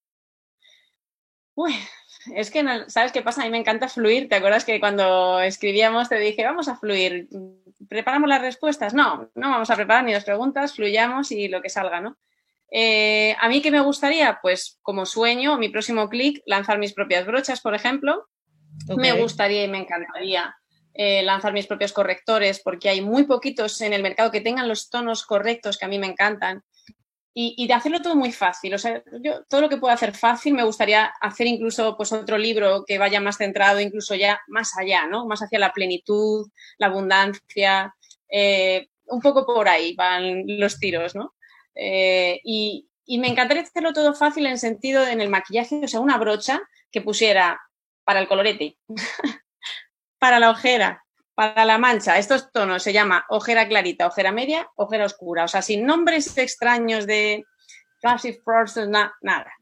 Uy, 1.55 1.73
es 2.35 2.51
que, 2.51 2.63
no, 2.63 2.91
¿sabes 2.91 3.11
qué 3.11 3.23
pasa? 3.23 3.41
A 3.41 3.47
mí 3.47 3.51
me 3.51 3.57
encanta 3.57 3.89
fluir. 3.89 4.29
¿Te 4.29 4.35
acuerdas 4.35 4.67
que 4.67 4.81
cuando 4.81 5.41
escribíamos 5.41 6.11
te 6.11 6.19
dije, 6.19 6.45
vamos 6.45 6.69
a 6.69 6.77
fluir? 6.77 7.31
¿Preparamos 7.89 8.29
las 8.29 8.43
respuestas? 8.43 8.93
No, 8.93 9.31
no 9.35 9.49
vamos 9.49 9.71
a 9.71 9.77
preparar 9.77 10.05
ni 10.05 10.13
las 10.13 10.27
preguntas, 10.27 10.75
fluyamos 10.75 11.33
y 11.33 11.49
lo 11.49 11.63
que 11.63 11.71
salga, 11.71 12.03
¿no? 12.03 12.19
Eh, 12.71 13.37
a 13.41 13.49
mí, 13.49 13.63
¿qué 13.63 13.71
me 13.71 13.81
gustaría? 13.81 14.39
Pues 14.43 14.79
como 14.83 15.07
sueño, 15.07 15.59
mi 15.59 15.69
próximo 15.69 16.09
clic, 16.09 16.43
lanzar 16.47 16.79
mis 16.79 16.93
propias 16.93 17.27
brochas, 17.27 17.61
por 17.61 17.75
ejemplo. 17.75 18.29
Okay. 18.85 18.97
Me 18.97 19.13
gustaría 19.21 19.65
y 19.65 19.69
me 19.69 19.79
encantaría 19.79 20.55
eh, 20.93 21.23
lanzar 21.23 21.53
mis 21.53 21.67
propios 21.67 21.93
correctores 21.93 22.61
porque 22.63 22.89
hay 22.89 23.01
muy 23.01 23.25
poquitos 23.25 23.81
en 23.81 23.93
el 23.93 24.03
mercado 24.03 24.31
que 24.31 24.41
tengan 24.41 24.69
los 24.69 24.91
tonos 24.91 25.25
correctos 25.25 25.79
que 25.79 25.85
a 25.85 25.89
mí 25.89 25.99
me 25.99 26.07
encantan 26.07 26.63
y, 27.33 27.55
y, 27.59 27.67
de 27.67 27.75
hacerlo 27.75 28.01
todo 28.01 28.17
muy 28.17 28.33
fácil. 28.33 28.73
O 28.73 28.79
sea, 28.79 29.03
yo 29.21 29.45
todo 29.45 29.61
lo 29.61 29.69
que 29.69 29.77
pueda 29.77 29.93
hacer 29.93 30.15
fácil 30.15 30.55
me 30.55 30.65
gustaría 30.65 31.13
hacer 31.21 31.47
incluso 31.47 31.95
pues 31.95 32.13
otro 32.13 32.39
libro 32.39 32.85
que 32.87 32.97
vaya 32.97 33.21
más 33.21 33.37
centrado, 33.37 33.79
incluso 33.79 34.15
ya 34.15 34.41
más 34.49 34.77
allá, 34.79 35.07
¿no? 35.07 35.27
Más 35.27 35.43
hacia 35.43 35.59
la 35.59 35.73
plenitud, 35.73 36.47
la 36.79 36.87
abundancia, 36.87 37.95
eh, 38.31 38.89
un 39.09 39.21
poco 39.21 39.45
por 39.45 39.69
ahí 39.69 39.95
van 39.95 40.45
los 40.47 40.79
tiros, 40.79 41.15
¿no? 41.15 41.35
Eh, 41.77 42.41
y, 42.43 42.89
y, 43.05 43.19
me 43.19 43.29
encantaría 43.29 43.63
hacerlo 43.63 43.93
todo 43.93 44.15
fácil 44.15 44.47
en 44.47 44.59
sentido 44.59 45.07
en 45.07 45.21
el 45.21 45.29
maquillaje, 45.29 45.85
o 45.85 45.89
sea, 45.89 46.01
una 46.01 46.19
brocha 46.19 46.63
que 46.91 47.03
pusiera 47.03 47.61
para 48.05 48.21
el 48.21 48.29
colorete, 48.29 48.79
para 50.19 50.41
la 50.41 50.51
ojera, 50.51 51.05
para 51.37 51.67
la 51.67 51.77
mancha, 51.77 52.17
estos 52.17 52.51
tonos 52.51 52.83
se 52.83 52.95
llama 52.95 53.27
ojera 53.29 53.69
clarita, 53.69 54.07
ojera 54.07 54.33
media, 54.33 54.71
ojera 54.75 55.05
oscura. 55.05 55.45
O 55.45 55.49
sea, 55.49 55.61
sin 55.61 55.85
nombres 55.85 56.37
extraños 56.39 57.07
de 57.07 57.45
classic 58.01 58.43
person, 58.43 58.91
na, 58.91 59.15
nada. 59.21 59.53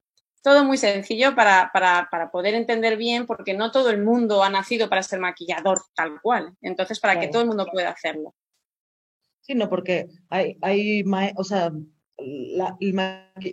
Todo 0.40 0.64
muy 0.64 0.76
sencillo 0.76 1.34
para, 1.34 1.70
para, 1.72 2.06
para, 2.12 2.30
poder 2.30 2.54
entender 2.54 2.96
bien, 2.96 3.26
porque 3.26 3.54
no 3.54 3.72
todo 3.72 3.90
el 3.90 4.00
mundo 4.00 4.44
ha 4.44 4.50
nacido 4.50 4.88
para 4.88 5.02
ser 5.02 5.18
maquillador 5.18 5.80
tal 5.96 6.20
cual. 6.22 6.54
Entonces, 6.60 7.00
para 7.00 7.14
claro. 7.14 7.26
que 7.26 7.32
todo 7.32 7.42
el 7.42 7.48
mundo 7.48 7.66
pueda 7.66 7.90
hacerlo. 7.90 8.34
Sí, 9.40 9.54
no, 9.54 9.68
porque 9.68 10.06
hay, 10.30 10.56
hay 10.62 11.02
o 11.36 11.42
sea, 11.42 11.72
la, 12.18 12.76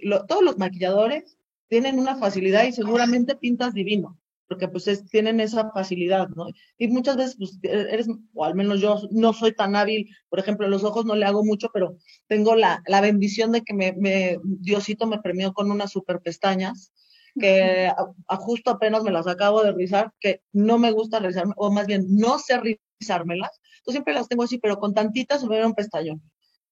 lo, 0.04 0.26
todos 0.26 0.43
los 0.43 0.58
maquilladores 0.58 1.38
tienen 1.67 2.00
una 2.00 2.15
facilidad 2.17 2.65
y 2.65 2.74
seguramente 2.74 3.36
pintas 3.36 3.74
divino 3.74 4.17
porque 4.52 4.67
pues 4.67 4.86
es, 4.89 5.06
tienen 5.08 5.39
esa 5.39 5.71
facilidad, 5.71 6.28
¿no? 6.36 6.47
Y 6.78 6.89
muchas 6.89 7.15
veces, 7.15 7.38
pues 7.38 7.58
eres, 7.63 8.08
o 8.34 8.43
al 8.43 8.54
menos 8.54 8.82
yo 8.82 9.00
no 9.10 9.32
soy 9.32 9.56
tan 9.56 9.78
hábil, 9.78 10.13
por 10.28 10.39
ejemplo, 10.39 10.67
los 10.67 10.84
ojos 10.84 11.06
no 11.06 11.15
le 11.15 11.24
hago 11.24 11.45
mucho, 11.45 11.69
pero 11.74 11.95
tengo 12.28 12.54
la, 12.58 12.84
la 12.86 13.00
bendición 13.00 13.54
de 13.54 13.62
que 13.62 13.74
me, 13.74 13.93
me, 13.93 14.39
Diosito 14.43 15.08
me 15.08 15.21
premió 15.21 15.54
con 15.54 15.71
unas 15.71 15.91
super 15.91 16.19
pestañas, 16.19 16.91
que 17.39 17.88
a, 17.88 17.95
a 18.28 18.36
justo 18.36 18.71
apenas 18.71 19.04
me 19.04 19.12
las 19.12 19.26
acabo 19.26 19.63
de 19.63 19.71
rizar, 19.71 20.12
que 20.19 20.41
no 20.52 20.78
me 20.78 20.91
gusta 20.91 21.19
rizarme, 21.19 21.54
o 21.56 21.71
más 21.71 21.88
bien 21.88 22.06
no 22.10 22.38
sé 22.38 22.60
rizármelas, 23.00 23.62
yo 23.88 23.93
siempre 23.93 24.13
las 24.13 24.28
tengo 24.28 24.43
así, 24.43 24.58
pero 24.58 24.80
con 24.80 24.93
tantitas 24.93 25.39
subir 25.39 25.65
un 25.65 25.76
pestañón. 25.76 26.21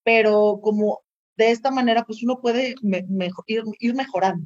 Pero 0.04 0.60
como 0.62 0.99
de 1.39 1.52
esta 1.52 1.71
manera, 1.71 2.04
pues 2.04 2.21
uno 2.21 2.41
puede 2.41 2.75
me, 2.82 3.06
ir, 3.47 3.63
ir 3.80 3.95
mejorando. 3.95 4.45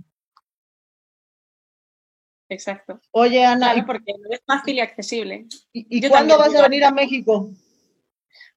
Exacto. 2.49 2.99
Oye, 3.11 3.43
Ana. 3.43 3.73
Claro, 3.73 3.87
porque 3.87 4.13
es 4.29 4.41
fácil 4.45 4.75
y 4.75 4.79
accesible. 4.79 5.47
¿Y, 5.71 5.97
y 5.97 6.07
cuándo 6.07 6.37
vas 6.37 6.55
a 6.55 6.61
venir 6.61 6.85
a 6.85 6.91
México? 6.91 7.49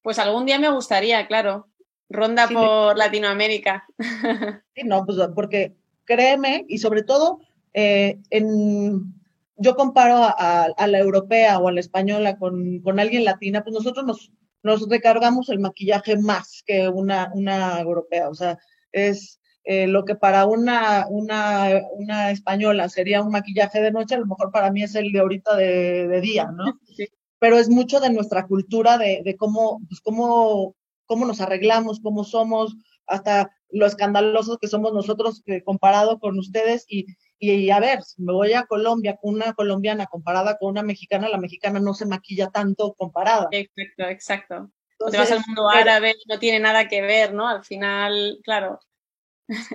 Pues 0.02 0.18
algún 0.18 0.44
día 0.44 0.58
me 0.58 0.70
gustaría, 0.70 1.26
claro. 1.26 1.68
Ronda 2.10 2.46
sí, 2.46 2.54
por 2.54 2.92
sí. 2.92 2.98
Latinoamérica. 2.98 3.84
Sí, 4.74 4.82
no, 4.84 5.06
pues 5.06 5.16
porque 5.34 5.74
créeme, 6.04 6.66
y 6.68 6.76
sobre 6.76 7.02
todo, 7.02 7.40
eh, 7.72 8.18
en, 8.28 9.14
yo 9.56 9.74
comparo 9.74 10.16
a, 10.16 10.34
a, 10.36 10.64
a, 10.64 10.86
la 10.86 10.98
europea 10.98 11.58
o 11.58 11.68
a 11.68 11.72
la 11.72 11.80
española 11.80 12.36
con, 12.36 12.80
con 12.80 13.00
alguien 13.00 13.24
latina, 13.24 13.64
pues 13.64 13.72
nosotros 13.72 14.04
nos, 14.04 14.30
nos 14.62 14.88
recargamos 14.88 15.48
el 15.48 15.60
maquillaje 15.60 16.16
más 16.16 16.62
que 16.66 16.88
una, 16.88 17.30
una 17.34 17.80
europea. 17.80 18.28
O 18.28 18.34
sea, 18.34 18.58
es 18.92 19.40
eh, 19.64 19.86
lo 19.86 20.04
que 20.04 20.14
para 20.14 20.46
una, 20.46 21.06
una, 21.08 21.82
una, 21.92 22.30
española 22.30 22.88
sería 22.88 23.22
un 23.22 23.32
maquillaje 23.32 23.80
de 23.80 23.92
noche, 23.92 24.14
a 24.14 24.18
lo 24.18 24.26
mejor 24.26 24.50
para 24.52 24.70
mí 24.70 24.82
es 24.82 24.94
el 24.94 25.12
de 25.12 25.18
ahorita 25.18 25.56
de, 25.56 26.06
de 26.08 26.20
día, 26.20 26.50
¿no? 26.52 26.64
Sí. 26.96 27.08
Pero 27.38 27.58
es 27.58 27.68
mucho 27.68 28.00
de 28.00 28.10
nuestra 28.10 28.46
cultura, 28.46 28.96
de, 28.96 29.22
de 29.24 29.36
cómo, 29.36 29.80
pues 29.88 30.00
cómo, 30.00 30.74
cómo 31.04 31.26
nos 31.26 31.40
arreglamos, 31.40 32.00
cómo 32.00 32.24
somos, 32.24 32.76
hasta 33.06 33.50
lo 33.70 33.86
escandalosos 33.86 34.58
que 34.58 34.68
somos 34.68 34.92
nosotros 34.92 35.42
eh, 35.46 35.62
comparado 35.62 36.18
con 36.18 36.38
ustedes. 36.38 36.86
Y, 36.88 37.06
y, 37.38 37.70
a 37.70 37.80
ver, 37.80 38.02
si 38.02 38.22
me 38.22 38.32
voy 38.32 38.54
a 38.54 38.64
Colombia 38.64 39.16
con 39.20 39.34
una 39.34 39.52
colombiana 39.52 40.06
comparada 40.06 40.56
con 40.56 40.70
una 40.70 40.82
mexicana, 40.82 41.28
la 41.28 41.38
mexicana 41.38 41.80
no 41.80 41.92
se 41.92 42.06
maquilla 42.06 42.48
tanto 42.48 42.94
comparada. 42.94 43.48
Exacto, 43.50 44.04
exacto. 44.04 44.70
te 45.10 45.18
vas 45.18 45.30
al 45.30 45.42
mundo 45.46 45.68
árabe, 45.68 46.14
no 46.28 46.38
tiene 46.38 46.60
nada 46.60 46.88
que 46.88 47.02
ver, 47.02 47.34
¿no? 47.34 47.48
Al 47.48 47.64
final, 47.64 48.38
claro. 48.42 48.80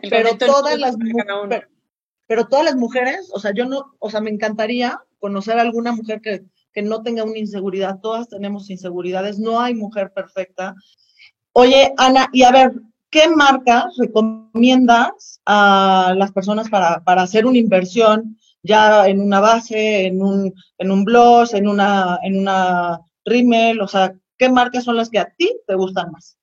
Pero 0.09 0.37
todas 0.37 0.77
las 0.79 0.97
mujeres, 0.97 1.67
pero 2.27 2.47
todas 2.47 2.65
las 2.65 2.75
mujeres, 2.75 3.29
o 3.33 3.39
sea, 3.39 3.51
yo 3.53 3.65
no, 3.65 3.95
o 3.99 4.09
sea, 4.09 4.21
me 4.21 4.31
encantaría 4.31 4.99
conocer 5.19 5.57
a 5.59 5.61
alguna 5.61 5.91
mujer 5.91 6.21
que, 6.21 6.43
que 6.73 6.81
no 6.81 7.03
tenga 7.03 7.23
una 7.23 7.37
inseguridad. 7.37 7.99
Todas 8.01 8.27
tenemos 8.27 8.69
inseguridades, 8.69 9.37
no 9.37 9.61
hay 9.61 9.75
mujer 9.75 10.11
perfecta. 10.13 10.75
Oye, 11.53 11.93
Ana, 11.97 12.27
y 12.31 12.43
a 12.43 12.51
ver, 12.51 12.71
¿qué 13.11 13.27
marcas 13.27 13.93
recomiendas 13.97 15.41
a 15.45 16.13
las 16.17 16.31
personas 16.31 16.69
para, 16.69 17.03
para 17.03 17.23
hacer 17.23 17.45
una 17.45 17.57
inversión 17.57 18.37
ya 18.63 19.07
en 19.07 19.19
una 19.19 19.39
base, 19.39 20.05
en 20.05 20.21
un, 20.21 20.53
en 20.77 20.91
un 20.91 21.05
en 21.53 21.67
una, 21.67 22.19
en 22.23 22.39
una 22.39 22.99
rímel? 23.25 23.81
O 23.81 23.87
sea, 23.87 24.13
¿qué 24.37 24.49
marcas 24.49 24.85
son 24.85 24.95
las 24.95 25.09
que 25.09 25.19
a 25.19 25.29
ti 25.37 25.53
te 25.67 25.75
gustan 25.75 26.11
más? 26.11 26.37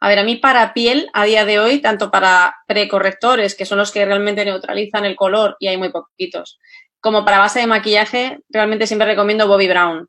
A 0.00 0.08
ver, 0.08 0.18
a 0.18 0.24
mí 0.24 0.36
para 0.36 0.74
piel, 0.74 1.08
a 1.14 1.24
día 1.24 1.46
de 1.46 1.58
hoy, 1.58 1.80
tanto 1.80 2.10
para 2.10 2.56
precorrectores, 2.66 3.54
que 3.54 3.64
son 3.64 3.78
los 3.78 3.90
que 3.90 4.04
realmente 4.04 4.44
neutralizan 4.44 5.06
el 5.06 5.16
color, 5.16 5.56
y 5.58 5.68
hay 5.68 5.78
muy 5.78 5.90
poquitos, 5.90 6.58
como 7.00 7.24
para 7.24 7.38
base 7.38 7.60
de 7.60 7.66
maquillaje, 7.66 8.40
realmente 8.50 8.86
siempre 8.86 9.06
recomiendo 9.06 9.48
Bobbi 9.48 9.68
Brown. 9.68 10.08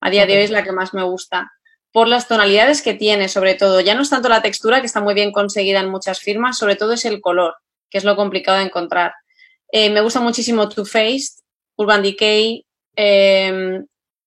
A 0.00 0.10
día 0.10 0.26
de 0.26 0.36
hoy 0.36 0.42
es 0.44 0.50
la 0.50 0.64
que 0.64 0.72
más 0.72 0.94
me 0.94 1.02
gusta. 1.02 1.52
Por 1.96 2.08
las 2.08 2.28
tonalidades 2.28 2.82
que 2.82 2.92
tiene, 2.92 3.26
sobre 3.26 3.54
todo. 3.54 3.80
Ya 3.80 3.94
no 3.94 4.02
es 4.02 4.10
tanto 4.10 4.28
la 4.28 4.42
textura, 4.42 4.80
que 4.80 4.86
está 4.86 5.00
muy 5.00 5.14
bien 5.14 5.32
conseguida 5.32 5.80
en 5.80 5.88
muchas 5.88 6.20
firmas, 6.20 6.58
sobre 6.58 6.76
todo 6.76 6.92
es 6.92 7.06
el 7.06 7.22
color, 7.22 7.54
que 7.88 7.96
es 7.96 8.04
lo 8.04 8.16
complicado 8.16 8.58
de 8.58 8.64
encontrar. 8.64 9.14
Eh, 9.72 9.88
me 9.88 10.02
gusta 10.02 10.20
muchísimo 10.20 10.68
Too 10.68 10.84
Faced, 10.84 11.40
Urban 11.76 12.02
Decay, 12.02 12.66
eh, 12.96 13.80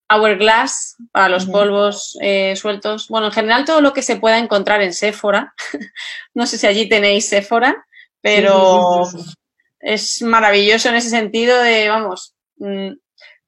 Hourglass 0.09 0.95
para 1.11 1.29
los 1.29 1.45
polvos 1.45 2.17
eh, 2.23 2.55
sueltos. 2.55 3.07
Bueno, 3.07 3.27
en 3.27 3.33
general 3.33 3.65
todo 3.65 3.81
lo 3.81 3.93
que 3.93 4.01
se 4.01 4.15
pueda 4.15 4.39
encontrar 4.39 4.81
en 4.81 4.91
Sephora. 4.95 5.53
no 6.33 6.47
sé 6.47 6.57
si 6.57 6.65
allí 6.65 6.89
tenéis 6.89 7.29
Sephora, 7.29 7.85
pero 8.19 9.07
es 9.79 10.23
maravilloso 10.23 10.89
en 10.89 10.95
ese 10.95 11.11
sentido 11.11 11.61
de, 11.61 11.87
vamos, 11.87 12.33
mm, 12.57 12.93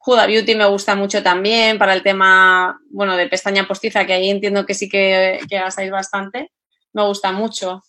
Huda 0.06 0.26
Beauty 0.26 0.56
me 0.56 0.66
gusta 0.66 0.95
mucho 0.95 1.22
también 1.22 1.78
para 1.78 1.93
el 1.93 2.04
tema, 2.04 2.80
bueno, 2.89 3.16
de 3.16 3.28
pestaña 3.28 3.68
postiza, 3.68 4.06
que 4.06 4.14
ahí 4.14 4.30
entiendo 4.30 4.66
que 4.66 4.74
sí 4.74 4.89
que, 4.89 5.39
que 5.49 5.60
gastáis 5.60 5.91
bastante. 5.91 6.52
Me 6.93 7.04
gusta 7.04 7.32
mucho. 7.32 7.84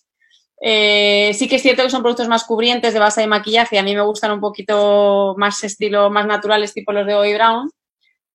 Eh, 0.61 1.31
sí 1.33 1.47
que 1.47 1.55
es 1.57 1.61
cierto 1.61 1.83
que 1.83 1.89
son 1.89 2.03
productos 2.03 2.27
más 2.27 2.45
cubrientes 2.45 2.93
de 2.93 2.99
base 2.99 3.21
de 3.21 3.27
maquillaje 3.27 3.77
a 3.77 3.83
mí 3.83 3.93
me 3.95 4.01
gustan 4.01 4.31
un 4.31 4.39
poquito 4.39 5.35
más 5.37 5.63
estilo, 5.63 6.09
más 6.09 6.25
naturales, 6.25 6.73
tipo 6.73 6.93
los 6.93 7.05
de 7.05 7.15
Bobbi 7.15 7.33
Brown 7.33 7.69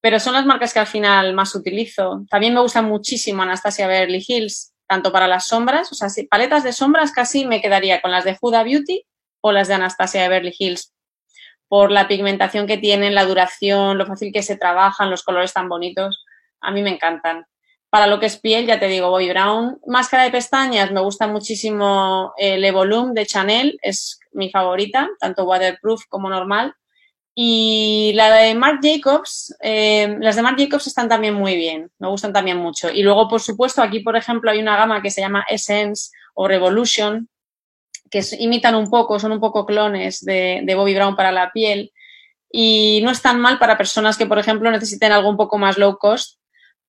pero 0.01 0.21
son 0.21 0.35
las 0.35 0.47
marcas 0.47 0.73
que 0.73 0.79
al 0.79 0.87
final 0.87 1.35
más 1.35 1.55
utilizo. 1.55 2.25
También 2.31 2.55
me 2.55 2.61
gusta 2.61 2.83
muchísimo 2.83 3.43
Anastasia 3.43 3.87
Beverly 3.87 4.25
Hills, 4.27 4.73
tanto 4.87 5.13
para 5.13 5.29
las 5.29 5.47
sombras, 5.47 5.91
o 5.93 5.95
sea, 5.95 6.09
si, 6.09 6.25
paletas 6.25 6.65
de 6.65 6.73
sombras 6.73 7.13
casi 7.13 7.45
me 7.47 7.61
quedaría 7.61 8.01
con 8.01 8.11
las 8.11 8.25
de 8.25 8.37
Huda 8.41 8.63
Beauty 8.63 9.05
o 9.41 9.53
las 9.53 9.69
de 9.69 9.75
Anastasia 9.75 10.29
Beverly 10.29 10.55
Hills, 10.57 10.93
por 11.69 11.91
la 11.91 12.09
pigmentación 12.09 12.67
que 12.67 12.79
tienen, 12.79 13.15
la 13.15 13.25
duración, 13.25 13.99
lo 13.99 14.07
fácil 14.07 14.33
que 14.33 14.43
se 14.43 14.57
trabajan, 14.57 15.11
los 15.11 15.23
colores 15.23 15.53
tan 15.53 15.69
bonitos, 15.69 16.25
a 16.61 16.71
mí 16.71 16.83
me 16.83 16.91
encantan. 16.91 17.47
Para 17.91 18.07
lo 18.07 18.21
que 18.21 18.27
es 18.27 18.39
piel, 18.39 18.67
ya 18.67 18.79
te 18.79 18.89
digo, 18.89 19.11
Bobbi 19.11 19.31
Brown. 19.31 19.81
Máscara 19.87 20.25
de 20.25 20.31
pestañas, 20.31 20.91
me 20.93 21.01
gusta 21.01 21.27
muchísimo 21.27 22.35
el 22.37 22.65
Evolume 22.65 23.13
de 23.15 23.25
Chanel, 23.25 23.79
es 23.83 24.21
mi 24.33 24.51
favorita, 24.51 25.09
tanto 25.19 25.45
waterproof 25.45 26.05
como 26.09 26.29
normal. 26.29 26.75
Y 27.35 28.13
la 28.15 28.35
de 28.35 28.55
Marc 28.55 28.81
Jacobs, 28.83 29.57
eh, 29.63 30.17
las 30.21 30.37
de 30.37 30.43
Marc 30.43 30.59
Jacobs 30.59 30.87
están 30.87 31.09
también 31.09 31.35
muy 31.35 31.57
bien, 31.57 31.91
me 31.99 32.09
gustan 32.09 32.33
también 32.33 32.57
mucho. 32.57 32.91
Y 32.91 33.03
luego, 33.03 33.29
por 33.29 33.41
supuesto, 33.41 33.81
aquí, 33.81 34.01
por 34.01 34.17
ejemplo, 34.17 34.51
hay 34.51 34.59
una 34.59 34.77
gama 34.77 35.01
que 35.01 35.11
se 35.11 35.21
llama 35.21 35.47
Essence 35.49 36.11
o 36.35 36.49
Revolution, 36.49 37.29
que 38.11 38.23
imitan 38.39 38.75
un 38.75 38.91
poco, 38.91 39.19
son 39.19 39.33
un 39.33 39.41
poco 39.41 39.67
clones 39.67 40.25
de, 40.25 40.75
Bobbi 40.77 40.95
Brown 40.95 41.17
para 41.17 41.33
la 41.33 41.53
piel. 41.53 41.93
Y 42.51 43.01
no 43.03 43.11
es 43.11 43.21
tan 43.21 43.41
mal 43.41 43.59
para 43.59 43.77
personas 43.77 44.17
que, 44.17 44.27
por 44.27 44.39
ejemplo, 44.39 44.71
necesiten 44.71 45.13
algo 45.13 45.29
un 45.29 45.37
poco 45.37 45.59
más 45.59 45.77
low 45.77 45.99
cost, 45.99 46.39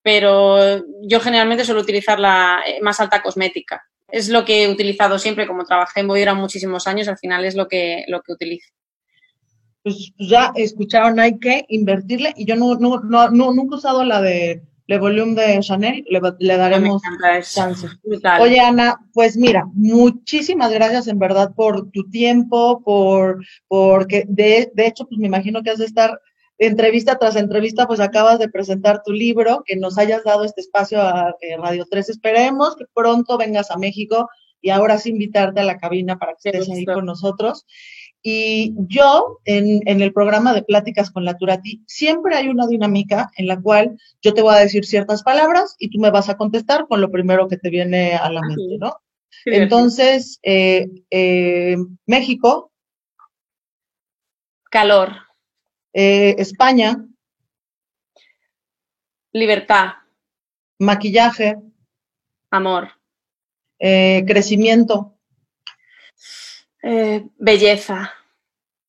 pero 0.02 0.84
yo 1.04 1.20
generalmente 1.20 1.66
suelo 1.66 1.82
utilizar 1.82 2.20
la 2.20 2.62
eh, 2.66 2.80
más 2.82 3.00
alta 3.00 3.22
cosmética. 3.22 3.84
Es 4.08 4.30
lo 4.30 4.46
que 4.46 4.64
he 4.64 4.70
utilizado 4.70 5.20
siempre, 5.20 5.48
como 5.48 5.66
trabajé 5.66 6.00
en 6.00 6.08
Brown 6.08 6.38
muchísimos 6.38 6.88
años, 6.88 7.08
al 7.08 7.18
final 7.18 7.46
es 7.46 7.56
lo 7.56 7.68
que, 7.68 8.06
lo 8.08 8.22
que 8.22 8.34
utilizo 8.34 8.70
pues 9.84 10.12
ya 10.18 10.52
escucharon, 10.56 11.20
hay 11.20 11.40
que 11.40 11.66
invertirle 11.70 12.34
y 12.36 12.46
yo 12.46 12.56
no, 12.56 12.76
nunca 12.76 13.76
he 13.76 13.78
usado 13.78 14.04
la 14.04 14.22
de 14.22 14.62
Le 14.90 14.98
Volume 14.98 15.36
de 15.36 15.60
Chanel, 15.60 16.04
le, 16.10 16.58
daremos 16.58 17.00
chance. 17.44 17.88
Oye, 18.40 18.60
Ana, 18.60 19.00
pues 19.14 19.38
mira, 19.38 19.68
muchísimas 19.76 20.72
gracias 20.72 21.08
en 21.08 21.20
verdad 21.20 21.54
por 21.56 21.92
tu 21.92 22.10
tiempo, 22.10 22.82
por, 22.84 23.38
porque 23.68 24.26
de, 24.28 24.72
de 24.74 24.88
hecho, 24.88 25.06
pues 25.06 25.20
me 25.20 25.28
imagino 25.28 25.62
que 25.62 25.70
has 25.70 25.78
de 25.78 25.86
estar 25.86 26.20
entrevista 26.58 27.20
tras 27.20 27.36
entrevista, 27.36 27.86
pues 27.86 28.00
acabas 28.00 28.40
de 28.40 28.50
presentar 28.50 29.04
tu 29.06 29.12
libro, 29.12 29.62
que 29.64 29.76
nos 29.76 30.00
hayas 30.00 30.24
dado 30.24 30.44
este 30.44 30.62
espacio 30.62 31.00
a 31.00 31.36
Radio 31.62 31.86
3. 31.88 32.10
Esperemos 32.10 32.76
que 32.76 32.86
pronto 32.92 33.38
vengas 33.38 33.70
a 33.70 33.78
México 33.78 34.28
y 34.60 34.72
ahora 34.72 34.98
sí 34.98 35.12
invitarte 35.12 35.60
a 35.60 35.66
la 35.66 35.78
cabina 35.78 36.18
para 36.18 36.34
que 36.34 36.50
estés 36.50 36.68
ahí 36.68 36.86
con 36.86 37.06
nosotros. 37.06 37.68
Y 38.22 38.74
yo, 38.88 39.40
en, 39.46 39.82
el 39.86 40.12
programa 40.12 40.54
de 40.54 40.64
Pláticas 40.64 41.10
con 41.10 41.24
la 41.24 41.38
Turati, 41.38 41.82
siempre 41.88 42.36
hay 42.36 42.50
una 42.50 42.68
dinámica 42.68 43.32
en 43.38 43.48
la 43.48 43.60
cual 43.62 43.98
yo 44.22 44.34
te 44.34 44.42
voy 44.42 44.56
a 44.56 44.60
decir 44.60 44.86
ciertas 44.86 45.24
palabras 45.24 45.76
y 45.80 45.90
tú 45.90 46.00
me 46.00 46.12
vas 46.12 46.28
a 46.28 46.36
contestar 46.36 46.88
con 46.88 47.00
lo 47.00 47.12
primero 47.12 47.48
que 47.48 47.58
te 47.58 47.70
viene 47.70 48.16
a 48.16 48.30
la 48.30 48.42
mente, 48.42 48.78
¿no? 48.78 48.94
Entonces, 49.46 50.40
eh, 50.44 50.88
eh, 51.10 51.78
México. 52.06 52.72
Calor. 54.70 55.14
Eh, 55.94 56.36
España. 56.38 57.06
Libertad. 59.32 59.94
Maquillaje. 60.80 61.58
Amor. 62.52 62.90
crecimiento. 63.80 65.16
Eh, 66.82 67.26
belleza. 67.38 68.12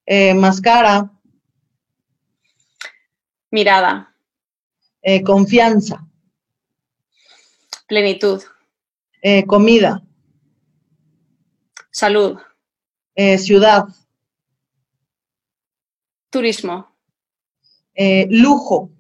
Eh, 0.07 0.35
máscara. 0.35 1.11
Mirada. 3.51 4.15
Eh, 5.03 5.23
confianza. 5.23 6.07
Plenitud. 7.89 8.43
comida. 9.47 10.03
Salud. 11.91 12.39
ciudad. 13.39 13.85
Turismo. 16.31 16.97
lujo. 18.31 18.91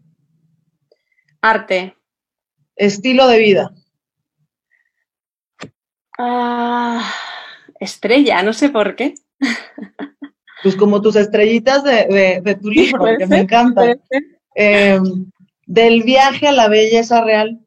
Arte. 1.41 1.97
Estilo 2.77 3.29
de 3.29 3.39
vida. 3.39 3.75
Ah 6.19 7.30
estrella, 7.81 8.43
no 8.43 8.53
sé 8.53 8.69
por 8.69 8.95
qué. 8.95 9.15
Pues 10.63 10.77
como 10.77 11.01
tus 11.01 11.17
estrellitas 11.17 11.83
de, 11.83 12.59
tu 12.61 12.69
libro, 12.69 13.05
que 13.19 13.27
me 13.27 13.39
encanta. 13.39 13.97
Em, 14.55 15.31
del 15.67 16.03
viaje 16.03 16.47
a 16.47 16.53
la 16.53 16.69
belleza 16.69 17.23
real. 17.23 17.59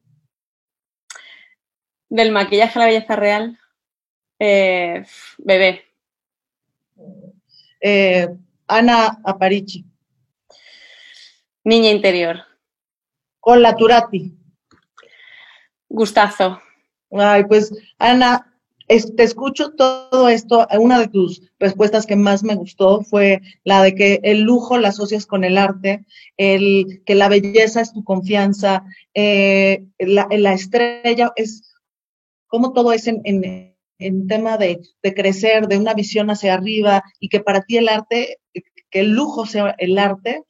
Del 2.09 2.31
maquillaje 2.31 2.77
a 2.77 2.81
la 2.81 2.87
belleza 2.87 3.15
real. 3.15 3.59
Eh, 4.39 5.03
bebé. 5.39 5.85
Eh, 7.81 8.27
Ana 8.67 9.19
Aparici. 9.23 9.85
Niña 11.63 11.89
interior. 11.89 12.43
Con 13.39 13.61
la 13.61 13.75
Turati. 13.75 14.37
Gustazo. 15.89 16.61
Ay, 17.11 17.45
pues 17.45 17.71
Ana, 17.97 18.52
te 18.87 19.23
escucho 19.23 19.71
todo 19.71 20.29
esto. 20.29 20.67
Una 20.79 20.99
de 20.99 21.07
tus 21.07 21.41
respuestas 21.59 22.05
que 22.05 22.15
más 22.15 22.43
me 22.43 22.55
gustó 22.55 23.01
fue 23.01 23.41
la 23.63 23.81
de 23.81 23.95
que 23.95 24.19
el 24.23 24.41
lujo 24.41 24.77
la 24.77 24.89
asocias 24.89 25.25
con 25.25 25.43
el 25.43 25.57
arte, 25.57 26.05
el 26.37 27.01
que 27.05 27.15
la 27.15 27.29
belleza 27.29 27.81
es 27.81 27.93
tu 27.93 28.03
confianza, 28.03 28.83
eh, 29.13 29.85
la, 29.99 30.53
estrella 30.53 31.31
es 31.35 31.75
como 32.47 32.73
todo 32.73 32.93
es 32.93 33.07
en, 33.07 33.21
en, 33.23 34.27
tema 34.27 34.57
de, 34.57 34.81
de, 35.01 35.13
crecer, 35.13 35.67
de 35.67 35.77
una 35.77 35.93
visión 35.93 36.29
hacia 36.29 36.53
arriba 36.53 37.03
y 37.19 37.29
que 37.29 37.39
para 37.39 37.61
ti 37.61 37.77
el 37.77 37.89
arte, 37.89 38.37
que 38.93 38.99
el 38.99 39.09
lujo 39.09 39.47
sea 39.47 39.75
el 39.79 39.97
arte, 39.97 40.43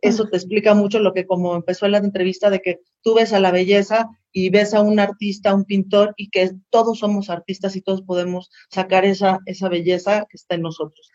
eso 0.00 0.28
te 0.28 0.36
explica 0.36 0.74
mucho 0.74 1.00
lo 1.00 1.12
que 1.12 1.26
como 1.26 1.56
empezó 1.56 1.86
en 1.86 1.92
la 1.92 1.98
entrevista 1.98 2.48
de 2.48 2.60
que 2.60 2.78
tú 3.02 3.14
ves 3.14 3.32
a 3.32 3.40
la 3.40 3.50
belleza 3.50 4.08
y 4.30 4.48
ves 4.50 4.74
a 4.74 4.80
un 4.80 5.00
artista, 5.00 5.54
un 5.54 5.64
pintor 5.64 6.14
y 6.16 6.30
que 6.30 6.52
todos 6.70 7.00
somos 7.00 7.30
artistas 7.30 7.74
y 7.74 7.82
todos 7.82 8.02
podemos 8.02 8.48
sacar 8.70 9.04
esa, 9.04 9.40
esa 9.44 9.68
belleza 9.68 10.26
que 10.30 10.36
está 10.36 10.54
en 10.54 10.62
nosotros. 10.62 11.10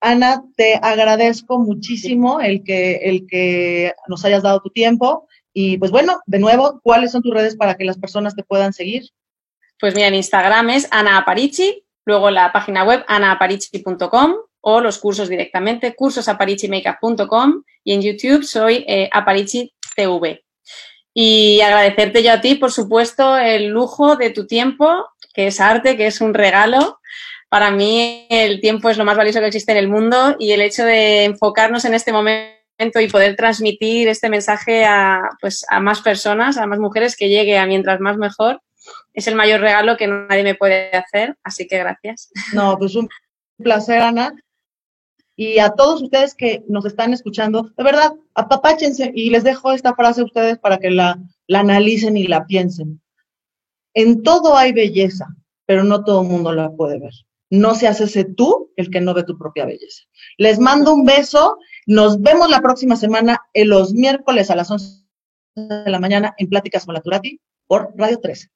Ana, 0.00 0.44
te 0.56 0.74
agradezco 0.82 1.58
muchísimo 1.58 2.40
el 2.40 2.62
que, 2.62 2.96
el 2.96 3.26
que 3.26 3.94
nos 4.08 4.24
hayas 4.24 4.42
dado 4.42 4.60
tu 4.60 4.70
tiempo 4.70 5.28
Y 5.54 5.78
pues 5.78 5.90
bueno, 5.90 6.20
de 6.26 6.40
nuevo, 6.40 6.80
¿cuáles 6.82 7.12
son 7.12 7.22
tus 7.22 7.32
redes 7.32 7.56
para 7.56 7.76
que 7.76 7.84
las 7.84 7.98
personas 7.98 8.34
te 8.34 8.42
puedan 8.42 8.72
seguir? 8.72 9.04
Pues 9.80 9.94
mira, 9.94 10.08
en 10.08 10.14
Instagram 10.14 10.70
es 10.70 10.88
Ana 10.90 11.18
Aparici, 11.18 11.84
luego 12.04 12.30
la 12.30 12.52
página 12.52 12.84
web 12.84 13.04
anaaparici.com 13.06 14.34
o 14.62 14.80
los 14.80 14.98
cursos 14.98 15.28
directamente, 15.28 15.94
cursosaparichimakeup.com 15.94 17.62
y 17.84 17.92
en 17.92 18.02
YouTube 18.02 18.44
soy 18.44 18.84
eh, 18.88 19.10
Aparici 19.12 19.72
TV. 19.94 20.44
Y 21.14 21.60
agradecerte 21.60 22.22
yo 22.22 22.32
a 22.32 22.40
ti, 22.40 22.54
por 22.54 22.72
supuesto, 22.72 23.36
el 23.36 23.66
lujo 23.66 24.16
de 24.16 24.30
tu 24.30 24.46
tiempo, 24.46 25.08
que 25.34 25.48
es 25.48 25.60
arte, 25.60 25.96
que 25.96 26.06
es 26.06 26.20
un 26.20 26.32
regalo. 26.32 27.00
Para 27.50 27.70
mí 27.70 28.26
el 28.30 28.60
tiempo 28.60 28.88
es 28.88 28.96
lo 28.96 29.04
más 29.04 29.16
valioso 29.16 29.40
que 29.40 29.46
existe 29.46 29.72
en 29.72 29.78
el 29.78 29.88
mundo 29.88 30.36
y 30.38 30.52
el 30.52 30.62
hecho 30.62 30.84
de 30.84 31.24
enfocarnos 31.24 31.84
en 31.84 31.92
este 31.92 32.12
momento 32.12 33.00
y 33.00 33.08
poder 33.08 33.36
transmitir 33.36 34.08
este 34.08 34.30
mensaje 34.30 34.86
a, 34.86 35.20
pues, 35.40 35.66
a 35.68 35.80
más 35.80 36.00
personas, 36.00 36.56
a 36.56 36.66
más 36.66 36.78
mujeres, 36.78 37.14
que 37.14 37.28
llegue 37.28 37.58
a 37.58 37.66
mientras 37.66 38.00
más 38.00 38.16
mejor, 38.16 38.62
es 39.12 39.26
el 39.26 39.34
mayor 39.34 39.60
regalo 39.60 39.96
que 39.96 40.06
nadie 40.06 40.42
me 40.42 40.54
puede 40.54 40.90
hacer. 40.96 41.36
Así 41.42 41.66
que 41.66 41.78
gracias. 41.78 42.30
No, 42.54 42.78
pues 42.78 42.94
un 42.94 43.08
placer, 43.58 44.00
Ana. 44.00 44.32
Y 45.36 45.58
a 45.58 45.70
todos 45.70 46.02
ustedes 46.02 46.34
que 46.34 46.62
nos 46.68 46.84
están 46.84 47.12
escuchando, 47.12 47.70
de 47.76 47.84
verdad, 47.84 48.12
apapáchense 48.34 49.12
y 49.14 49.30
les 49.30 49.44
dejo 49.44 49.72
esta 49.72 49.94
frase 49.94 50.20
a 50.20 50.24
ustedes 50.24 50.58
para 50.58 50.78
que 50.78 50.90
la, 50.90 51.18
analicen 51.48 52.16
y 52.16 52.26
la 52.26 52.46
piensen. 52.46 53.00
En 53.94 54.22
todo 54.22 54.56
hay 54.56 54.72
belleza, 54.72 55.26
pero 55.66 55.84
no 55.84 56.04
todo 56.04 56.22
el 56.22 56.28
mundo 56.28 56.52
la 56.52 56.70
puede 56.70 56.98
ver. 56.98 57.12
No 57.50 57.74
seas 57.74 58.00
ese 58.00 58.24
tú 58.24 58.70
el 58.76 58.90
que 58.90 59.00
no 59.00 59.14
ve 59.14 59.24
tu 59.24 59.36
propia 59.36 59.66
belleza. 59.66 60.04
Les 60.38 60.58
mando 60.58 60.94
un 60.94 61.04
beso. 61.04 61.58
Nos 61.86 62.20
vemos 62.20 62.48
la 62.48 62.60
próxima 62.60 62.96
semana, 62.96 63.38
en 63.52 63.68
los 63.68 63.92
miércoles 63.92 64.50
a 64.50 64.56
las 64.56 64.70
11 64.70 65.02
de 65.56 65.90
la 65.90 65.98
mañana 65.98 66.34
en 66.38 66.48
Pláticas 66.48 66.86
con 66.86 66.94
la 66.94 67.02
Turati 67.02 67.40
por 67.66 67.92
Radio 67.96 68.20
13. 68.20 68.48